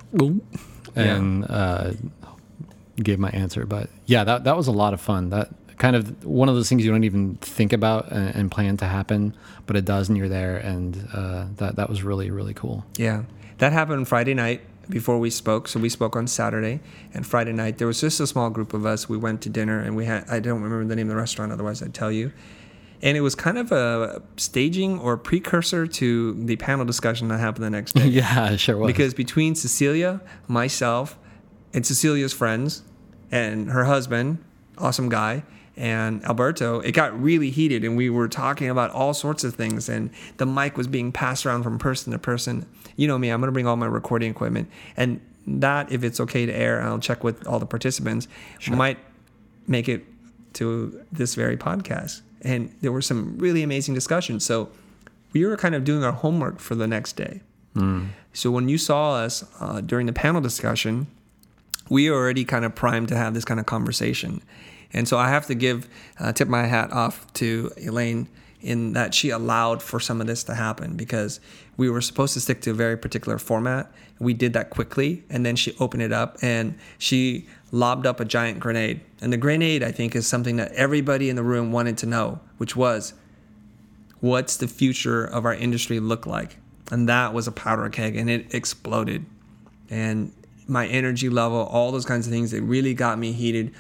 and 0.97 1.45
uh, 1.49 1.93
gave 2.97 3.18
my 3.18 3.28
answer. 3.30 3.66
But 3.66 3.90
yeah, 4.07 4.24
that 4.24 4.45
that 4.45 4.57
was 4.57 4.68
a 4.68 4.72
lot 4.72 4.95
of 4.95 5.03
fun. 5.03 5.28
That 5.28 5.51
kind 5.76 5.97
of 5.97 6.24
one 6.24 6.49
of 6.49 6.55
those 6.55 6.68
things 6.68 6.84
you 6.84 6.90
don't 6.90 7.05
even 7.05 7.36
think 7.36 7.74
about 7.74 8.11
and, 8.11 8.34
and 8.34 8.51
plan 8.51 8.78
to 8.78 8.86
happen, 8.86 9.36
but 9.66 9.76
it 9.76 9.84
does, 9.84 10.09
and 10.09 10.16
you're 10.16 10.28
there, 10.28 10.57
and 10.57 11.09
uh, 11.12 11.45
that 11.57 11.76
that 11.76 11.90
was 11.90 12.03
really 12.03 12.30
really 12.30 12.55
cool. 12.55 12.84
Yeah. 12.97 13.24
That 13.62 13.72
happened 13.72 14.08
Friday 14.08 14.34
night 14.34 14.60
before 14.90 15.20
we 15.20 15.30
spoke. 15.30 15.68
So 15.68 15.78
we 15.78 15.88
spoke 15.88 16.16
on 16.16 16.26
Saturday 16.26 16.80
and 17.14 17.24
Friday 17.24 17.52
night. 17.52 17.78
There 17.78 17.86
was 17.86 18.00
just 18.00 18.18
a 18.18 18.26
small 18.26 18.50
group 18.50 18.74
of 18.74 18.84
us. 18.84 19.08
We 19.08 19.16
went 19.16 19.40
to 19.42 19.48
dinner 19.48 19.78
and 19.78 19.94
we 19.94 20.04
had, 20.04 20.28
I 20.28 20.40
don't 20.40 20.60
remember 20.60 20.84
the 20.84 20.96
name 20.96 21.06
of 21.06 21.10
the 21.10 21.16
restaurant, 21.16 21.52
otherwise 21.52 21.80
I'd 21.80 21.94
tell 21.94 22.10
you. 22.10 22.32
And 23.02 23.16
it 23.16 23.20
was 23.20 23.36
kind 23.36 23.58
of 23.58 23.70
a 23.70 24.20
staging 24.36 24.98
or 24.98 25.16
precursor 25.16 25.86
to 25.86 26.34
the 26.44 26.56
panel 26.56 26.84
discussion 26.84 27.28
that 27.28 27.38
happened 27.38 27.64
the 27.64 27.70
next 27.70 27.92
day. 27.92 28.06
yeah, 28.08 28.50
it 28.50 28.58
sure 28.58 28.76
was. 28.76 28.88
Because 28.88 29.14
between 29.14 29.54
Cecilia, 29.54 30.20
myself, 30.48 31.16
and 31.72 31.86
Cecilia's 31.86 32.32
friends, 32.32 32.82
and 33.30 33.70
her 33.70 33.84
husband, 33.84 34.44
awesome 34.76 35.08
guy, 35.08 35.44
and 35.76 36.24
Alberto, 36.24 36.80
it 36.80 36.92
got 36.92 37.20
really 37.20 37.50
heated, 37.50 37.84
and 37.84 37.96
we 37.96 38.10
were 38.10 38.28
talking 38.28 38.68
about 38.68 38.90
all 38.90 39.14
sorts 39.14 39.44
of 39.44 39.54
things, 39.54 39.88
and 39.88 40.10
the 40.36 40.46
mic 40.46 40.76
was 40.76 40.86
being 40.86 41.12
passed 41.12 41.46
around 41.46 41.62
from 41.62 41.78
person 41.78 42.12
to 42.12 42.18
person. 42.18 42.66
You 42.96 43.08
know 43.08 43.18
me, 43.18 43.30
I'm 43.30 43.40
gonna 43.40 43.52
bring 43.52 43.66
all 43.66 43.76
my 43.76 43.86
recording 43.86 44.30
equipment, 44.30 44.70
and 44.96 45.20
that, 45.46 45.90
if 45.90 46.04
it's 46.04 46.20
okay 46.20 46.46
to 46.46 46.54
air, 46.54 46.82
I'll 46.82 46.98
check 46.98 47.24
with 47.24 47.46
all 47.46 47.58
the 47.58 47.66
participants, 47.66 48.28
sure. 48.58 48.76
might 48.76 48.98
make 49.66 49.88
it 49.88 50.04
to 50.54 51.04
this 51.10 51.34
very 51.34 51.56
podcast. 51.56 52.20
And 52.42 52.74
there 52.80 52.92
were 52.92 53.02
some 53.02 53.38
really 53.38 53.62
amazing 53.62 53.94
discussions. 53.94 54.44
So 54.44 54.68
we 55.32 55.44
were 55.44 55.56
kind 55.56 55.74
of 55.74 55.84
doing 55.84 56.04
our 56.04 56.12
homework 56.12 56.58
for 56.58 56.74
the 56.74 56.86
next 56.86 57.14
day. 57.14 57.40
So 58.32 58.50
when 58.50 58.68
you 58.68 58.78
saw 58.78 59.14
us 59.14 59.44
uh, 59.60 59.80
during 59.80 60.06
the 60.06 60.12
panel 60.12 60.40
discussion, 60.40 61.06
we 61.88 62.10
were 62.10 62.16
already 62.16 62.44
kind 62.44 62.64
of 62.64 62.74
primed 62.74 63.08
to 63.08 63.16
have 63.16 63.32
this 63.34 63.44
kind 63.44 63.58
of 63.58 63.66
conversation. 63.66 64.42
And 64.93 65.09
so 65.09 65.18
I 65.18 65.28
have 65.28 65.47
to 65.47 65.55
give, 65.55 65.88
uh, 66.18 66.32
tip 66.32 66.49
my 66.49 66.66
hat 66.66 66.93
off 66.93 67.30
to 67.34 67.70
Elaine 67.76 68.28
in 68.61 68.93
that 68.93 69.12
she 69.12 69.30
allowed 69.30 69.82
for 69.82 69.99
some 69.99 70.20
of 70.20 70.26
this 70.26 70.45
to 70.45 70.55
happen 70.55 70.95
because 70.97 71.40
we 71.76 71.90
were 71.90 72.01
supposed 72.01 72.34
to 72.34 72.40
stick 72.40 72.61
to 72.62 72.70
a 72.70 72.74
very 72.74 72.97
particular 72.97 73.38
format. 73.38 73.90
We 74.20 74.34
did 74.34 74.53
that 74.53 74.70
quickly, 74.70 75.24
and 75.28 75.45
then 75.45 75.57
she 75.57 75.74
opened 75.80 76.03
it 76.03 76.12
up 76.12 76.36
and 76.43 76.78
she 76.99 77.49
lobbed 77.72 78.07
up 78.07 78.20
a 78.20 78.24
giant 78.24 78.61
grenade. 78.61 79.01
And 79.20 79.32
the 79.32 79.36
grenade, 79.36 79.82
I 79.82 79.90
think, 79.90 80.14
is 80.14 80.26
something 80.26 80.57
that 80.57 80.72
everybody 80.72 81.28
in 81.28 81.36
the 81.36 81.43
room 81.43 81.72
wanted 81.72 81.99
to 81.99 82.07
know, 82.07 82.40
which 82.59 82.76
was 82.76 83.14
what's 84.20 84.57
the 84.57 84.68
future 84.68 85.24
of 85.24 85.45
our 85.45 85.55
industry 85.55 85.99
look 85.99 86.26
like? 86.26 86.57
And 86.93 87.09
that 87.09 87.34
was 87.34 87.49
a 87.49 87.53
powder 87.53 87.88
keg 87.90 88.16
and 88.16 88.30
it 88.30 88.55
exploded. 88.55 89.26
And 89.90 90.32
my 90.68 90.86
energy 90.86 91.28
level, 91.28 91.59
all 91.59 91.90
those 91.90 92.07
kinds 92.07 92.26
of 92.26 92.32
things 92.32 92.53
it 92.53 92.62
really 92.62 92.95
got 92.95 93.18
me 93.18 93.32
heated. 93.32 93.74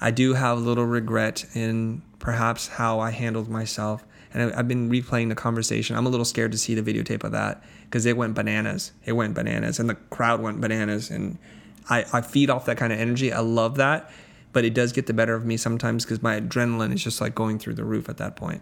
I 0.00 0.10
do 0.10 0.34
have 0.34 0.58
a 0.58 0.60
little 0.60 0.84
regret 0.84 1.44
in 1.54 2.02
perhaps 2.18 2.68
how 2.68 3.00
I 3.00 3.10
handled 3.10 3.48
myself. 3.48 4.04
And 4.32 4.52
I've 4.52 4.68
been 4.68 4.90
replaying 4.90 5.30
the 5.30 5.34
conversation. 5.34 5.96
I'm 5.96 6.06
a 6.06 6.10
little 6.10 6.24
scared 6.24 6.52
to 6.52 6.58
see 6.58 6.74
the 6.74 6.82
videotape 6.82 7.24
of 7.24 7.32
that 7.32 7.62
because 7.84 8.04
it 8.04 8.16
went 8.16 8.34
bananas. 8.34 8.92
It 9.04 9.12
went 9.12 9.34
bananas, 9.34 9.78
and 9.78 9.88
the 9.88 9.94
crowd 9.94 10.40
went 10.40 10.60
bananas. 10.60 11.10
And 11.10 11.38
I, 11.88 12.04
I 12.12 12.20
feed 12.20 12.50
off 12.50 12.66
that 12.66 12.76
kind 12.76 12.92
of 12.92 12.98
energy. 12.98 13.32
I 13.32 13.40
love 13.40 13.76
that, 13.76 14.10
but 14.52 14.64
it 14.64 14.74
does 14.74 14.92
get 14.92 15.06
the 15.06 15.14
better 15.14 15.34
of 15.34 15.46
me 15.46 15.56
sometimes 15.56 16.04
because 16.04 16.22
my 16.22 16.38
adrenaline 16.38 16.92
is 16.92 17.02
just 17.02 17.20
like 17.20 17.34
going 17.34 17.58
through 17.58 17.74
the 17.74 17.84
roof 17.84 18.08
at 18.10 18.18
that 18.18 18.36
point. 18.36 18.60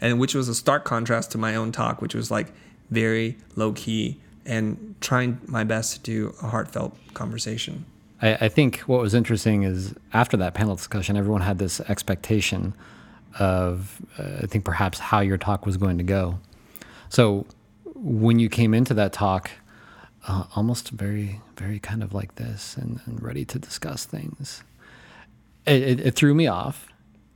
And 0.00 0.20
which 0.20 0.34
was 0.34 0.48
a 0.48 0.54
stark 0.54 0.84
contrast 0.84 1.32
to 1.32 1.38
my 1.38 1.56
own 1.56 1.72
talk, 1.72 2.00
which 2.00 2.14
was 2.14 2.30
like 2.30 2.52
very 2.90 3.36
low 3.56 3.72
key 3.72 4.20
and 4.46 4.94
trying 5.00 5.40
my 5.46 5.64
best 5.64 5.96
to 5.96 6.00
do 6.00 6.34
a 6.42 6.46
heartfelt 6.46 6.96
conversation. 7.14 7.84
I, 8.20 8.34
I 8.34 8.48
think 8.48 8.80
what 8.80 9.00
was 9.00 9.14
interesting 9.14 9.62
is 9.62 9.94
after 10.12 10.36
that 10.38 10.54
panel 10.54 10.76
discussion, 10.76 11.16
everyone 11.16 11.42
had 11.42 11.58
this 11.58 11.80
expectation 11.80 12.74
of, 13.38 14.00
uh, 14.18 14.42
I 14.42 14.46
think 14.46 14.64
perhaps 14.64 14.98
how 14.98 15.20
your 15.20 15.38
talk 15.38 15.66
was 15.66 15.76
going 15.76 15.98
to 15.98 16.04
go. 16.04 16.38
So 17.08 17.46
when 17.94 18.38
you 18.38 18.48
came 18.48 18.74
into 18.74 18.94
that 18.94 19.12
talk, 19.12 19.50
uh, 20.26 20.44
almost 20.56 20.90
very, 20.90 21.40
very 21.56 21.78
kind 21.78 22.02
of 22.02 22.12
like 22.12 22.34
this 22.34 22.76
and, 22.76 23.00
and 23.06 23.22
ready 23.22 23.44
to 23.46 23.58
discuss 23.58 24.04
things, 24.04 24.62
it, 25.66 25.82
it, 25.82 26.00
it 26.00 26.14
threw 26.14 26.34
me 26.34 26.46
off. 26.46 26.88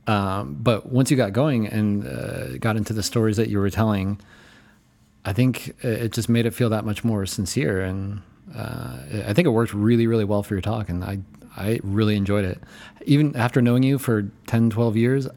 Um, 0.05 0.57
but 0.59 0.87
once 0.87 1.09
you 1.09 1.15
got 1.15 1.31
going 1.31 1.65
and 1.67 2.05
uh, 2.05 2.57
got 2.57 2.75
into 2.75 2.91
the 2.91 3.03
stories 3.03 3.37
that 3.37 3.49
you 3.49 3.59
were 3.59 3.69
telling, 3.69 4.19
I 5.23 5.31
think 5.31 5.73
it 5.81 6.11
just 6.11 6.27
made 6.27 6.45
it 6.45 6.53
feel 6.53 6.69
that 6.69 6.83
much 6.83 7.05
more 7.05 7.25
sincere. 7.25 7.81
And 7.81 8.21
uh, 8.55 8.97
I 9.27 9.33
think 9.33 9.45
it 9.45 9.51
worked 9.51 9.73
really, 9.73 10.07
really 10.07 10.25
well 10.25 10.43
for 10.43 10.53
your 10.53 10.61
talk. 10.61 10.89
And 10.89 11.03
I, 11.03 11.19
I 11.55 11.79
really 11.83 12.15
enjoyed 12.15 12.45
it. 12.45 12.61
Even 13.05 13.35
after 13.35 13.61
knowing 13.61 13.83
you 13.83 13.97
for 13.97 14.29
10, 14.47 14.69
12 14.69 14.97
years, 14.97 15.27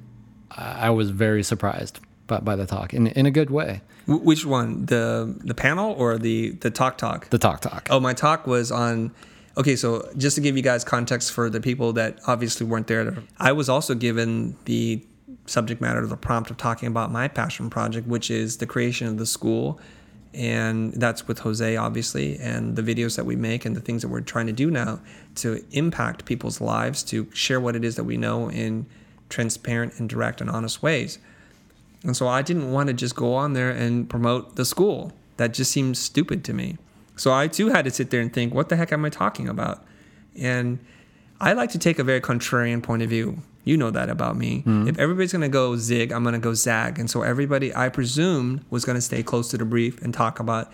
I 0.50 0.90
was 0.90 1.10
very 1.10 1.42
surprised 1.42 2.00
by, 2.26 2.40
by 2.40 2.56
the 2.56 2.66
talk 2.66 2.94
in, 2.94 3.08
in 3.08 3.26
a 3.26 3.30
good 3.30 3.50
way. 3.50 3.82
Which 4.06 4.46
one, 4.46 4.86
the 4.86 5.36
the 5.44 5.54
panel 5.54 5.92
or 5.98 6.16
the 6.16 6.50
the 6.50 6.70
talk 6.70 6.96
talk? 6.96 7.28
The 7.30 7.38
talk 7.38 7.60
talk. 7.60 7.88
Oh, 7.90 7.98
my 7.98 8.12
talk 8.12 8.46
was 8.46 8.70
on. 8.70 9.12
Okay, 9.56 9.74
so 9.74 10.08
just 10.16 10.36
to 10.36 10.40
give 10.40 10.56
you 10.56 10.62
guys 10.62 10.84
context 10.84 11.32
for 11.32 11.50
the 11.50 11.60
people 11.60 11.92
that 11.94 12.20
obviously 12.28 12.66
weren't 12.66 12.86
there, 12.86 13.16
I 13.38 13.50
was 13.50 13.68
also 13.68 13.94
given 13.94 14.56
the 14.66 15.04
subject 15.46 15.80
matter, 15.80 16.06
the 16.06 16.16
prompt 16.16 16.50
of 16.50 16.56
talking 16.56 16.86
about 16.86 17.10
my 17.10 17.26
passion 17.26 17.68
project, 17.68 18.06
which 18.06 18.30
is 18.30 18.58
the 18.58 18.66
creation 18.66 19.08
of 19.08 19.18
the 19.18 19.26
school. 19.26 19.80
And 20.36 20.92
that's 20.92 21.26
with 21.26 21.38
Jose, 21.38 21.76
obviously, 21.76 22.38
and 22.38 22.76
the 22.76 22.82
videos 22.82 23.16
that 23.16 23.24
we 23.24 23.36
make 23.36 23.64
and 23.64 23.74
the 23.74 23.80
things 23.80 24.02
that 24.02 24.08
we're 24.08 24.20
trying 24.20 24.46
to 24.48 24.52
do 24.52 24.70
now 24.70 25.00
to 25.36 25.64
impact 25.72 26.26
people's 26.26 26.60
lives, 26.60 27.02
to 27.04 27.26
share 27.32 27.58
what 27.58 27.74
it 27.74 27.84
is 27.84 27.96
that 27.96 28.04
we 28.04 28.18
know 28.18 28.50
in 28.50 28.84
transparent 29.30 29.98
and 29.98 30.10
direct 30.10 30.42
and 30.42 30.50
honest 30.50 30.82
ways. 30.82 31.18
And 32.02 32.14
so 32.14 32.28
I 32.28 32.42
didn't 32.42 32.70
want 32.70 32.88
to 32.88 32.92
just 32.92 33.16
go 33.16 33.32
on 33.32 33.54
there 33.54 33.70
and 33.70 34.10
promote 34.10 34.56
the 34.56 34.66
school. 34.66 35.12
That 35.38 35.54
just 35.54 35.72
seems 35.72 35.98
stupid 35.98 36.44
to 36.44 36.52
me. 36.52 36.76
So 37.16 37.32
I 37.32 37.48
too 37.48 37.70
had 37.70 37.86
to 37.86 37.90
sit 37.90 38.10
there 38.10 38.20
and 38.20 38.30
think, 38.30 38.52
what 38.52 38.68
the 38.68 38.76
heck 38.76 38.92
am 38.92 39.06
I 39.06 39.08
talking 39.08 39.48
about? 39.48 39.84
And 40.38 40.78
I 41.40 41.54
like 41.54 41.70
to 41.70 41.78
take 41.78 41.98
a 41.98 42.04
very 42.04 42.20
contrarian 42.20 42.82
point 42.82 43.02
of 43.02 43.08
view. 43.08 43.38
You 43.66 43.76
know 43.76 43.90
that 43.90 44.08
about 44.08 44.36
me. 44.36 44.58
Mm-hmm. 44.58 44.86
If 44.86 44.98
everybody's 44.98 45.32
going 45.32 45.42
to 45.42 45.48
go 45.48 45.76
zig, 45.76 46.12
I'm 46.12 46.22
going 46.22 46.34
to 46.34 46.38
go 46.38 46.54
zag. 46.54 47.00
And 47.00 47.10
so 47.10 47.22
everybody, 47.22 47.74
I 47.74 47.88
presumed, 47.88 48.64
was 48.70 48.84
going 48.84 48.94
to 48.94 49.02
stay 49.02 49.24
close 49.24 49.50
to 49.50 49.58
the 49.58 49.64
brief 49.64 50.00
and 50.02 50.14
talk 50.14 50.38
about 50.38 50.72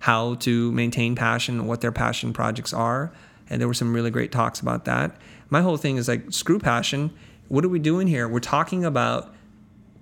how 0.00 0.34
to 0.34 0.72
maintain 0.72 1.14
passion, 1.14 1.68
what 1.68 1.80
their 1.80 1.92
passion 1.92 2.32
projects 2.32 2.72
are. 2.74 3.12
And 3.48 3.60
there 3.60 3.68
were 3.68 3.74
some 3.74 3.94
really 3.94 4.10
great 4.10 4.32
talks 4.32 4.58
about 4.58 4.84
that. 4.86 5.16
My 5.50 5.62
whole 5.62 5.76
thing 5.76 5.98
is 5.98 6.08
like, 6.08 6.32
screw 6.32 6.58
passion. 6.58 7.12
What 7.46 7.64
are 7.64 7.68
we 7.68 7.78
doing 7.78 8.08
here? 8.08 8.26
We're 8.26 8.40
talking 8.40 8.84
about 8.84 9.32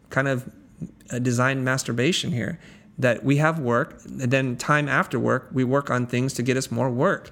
kind 0.08 0.26
of 0.26 0.48
a 1.10 1.20
design 1.20 1.62
masturbation 1.62 2.32
here 2.32 2.58
that 2.98 3.22
we 3.22 3.36
have 3.36 3.58
work 3.58 4.00
and 4.06 4.30
then 4.30 4.56
time 4.56 4.88
after 4.88 5.18
work 5.18 5.48
we 5.52 5.64
work 5.64 5.90
on 5.90 6.06
things 6.06 6.34
to 6.34 6.42
get 6.42 6.56
us 6.56 6.70
more 6.70 6.90
work 6.90 7.30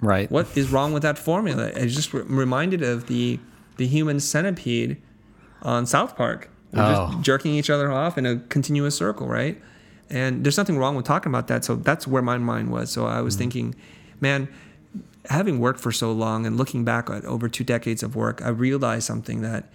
right 0.00 0.30
what 0.30 0.46
is 0.56 0.70
wrong 0.70 0.92
with 0.92 1.02
that 1.02 1.18
formula 1.18 1.70
i 1.76 1.86
just 1.86 2.14
re- 2.14 2.22
reminded 2.22 2.82
of 2.82 3.06
the 3.06 3.38
the 3.78 3.86
human 3.86 4.20
centipede 4.20 5.00
on 5.62 5.86
south 5.86 6.16
park 6.16 6.50
we're 6.72 6.82
oh. 6.82 7.10
just 7.10 7.22
jerking 7.22 7.54
each 7.54 7.70
other 7.70 7.90
off 7.90 8.18
in 8.18 8.26
a 8.26 8.36
continuous 8.48 8.96
circle 8.96 9.26
right 9.26 9.60
and 10.10 10.44
there's 10.44 10.56
nothing 10.56 10.78
wrong 10.78 10.94
with 10.94 11.04
talking 11.04 11.30
about 11.30 11.48
that 11.48 11.64
so 11.64 11.74
that's 11.74 12.06
where 12.06 12.22
my 12.22 12.38
mind 12.38 12.70
was 12.70 12.90
so 12.90 13.06
i 13.06 13.20
was 13.20 13.34
mm-hmm. 13.34 13.40
thinking 13.40 13.74
man 14.20 14.48
having 15.30 15.58
worked 15.58 15.80
for 15.80 15.92
so 15.92 16.12
long 16.12 16.46
and 16.46 16.56
looking 16.56 16.84
back 16.84 17.10
at 17.10 17.24
over 17.24 17.48
two 17.48 17.64
decades 17.64 18.02
of 18.02 18.14
work 18.14 18.40
i 18.42 18.48
realized 18.48 19.06
something 19.06 19.40
that 19.40 19.70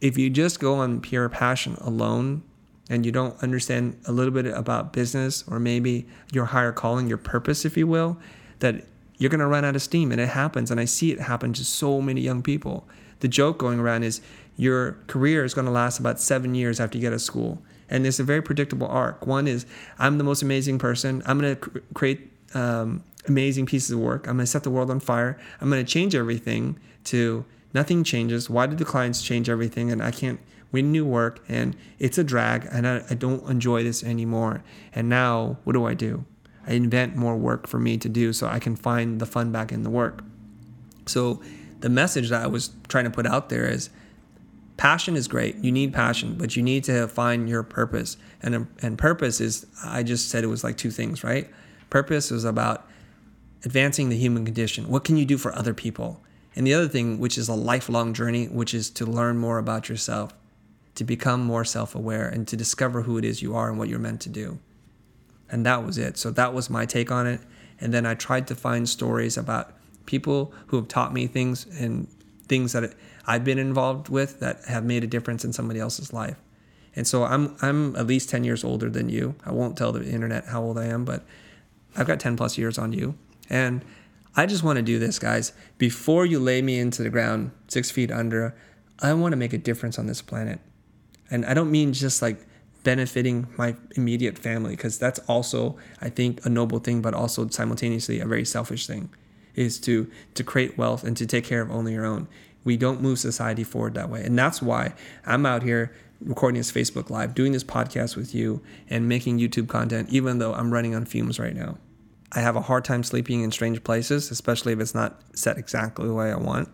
if 0.00 0.16
you 0.16 0.30
just 0.30 0.60
go 0.60 0.76
on 0.76 1.00
pure 1.00 1.28
passion 1.28 1.74
alone 1.80 2.42
and 2.88 3.04
you 3.04 3.12
don't 3.12 3.40
understand 3.42 3.98
a 4.06 4.12
little 4.12 4.32
bit 4.32 4.46
about 4.46 4.92
business 4.92 5.44
or 5.48 5.58
maybe 5.58 6.06
your 6.32 6.46
higher 6.46 6.72
calling, 6.72 7.06
your 7.06 7.18
purpose, 7.18 7.64
if 7.64 7.76
you 7.76 7.86
will, 7.86 8.16
that 8.60 8.84
you're 9.18 9.30
going 9.30 9.40
to 9.40 9.46
run 9.46 9.64
out 9.64 9.76
of 9.76 9.82
steam. 9.82 10.10
And 10.12 10.20
it 10.20 10.28
happens. 10.28 10.70
And 10.70 10.80
I 10.80 10.84
see 10.84 11.12
it 11.12 11.20
happen 11.20 11.52
to 11.54 11.64
so 11.64 12.00
many 12.00 12.20
young 12.20 12.42
people. 12.42 12.88
The 13.20 13.28
joke 13.28 13.58
going 13.58 13.78
around 13.78 14.04
is 14.04 14.20
your 14.56 14.92
career 15.06 15.44
is 15.44 15.54
going 15.54 15.66
to 15.66 15.70
last 15.70 15.98
about 15.98 16.20
seven 16.20 16.54
years 16.54 16.80
after 16.80 16.98
you 16.98 17.02
get 17.02 17.08
out 17.08 17.14
of 17.14 17.22
school. 17.22 17.62
And 17.88 18.06
it's 18.06 18.18
a 18.18 18.24
very 18.24 18.42
predictable 18.42 18.86
arc. 18.86 19.26
One 19.26 19.46
is 19.46 19.66
I'm 19.98 20.18
the 20.18 20.24
most 20.24 20.42
amazing 20.42 20.78
person. 20.78 21.22
I'm 21.26 21.40
going 21.40 21.54
to 21.54 21.60
cr- 21.60 21.78
create 21.94 22.32
um, 22.54 23.02
amazing 23.26 23.66
pieces 23.66 23.90
of 23.90 24.00
work. 24.00 24.26
I'm 24.26 24.36
going 24.36 24.44
to 24.44 24.50
set 24.50 24.64
the 24.64 24.70
world 24.70 24.90
on 24.90 25.00
fire. 25.00 25.38
I'm 25.60 25.70
going 25.70 25.84
to 25.84 25.90
change 25.90 26.14
everything 26.14 26.78
to 27.04 27.44
nothing 27.72 28.04
changes. 28.04 28.50
Why 28.50 28.66
did 28.66 28.78
the 28.78 28.84
clients 28.84 29.22
change 29.22 29.48
everything? 29.48 29.90
And 29.90 30.02
I 30.02 30.10
can't 30.10 30.40
win 30.70 30.92
new 30.92 31.04
work 31.04 31.42
and 31.48 31.74
it's 31.98 32.18
a 32.18 32.24
drag 32.24 32.68
and 32.70 32.86
I, 32.86 33.02
I 33.08 33.14
don't 33.14 33.48
enjoy 33.48 33.82
this 33.82 34.04
anymore. 34.04 34.62
And 34.94 35.08
now 35.08 35.58
what 35.64 35.72
do 35.72 35.86
I 35.86 35.94
do? 35.94 36.24
I 36.66 36.72
invent 36.72 37.16
more 37.16 37.36
work 37.36 37.66
for 37.66 37.78
me 37.78 37.96
to 37.96 38.08
do 38.08 38.32
so 38.32 38.46
I 38.46 38.58
can 38.58 38.76
find 38.76 39.20
the 39.20 39.26
fun 39.26 39.50
back 39.50 39.72
in 39.72 39.82
the 39.82 39.90
work. 39.90 40.22
So 41.06 41.40
the 41.80 41.88
message 41.88 42.30
that 42.30 42.42
I 42.42 42.46
was 42.46 42.70
trying 42.88 43.04
to 43.04 43.10
put 43.10 43.26
out 43.26 43.48
there 43.48 43.66
is 43.66 43.90
passion 44.76 45.16
is 45.16 45.28
great. 45.28 45.56
You 45.56 45.72
need 45.72 45.92
passion, 45.92 46.36
but 46.36 46.56
you 46.56 46.62
need 46.62 46.84
to 46.84 47.08
find 47.08 47.48
your 47.48 47.62
purpose. 47.62 48.16
And 48.42 48.66
and 48.80 48.98
purpose 48.98 49.40
is 49.40 49.66
I 49.84 50.02
just 50.02 50.28
said 50.28 50.44
it 50.44 50.48
was 50.48 50.64
like 50.64 50.76
two 50.76 50.90
things, 50.90 51.22
right? 51.24 51.48
Purpose 51.90 52.30
is 52.30 52.44
about 52.44 52.86
advancing 53.64 54.08
the 54.08 54.16
human 54.16 54.44
condition. 54.44 54.88
What 54.88 55.04
can 55.04 55.16
you 55.16 55.24
do 55.24 55.38
for 55.38 55.54
other 55.54 55.74
people? 55.74 56.22
And 56.54 56.66
the 56.66 56.74
other 56.74 56.88
thing, 56.88 57.18
which 57.18 57.38
is 57.38 57.48
a 57.48 57.54
lifelong 57.54 58.14
journey, 58.14 58.46
which 58.46 58.74
is 58.74 58.90
to 58.90 59.06
learn 59.06 59.38
more 59.38 59.58
about 59.58 59.88
yourself 59.88 60.34
to 60.98 61.04
become 61.04 61.40
more 61.40 61.64
self 61.64 61.94
aware 61.94 62.28
and 62.28 62.48
to 62.48 62.56
discover 62.56 63.02
who 63.02 63.18
it 63.18 63.24
is 63.24 63.40
you 63.40 63.54
are 63.54 63.68
and 63.68 63.78
what 63.78 63.88
you're 63.88 64.00
meant 64.00 64.20
to 64.22 64.28
do. 64.28 64.58
And 65.48 65.64
that 65.64 65.86
was 65.86 65.96
it. 65.96 66.18
So 66.18 66.32
that 66.32 66.52
was 66.52 66.68
my 66.68 66.86
take 66.86 67.12
on 67.12 67.24
it. 67.24 67.40
And 67.80 67.94
then 67.94 68.04
I 68.04 68.14
tried 68.14 68.48
to 68.48 68.56
find 68.56 68.88
stories 68.88 69.36
about 69.36 69.72
people 70.08 70.52
who 70.68 70.76
have 70.76 70.88
taught 70.88 71.12
me 71.12 71.26
things 71.26 71.66
and 71.78 72.08
things 72.48 72.72
that 72.72 72.94
I've 73.26 73.44
been 73.44 73.58
involved 73.58 74.08
with 74.08 74.40
that 74.40 74.64
have 74.64 74.82
made 74.82 75.04
a 75.04 75.06
difference 75.06 75.44
in 75.44 75.52
somebody 75.52 75.78
else's 75.78 76.14
life. 76.14 76.38
And 76.96 77.06
so 77.06 77.24
I'm 77.24 77.54
I'm 77.60 77.94
at 77.94 78.06
least 78.06 78.30
10 78.30 78.42
years 78.42 78.64
older 78.64 78.88
than 78.88 79.10
you. 79.10 79.34
I 79.44 79.52
won't 79.52 79.76
tell 79.76 79.92
the 79.92 80.02
internet 80.08 80.46
how 80.46 80.62
old 80.62 80.78
I 80.78 80.86
am, 80.86 81.04
but 81.04 81.24
I've 81.94 82.06
got 82.06 82.20
10 82.20 82.36
plus 82.36 82.56
years 82.56 82.78
on 82.78 82.92
you. 82.92 83.16
And 83.50 83.84
I 84.34 84.46
just 84.46 84.62
want 84.62 84.78
to 84.78 84.82
do 84.82 84.98
this, 84.98 85.18
guys. 85.18 85.52
Before 85.76 86.24
you 86.24 86.38
lay 86.40 86.62
me 86.62 86.78
into 86.78 87.02
the 87.02 87.10
ground 87.10 87.50
six 87.68 87.90
feet 87.90 88.10
under, 88.10 88.56
I 89.00 89.12
want 89.12 89.32
to 89.32 89.36
make 89.36 89.52
a 89.52 89.58
difference 89.58 89.98
on 89.98 90.06
this 90.06 90.22
planet. 90.22 90.58
And 91.30 91.44
I 91.44 91.52
don't 91.52 91.70
mean 91.70 91.92
just 91.92 92.22
like 92.22 92.46
benefiting 92.82 93.46
my 93.58 93.76
immediate 93.96 94.38
family, 94.38 94.74
because 94.74 94.98
that's 94.98 95.18
also, 95.28 95.76
I 96.00 96.08
think, 96.08 96.46
a 96.46 96.48
noble 96.48 96.78
thing, 96.78 97.02
but 97.02 97.12
also 97.12 97.46
simultaneously 97.48 98.20
a 98.20 98.26
very 98.26 98.46
selfish 98.46 98.86
thing, 98.86 99.10
is 99.58 99.78
to 99.80 100.10
to 100.34 100.44
create 100.44 100.78
wealth 100.78 101.04
and 101.04 101.16
to 101.16 101.26
take 101.26 101.44
care 101.44 101.62
of 101.62 101.70
only 101.70 101.92
your 101.92 102.06
own. 102.06 102.28
We 102.64 102.76
don't 102.76 103.00
move 103.00 103.18
society 103.18 103.64
forward 103.64 103.94
that 103.94 104.10
way, 104.10 104.22
and 104.24 104.38
that's 104.38 104.60
why 104.62 104.94
I'm 105.26 105.46
out 105.46 105.62
here 105.62 105.94
recording 106.20 106.58
this 106.58 106.72
Facebook 106.72 107.10
Live, 107.10 107.34
doing 107.34 107.52
this 107.52 107.64
podcast 107.64 108.16
with 108.16 108.34
you, 108.34 108.60
and 108.90 109.08
making 109.08 109.38
YouTube 109.38 109.68
content, 109.68 110.10
even 110.10 110.38
though 110.38 110.52
I'm 110.54 110.72
running 110.72 110.94
on 110.94 111.04
fumes 111.04 111.38
right 111.38 111.54
now. 111.54 111.78
I 112.32 112.40
have 112.40 112.56
a 112.56 112.60
hard 112.60 112.84
time 112.84 113.02
sleeping 113.02 113.42
in 113.42 113.52
strange 113.52 113.82
places, 113.84 114.30
especially 114.30 114.72
if 114.72 114.80
it's 114.80 114.94
not 114.94 115.20
set 115.34 115.56
exactly 115.56 116.06
the 116.06 116.14
way 116.14 116.30
I 116.30 116.36
want. 116.36 116.68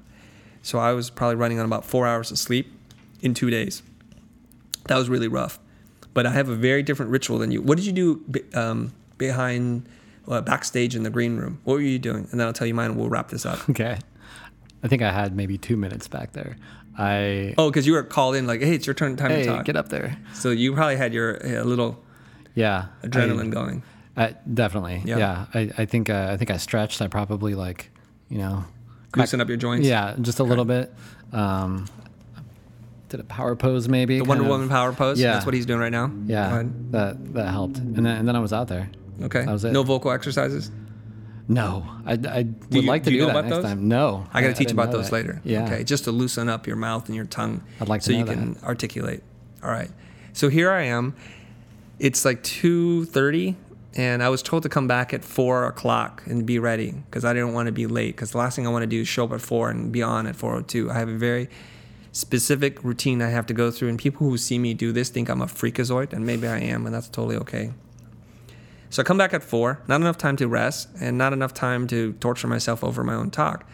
So 0.63 0.79
I 0.79 0.93
was 0.93 1.11
probably 1.11 1.37
running 1.37 1.61
on 1.61 1.67
about 1.67 1.85
four 1.85 2.07
hours 2.07 2.31
of 2.31 2.39
sleep 2.39 2.73
in 3.21 3.35
two 3.35 3.51
days 3.51 3.83
that 4.87 4.97
was 4.97 5.09
really 5.09 5.29
rough. 5.29 5.59
But 6.13 6.27
I 6.27 6.31
have 6.31 6.49
a 6.49 6.55
very 6.55 6.83
different 6.83 7.11
ritual 7.11 7.39
than 7.39 7.51
you. 7.51 7.61
What 7.61 7.77
did 7.77 7.87
you 7.87 7.93
do 7.93 8.43
um, 8.55 8.93
behind, 9.19 9.89
uh, 10.29 10.41
backstage 10.41 10.95
in 10.97 11.03
the 11.03 11.11
green 11.11 11.37
room? 11.37 11.61
What 11.65 11.75
were 11.75 11.81
you 11.81 11.99
doing? 11.99 12.29
And 12.31 12.41
then 12.41 12.47
I'll 12.47 12.53
tell 12.53 12.67
you 12.67 12.75
mine 12.75 12.91
and 12.91 12.99
we'll 12.99 13.09
wrap 13.09 13.29
this 13.29 13.47
up. 13.47 13.69
Okay. 13.71 13.99
I 14.83 14.89
think 14.89 15.03
I 15.03 15.11
had 15.11 15.35
maybe 15.35 15.57
two 15.57 15.77
minutes 15.77 16.09
back 16.09 16.33
there. 16.33 16.57
I 16.97 17.55
oh, 17.59 17.71
because 17.71 17.87
you 17.87 17.95
were 17.95 18.03
called 18.03 18.37
in 18.37 18.47
like, 18.47 18.61
hey, 18.61 18.75
it's 18.75 18.87
your 18.87 18.95
turn, 18.95 19.17
time 19.17 19.31
hey, 19.31 19.45
to 19.45 19.49
talk. 19.49 19.65
Get 19.65 19.77
up 19.77 19.89
there. 19.89 20.17
So 20.35 20.51
you 20.51 20.75
probably 20.75 20.97
had 20.97 21.13
your 21.13 21.45
uh, 21.45 21.65
little 21.65 22.03
yeah 22.55 22.87
adrenaline 23.03 23.47
I, 23.47 23.51
going. 23.51 23.83
I, 24.17 24.37
definitely, 24.53 25.03
yeah. 25.05 25.19
yeah. 25.19 25.47
I, 25.55 25.71
I 25.79 25.85
think 25.87 26.09
uh, 26.09 26.29
I 26.31 26.37
think 26.37 26.51
I 26.51 26.57
stretched. 26.59 27.03
I 27.03 27.09
probably 27.09 27.55
like 27.55 27.91
you 28.29 28.39
know, 28.39 28.65
Loosen 29.17 29.41
up 29.41 29.49
your 29.49 29.57
joints. 29.57 29.87
yeah, 29.87 30.15
just 30.21 30.39
a 30.39 30.45
little 30.45 30.65
bit. 30.65 30.93
Um, 31.33 31.87
did 33.09 33.21
a 33.21 33.25
power 33.25 33.57
pose 33.57 33.89
maybe. 33.89 34.19
The 34.19 34.25
Wonder 34.25 34.45
of- 34.45 34.51
Woman 34.51 34.69
power 34.69 34.93
pose. 34.93 35.21
Yeah. 35.21 35.33
That's 35.33 35.47
what 35.47 35.55
he's 35.55 35.67
doing 35.67 35.81
right 35.81 35.93
now. 35.93 36.13
Yeah, 36.27 36.65
that 36.91 37.35
that 37.35 37.49
helped, 37.49 37.79
and 37.79 37.97
then 37.97 38.07
and 38.07 38.29
then 38.29 38.37
I 38.37 38.41
was 38.41 38.53
out 38.53 38.69
there. 38.69 38.91
Okay. 39.23 39.45
That 39.45 39.53
was 39.53 39.65
it. 39.65 39.73
No 39.73 39.83
vocal 39.83 40.11
exercises. 40.11 40.71
No, 41.47 41.87
I, 42.07 42.13
I 42.13 42.17
would 42.47 42.57
you- 42.71 42.83
like 42.83 43.05
to 43.05 43.11
do 43.11 43.19
do, 43.19 43.25
that 43.27 43.31
about 43.33 43.45
next 43.45 43.57
those? 43.57 43.65
time. 43.65 43.87
No, 43.87 44.27
I 44.33 44.41
got 44.41 44.49
to 44.49 44.55
teach 44.55 44.73
about 44.73 44.93
those 44.93 45.11
that. 45.11 45.17
later. 45.17 45.41
Yeah. 45.45 45.65
Okay. 45.67 45.85
Just 45.85 46.05
to 46.05 46.11
loosen 46.13 46.49
up 46.49 46.67
your 46.67 46.77
mouth 46.77 47.07
and 47.07 47.15
your 47.15 47.27
tongue. 47.27 47.63
I'd 47.81 47.89
like 47.89 48.01
to 48.03 48.07
so 48.07 48.13
you 48.13 48.25
know 48.25 48.33
can 48.33 48.57
articulate. 48.65 49.23
All 49.63 49.71
right. 49.71 49.91
So 50.33 50.49
here 50.49 50.71
I 50.71 50.85
am. 50.85 51.15
It's 51.99 52.25
like 52.25 52.43
two 52.43 53.05
thirty, 53.05 53.57
and 53.95 54.23
I 54.23 54.31
was 54.31 54.43
told 54.43 54.63
to 54.63 54.69
come 54.71 54.89
back 54.89 55.13
at 55.13 55.23
four 55.23 55.67
o'clock 55.67 56.23
and 56.27 56.47
be 56.47 56.59
ready 56.59 56.93
because 56.93 57.25
I 57.27 57.35
didn't 57.35 57.53
want 57.53 57.67
to 57.67 57.73
be 57.73 57.87
late. 57.87 58.17
Because 58.17 58.31
the 58.31 58.39
last 58.39 58.57
thing 58.57 58.67
I 58.67 58.71
want 58.71 58.83
to 58.83 58.87
do 58.87 59.03
is 59.03 59.09
show 59.09 59.25
up 59.25 59.33
at 59.33 59.43
four 59.43 59.69
and 59.69 59.93
be 59.93 60.03
on 60.03 60.27
at 60.27 60.37
four 60.37 60.55
o 60.57 60.63
two. 60.63 60.91
I 60.91 60.95
have 60.95 61.09
a 61.11 61.17
very 61.19 61.49
specific 62.13 62.83
routine 62.83 63.21
I 63.21 63.29
have 63.29 63.45
to 63.47 63.55
go 63.55 63.71
through, 63.71 63.91
and 63.91 63.99
people 63.99 64.27
who 64.29 64.39
see 64.39 64.59
me 64.59 64.73
do 64.73 64.93
this 64.93 65.11
think 65.11 65.29
I'm 65.29 65.43
a 65.43 65.47
freakazoid, 65.47 66.13
and 66.15 66.25
maybe 66.25 66.47
I 66.49 66.59
am, 66.61 66.87
and 66.87 66.95
that's 66.95 67.09
totally 67.09 67.37
okay. 67.37 67.73
So 68.95 69.03
I 69.03 69.05
come 69.05 69.19
back 69.19 69.35
at 69.35 69.43
four, 69.43 69.83
not 69.89 70.01
enough 70.01 70.19
time 70.19 70.37
to 70.37 70.47
rest, 70.47 70.89
and 71.01 71.19
not 71.19 71.33
enough 71.33 71.53
time 71.53 71.89
to 71.89 72.13
torture 72.21 72.47
myself 72.47 72.85
over 72.85 73.03
my 73.03 73.15
own 73.15 73.29
talk. 73.29 73.69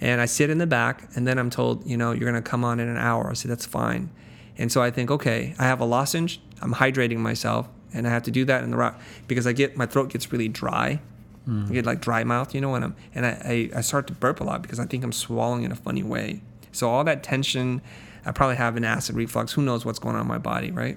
And 0.00 0.22
I 0.22 0.24
sit 0.24 0.48
in 0.48 0.56
the 0.56 0.66
back, 0.66 1.06
and 1.14 1.26
then 1.26 1.38
I'm 1.38 1.50
told, 1.50 1.86
you 1.86 1.98
know, 1.98 2.12
you're 2.12 2.24
gonna 2.24 2.40
come 2.40 2.64
on 2.64 2.80
in 2.80 2.88
an 2.88 2.96
hour. 2.96 3.28
I 3.28 3.34
say 3.34 3.46
that's 3.46 3.66
fine. 3.66 4.08
And 4.56 4.72
so 4.72 4.80
I 4.80 4.90
think, 4.90 5.10
okay, 5.10 5.54
I 5.58 5.64
have 5.64 5.82
a 5.82 5.84
lozenge. 5.84 6.40
I'm 6.62 6.72
hydrating 6.72 7.18
myself, 7.18 7.68
and 7.92 8.06
I 8.06 8.10
have 8.10 8.22
to 8.22 8.30
do 8.30 8.46
that 8.46 8.64
in 8.64 8.70
the 8.70 8.78
rock 8.78 8.98
because 9.28 9.46
I 9.46 9.52
get 9.52 9.76
my 9.76 9.84
throat 9.84 10.08
gets 10.08 10.32
really 10.32 10.48
dry. 10.48 10.98
Hmm. 11.44 11.66
I 11.68 11.72
get 11.74 11.84
like 11.84 12.00
dry 12.00 12.24
mouth, 12.24 12.54
you 12.54 12.62
know, 12.62 12.74
and 12.74 12.86
I'm 12.86 12.96
and 13.14 13.26
I, 13.26 13.68
I 13.74 13.78
I 13.78 13.80
start 13.82 14.06
to 14.06 14.14
burp 14.14 14.40
a 14.40 14.44
lot 14.44 14.62
because 14.62 14.80
I 14.80 14.86
think 14.86 15.04
I'm 15.04 15.12
swallowing 15.12 15.64
in 15.64 15.72
a 15.72 15.76
funny 15.76 16.02
way. 16.02 16.40
So 16.72 16.88
all 16.88 17.04
that 17.04 17.22
tension, 17.22 17.82
I 18.24 18.32
probably 18.32 18.56
have 18.56 18.78
an 18.78 18.84
acid 18.86 19.14
reflux. 19.14 19.52
Who 19.52 19.60
knows 19.60 19.84
what's 19.84 19.98
going 19.98 20.14
on 20.16 20.22
in 20.22 20.26
my 20.26 20.38
body, 20.38 20.70
right? 20.70 20.96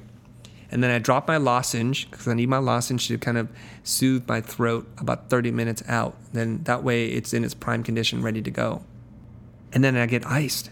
And 0.70 0.84
then 0.84 0.92
I 0.92 1.00
drop 1.00 1.28
my 1.28 1.38
lozenge 1.38 2.10
because 2.10 2.28
I 2.28 2.34
need 2.34 2.50
my 2.50 2.58
lozenge 2.58 3.08
to 3.08 3.18
kind 3.18 3.38
of 3.38 3.50
soothe 3.84 4.28
my 4.28 4.42
throat 4.42 4.88
about 4.98 5.30
30 5.30 5.52
minutes 5.52 5.82
out. 5.88 6.16
Then 6.34 6.64
that 6.64 6.84
way 6.84 7.08
it's 7.08 7.34
in 7.34 7.44
its 7.44 7.54
prime 7.54 7.84
condition, 7.84 8.22
ready 8.22 8.42
to 8.42 8.52
go. 8.52 8.84
And 9.72 9.84
then 9.84 9.96
I 9.96 10.06
get 10.06 10.26
iced. 10.26 10.72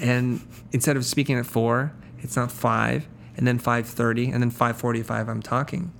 And 0.00 0.40
instead 0.72 0.96
of 0.96 1.04
speaking 1.04 1.36
at 1.36 1.44
four, 1.44 1.92
it's 2.20 2.36
not 2.36 2.50
five, 2.50 3.06
and 3.36 3.46
then 3.46 3.58
5:30, 3.58 4.30
and 4.32 4.42
then 4.42 4.50
5:45. 4.50 5.28
I'm 5.28 5.42
talking. 5.42 5.92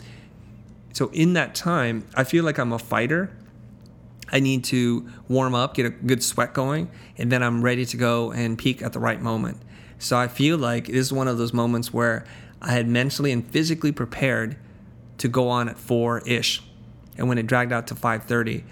So 0.93 1.11
in 1.13 1.35
that 1.35 1.55
time, 1.55 2.05
I 2.15 2.25
feel 2.25 2.45
like 2.45 2.59
I'm 2.59 2.73
a 2.73 2.79
fighter. 2.79 3.31
I 4.33 4.41
need 4.41 4.65
to 4.65 5.09
warm 5.29 5.55
up, 5.55 5.75
get 5.75 5.87
a 5.87 5.91
good 5.91 6.23
sweat 6.23 6.55
going, 6.55 6.89
and 7.19 7.33
then 7.33 7.43
I'm 7.43 7.63
ready 7.63 7.85
to 7.85 7.97
go 7.97 8.33
and 8.33 8.57
peak 8.57 8.81
at 8.83 8.93
the 8.93 9.01
right 9.01 9.21
moment. 9.21 9.59
So 9.99 10.17
I 10.17 10.29
feel 10.29 10.57
like 10.57 10.87
this 10.87 10.97
is 10.97 11.13
one 11.13 11.29
of 11.29 11.37
those 11.37 11.53
moments 11.53 11.93
where 11.93 12.25
I 12.63 12.73
had 12.73 12.89
mentally 12.89 13.33
and 13.33 13.47
physically 13.47 13.93
prepared 13.93 14.57
to 15.19 15.29
go 15.29 15.49
on 15.49 15.69
at 15.69 15.79
four 15.79 16.21
ish, 16.27 16.63
and 17.17 17.29
when 17.29 17.39
it 17.39 17.47
dragged 17.47 17.73
out 17.73 17.87
to 17.89 17.95
5:30, 17.95 18.65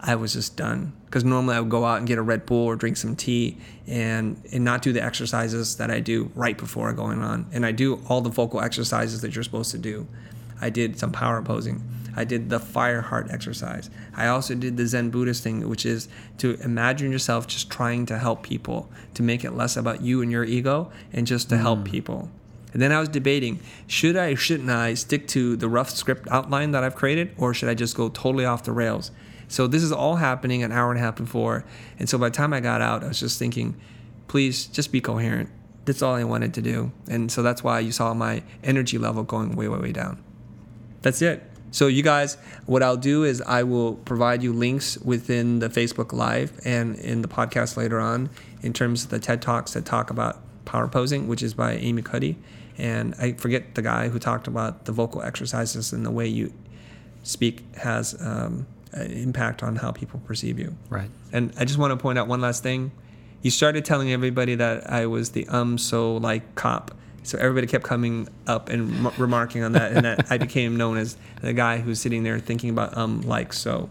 I 0.00 0.14
was 0.14 0.32
just 0.34 0.56
done. 0.56 0.92
Because 1.06 1.24
normally 1.24 1.56
I 1.56 1.60
would 1.60 1.70
go 1.70 1.84
out 1.86 1.98
and 1.98 2.06
get 2.06 2.18
a 2.18 2.22
Red 2.22 2.44
Bull 2.44 2.66
or 2.66 2.76
drink 2.76 2.96
some 2.96 3.16
tea 3.16 3.56
and 3.86 4.40
and 4.52 4.62
not 4.62 4.82
do 4.82 4.92
the 4.92 5.02
exercises 5.02 5.76
that 5.76 5.90
I 5.90 6.00
do 6.00 6.30
right 6.34 6.56
before 6.56 6.92
going 6.92 7.22
on. 7.22 7.46
And 7.52 7.64
I 7.64 7.72
do 7.72 8.00
all 8.08 8.20
the 8.20 8.30
vocal 8.30 8.60
exercises 8.60 9.22
that 9.22 9.34
you're 9.34 9.44
supposed 9.44 9.70
to 9.70 9.78
do. 9.78 10.06
I 10.60 10.70
did 10.70 10.98
some 10.98 11.12
power 11.12 11.40
posing. 11.42 11.82
I 12.14 12.24
did 12.24 12.50
the 12.50 12.58
fire 12.58 13.00
heart 13.00 13.28
exercise. 13.30 13.90
I 14.16 14.26
also 14.26 14.54
did 14.54 14.76
the 14.76 14.86
Zen 14.86 15.10
Buddhist 15.10 15.44
thing, 15.44 15.68
which 15.68 15.86
is 15.86 16.08
to 16.38 16.54
imagine 16.62 17.12
yourself 17.12 17.46
just 17.46 17.70
trying 17.70 18.06
to 18.06 18.18
help 18.18 18.42
people, 18.42 18.90
to 19.14 19.22
make 19.22 19.44
it 19.44 19.52
less 19.52 19.76
about 19.76 20.02
you 20.02 20.20
and 20.20 20.30
your 20.30 20.44
ego 20.44 20.90
and 21.12 21.26
just 21.28 21.48
to 21.50 21.56
help 21.56 21.80
mm. 21.80 21.84
people. 21.84 22.28
And 22.72 22.82
then 22.82 22.92
I 22.92 23.00
was 23.00 23.08
debating, 23.08 23.60
should 23.86 24.16
I 24.16 24.30
or 24.30 24.36
shouldn't 24.36 24.70
I 24.70 24.94
stick 24.94 25.26
to 25.28 25.56
the 25.56 25.68
rough 25.68 25.90
script 25.90 26.28
outline 26.30 26.72
that 26.72 26.84
I've 26.84 26.94
created, 26.94 27.34
or 27.38 27.54
should 27.54 27.68
I 27.68 27.74
just 27.74 27.96
go 27.96 28.08
totally 28.08 28.44
off 28.44 28.64
the 28.64 28.72
rails? 28.72 29.10
So 29.48 29.66
this 29.66 29.82
is 29.82 29.92
all 29.92 30.16
happening 30.16 30.62
an 30.62 30.72
hour 30.72 30.90
and 30.90 31.00
a 31.00 31.02
half 31.02 31.16
before. 31.16 31.64
And 31.98 32.08
so 32.08 32.18
by 32.18 32.28
the 32.28 32.34
time 32.36 32.52
I 32.52 32.60
got 32.60 32.82
out, 32.82 33.02
I 33.02 33.08
was 33.08 33.20
just 33.20 33.38
thinking, 33.38 33.80
please 34.26 34.66
just 34.66 34.92
be 34.92 35.00
coherent. 35.00 35.48
That's 35.86 36.02
all 36.02 36.14
I 36.14 36.24
wanted 36.24 36.52
to 36.54 36.62
do. 36.62 36.92
And 37.08 37.32
so 37.32 37.42
that's 37.42 37.64
why 37.64 37.80
you 37.80 37.92
saw 37.92 38.12
my 38.12 38.42
energy 38.62 38.98
level 38.98 39.22
going 39.22 39.56
way, 39.56 39.68
way, 39.68 39.78
way 39.78 39.92
down. 39.92 40.22
That's 41.00 41.22
it. 41.22 41.42
So 41.70 41.86
you 41.86 42.02
guys, 42.02 42.36
what 42.66 42.82
I'll 42.82 42.96
do 42.96 43.24
is 43.24 43.40
I 43.42 43.62
will 43.62 43.94
provide 43.94 44.42
you 44.42 44.52
links 44.52 44.98
within 44.98 45.58
the 45.58 45.68
Facebook 45.68 46.12
Live 46.12 46.60
and 46.64 46.96
in 46.96 47.22
the 47.22 47.28
podcast 47.28 47.76
later 47.76 48.00
on 48.00 48.30
in 48.62 48.72
terms 48.72 49.04
of 49.04 49.10
the 49.10 49.18
TED 49.18 49.40
Talks 49.40 49.72
that 49.72 49.86
talk 49.86 50.10
about 50.10 50.42
power 50.68 50.86
posing, 50.86 51.26
which 51.26 51.42
is 51.42 51.54
by 51.54 51.72
Amy 51.72 52.02
Cuddy. 52.02 52.36
And 52.76 53.14
I 53.18 53.32
forget 53.32 53.74
the 53.74 53.82
guy 53.82 54.08
who 54.08 54.18
talked 54.18 54.46
about 54.46 54.84
the 54.84 54.92
vocal 54.92 55.22
exercises 55.22 55.92
and 55.92 56.06
the 56.06 56.10
way 56.12 56.28
you 56.28 56.52
speak 57.24 57.64
has 57.76 58.14
um, 58.20 58.66
an 58.92 59.10
impact 59.10 59.62
on 59.62 59.76
how 59.76 59.90
people 59.90 60.20
perceive 60.26 60.58
you. 60.58 60.76
Right. 60.88 61.10
And 61.32 61.52
I 61.58 61.64
just 61.64 61.78
want 61.78 61.90
to 61.90 61.96
point 61.96 62.18
out 62.18 62.28
one 62.28 62.40
last 62.40 62.62
thing. 62.62 62.92
You 63.42 63.50
started 63.50 63.84
telling 63.84 64.12
everybody 64.12 64.54
that 64.56 64.90
I 64.90 65.06
was 65.06 65.30
the 65.30 65.46
um 65.48 65.78
so 65.78 66.16
like 66.16 66.54
cop. 66.54 66.92
So 67.22 67.38
everybody 67.38 67.66
kept 67.66 67.84
coming 67.84 68.28
up 68.46 68.68
and 68.68 69.06
m- 69.06 69.12
remarking 69.18 69.62
on 69.62 69.72
that, 69.72 69.92
and 69.92 70.04
that 70.04 70.30
I 70.30 70.38
became 70.38 70.76
known 70.76 70.96
as 70.96 71.16
the 71.42 71.52
guy 71.52 71.78
who's 71.78 72.00
sitting 72.00 72.22
there 72.22 72.38
thinking 72.38 72.70
about 72.70 72.96
um 72.96 73.22
like 73.22 73.52
so. 73.52 73.90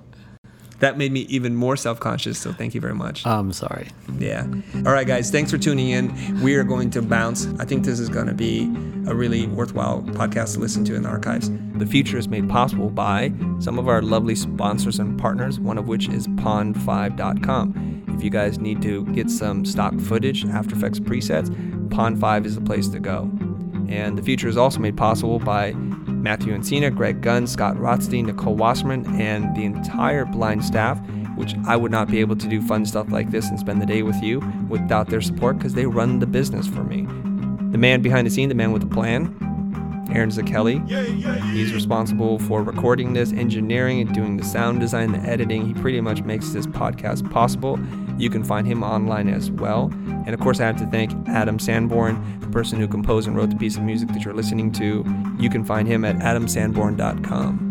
That 0.79 0.97
made 0.97 1.11
me 1.11 1.21
even 1.21 1.55
more 1.55 1.75
self 1.75 1.99
conscious. 1.99 2.39
So 2.39 2.53
thank 2.53 2.75
you 2.75 2.81
very 2.81 2.93
much. 2.93 3.25
I'm 3.25 3.51
sorry. 3.51 3.89
Yeah. 4.19 4.45
All 4.85 4.91
right, 4.93 5.07
guys. 5.07 5.31
Thanks 5.31 5.51
for 5.51 5.57
tuning 5.57 5.89
in. 5.89 6.41
We 6.41 6.55
are 6.55 6.63
going 6.63 6.89
to 6.91 7.01
bounce. 7.01 7.47
I 7.59 7.65
think 7.65 7.83
this 7.83 7.99
is 7.99 8.09
going 8.09 8.27
to 8.27 8.33
be 8.33 8.65
a 9.07 9.15
really 9.15 9.47
worthwhile 9.47 10.01
podcast 10.03 10.53
to 10.55 10.59
listen 10.59 10.83
to 10.85 10.95
in 10.95 11.03
the 11.03 11.09
archives. 11.09 11.49
The 11.75 11.85
Futur 11.85 12.17
is 12.17 12.27
made 12.27 12.49
possible 12.49 12.89
by 12.89 13.33
some 13.59 13.79
of 13.79 13.87
our 13.87 14.01
lovely 14.01 14.35
sponsors 14.35 14.99
and 14.99 15.19
partners, 15.19 15.59
one 15.59 15.77
of 15.77 15.87
which 15.87 16.09
is 16.09 16.27
pond5.com. 16.27 18.03
If 18.17 18.23
you 18.23 18.29
guys 18.29 18.59
need 18.59 18.81
to 18.81 19.05
get 19.13 19.29
some 19.29 19.63
stock 19.65 19.99
footage, 19.99 20.45
After 20.45 20.75
Effects 20.75 20.99
presets, 20.99 21.49
Pond5 21.89 22.45
is 22.45 22.55
the 22.55 22.61
place 22.61 22.87
to 22.89 22.99
go. 22.99 23.31
And 23.89 24.17
the 24.17 24.21
Futur 24.21 24.47
is 24.47 24.57
also 24.57 24.79
made 24.79 24.97
possible 24.97 25.39
by 25.39 25.71
Matthew 26.21 26.53
Encina, 26.53 26.93
Greg 26.93 27.21
Gunn, 27.21 27.47
Scott 27.47 27.79
Rothstein, 27.79 28.25
Nicole 28.25 28.55
Wasserman, 28.55 29.05
and 29.19 29.55
the 29.55 29.63
entire 29.63 30.25
blind 30.25 30.63
staff, 30.65 30.99
which 31.35 31.55
I 31.65 31.75
would 31.75 31.91
not 31.91 32.09
be 32.09 32.19
able 32.19 32.35
to 32.35 32.47
do 32.47 32.61
fun 32.61 32.85
stuff 32.85 33.09
like 33.09 33.31
this 33.31 33.49
and 33.49 33.59
spend 33.59 33.81
the 33.81 33.85
day 33.85 34.03
with 34.03 34.21
you 34.23 34.39
without 34.69 35.07
their 35.09 35.21
support 35.21 35.57
because 35.57 35.73
they 35.73 35.85
run 35.85 36.19
the 36.19 36.27
business 36.27 36.67
for 36.67 36.83
me. 36.83 37.03
The 37.71 37.77
man 37.77 38.01
behind 38.01 38.25
the 38.25 38.31
scene, 38.31 38.49
the 38.49 38.55
man 38.55 38.71
with 38.71 38.81
the 38.81 38.93
plan, 38.93 39.33
Aaron 40.09 40.29
Zakelli. 40.29 40.87
He's 41.53 41.73
responsible 41.73 42.39
for 42.39 42.63
recording 42.63 43.13
this, 43.13 43.31
engineering 43.33 43.99
it, 43.99 44.13
doing 44.13 44.37
the 44.37 44.43
sound 44.43 44.79
design, 44.79 45.11
the 45.11 45.19
editing. 45.19 45.65
He 45.65 45.73
pretty 45.73 46.01
much 46.01 46.21
makes 46.23 46.49
this 46.49 46.67
podcast 46.67 47.29
possible. 47.31 47.79
You 48.17 48.29
can 48.29 48.43
find 48.43 48.67
him 48.67 48.83
online 48.83 49.29
as 49.29 49.51
well. 49.51 49.91
And 50.25 50.29
of 50.29 50.39
course, 50.39 50.59
I 50.59 50.65
have 50.65 50.77
to 50.77 50.87
thank 50.87 51.11
Adam 51.27 51.59
Sanborn, 51.59 52.39
the 52.39 52.47
person 52.47 52.79
who 52.79 52.87
composed 52.87 53.27
and 53.27 53.37
wrote 53.37 53.49
the 53.49 53.55
piece 53.55 53.77
of 53.77 53.83
music 53.83 54.09
that 54.09 54.23
you're 54.25 54.33
listening 54.33 54.71
to. 54.73 55.05
You 55.39 55.49
can 55.49 55.63
find 55.63 55.87
him 55.87 56.03
at 56.03 56.17
adamsanborn.com. 56.17 57.66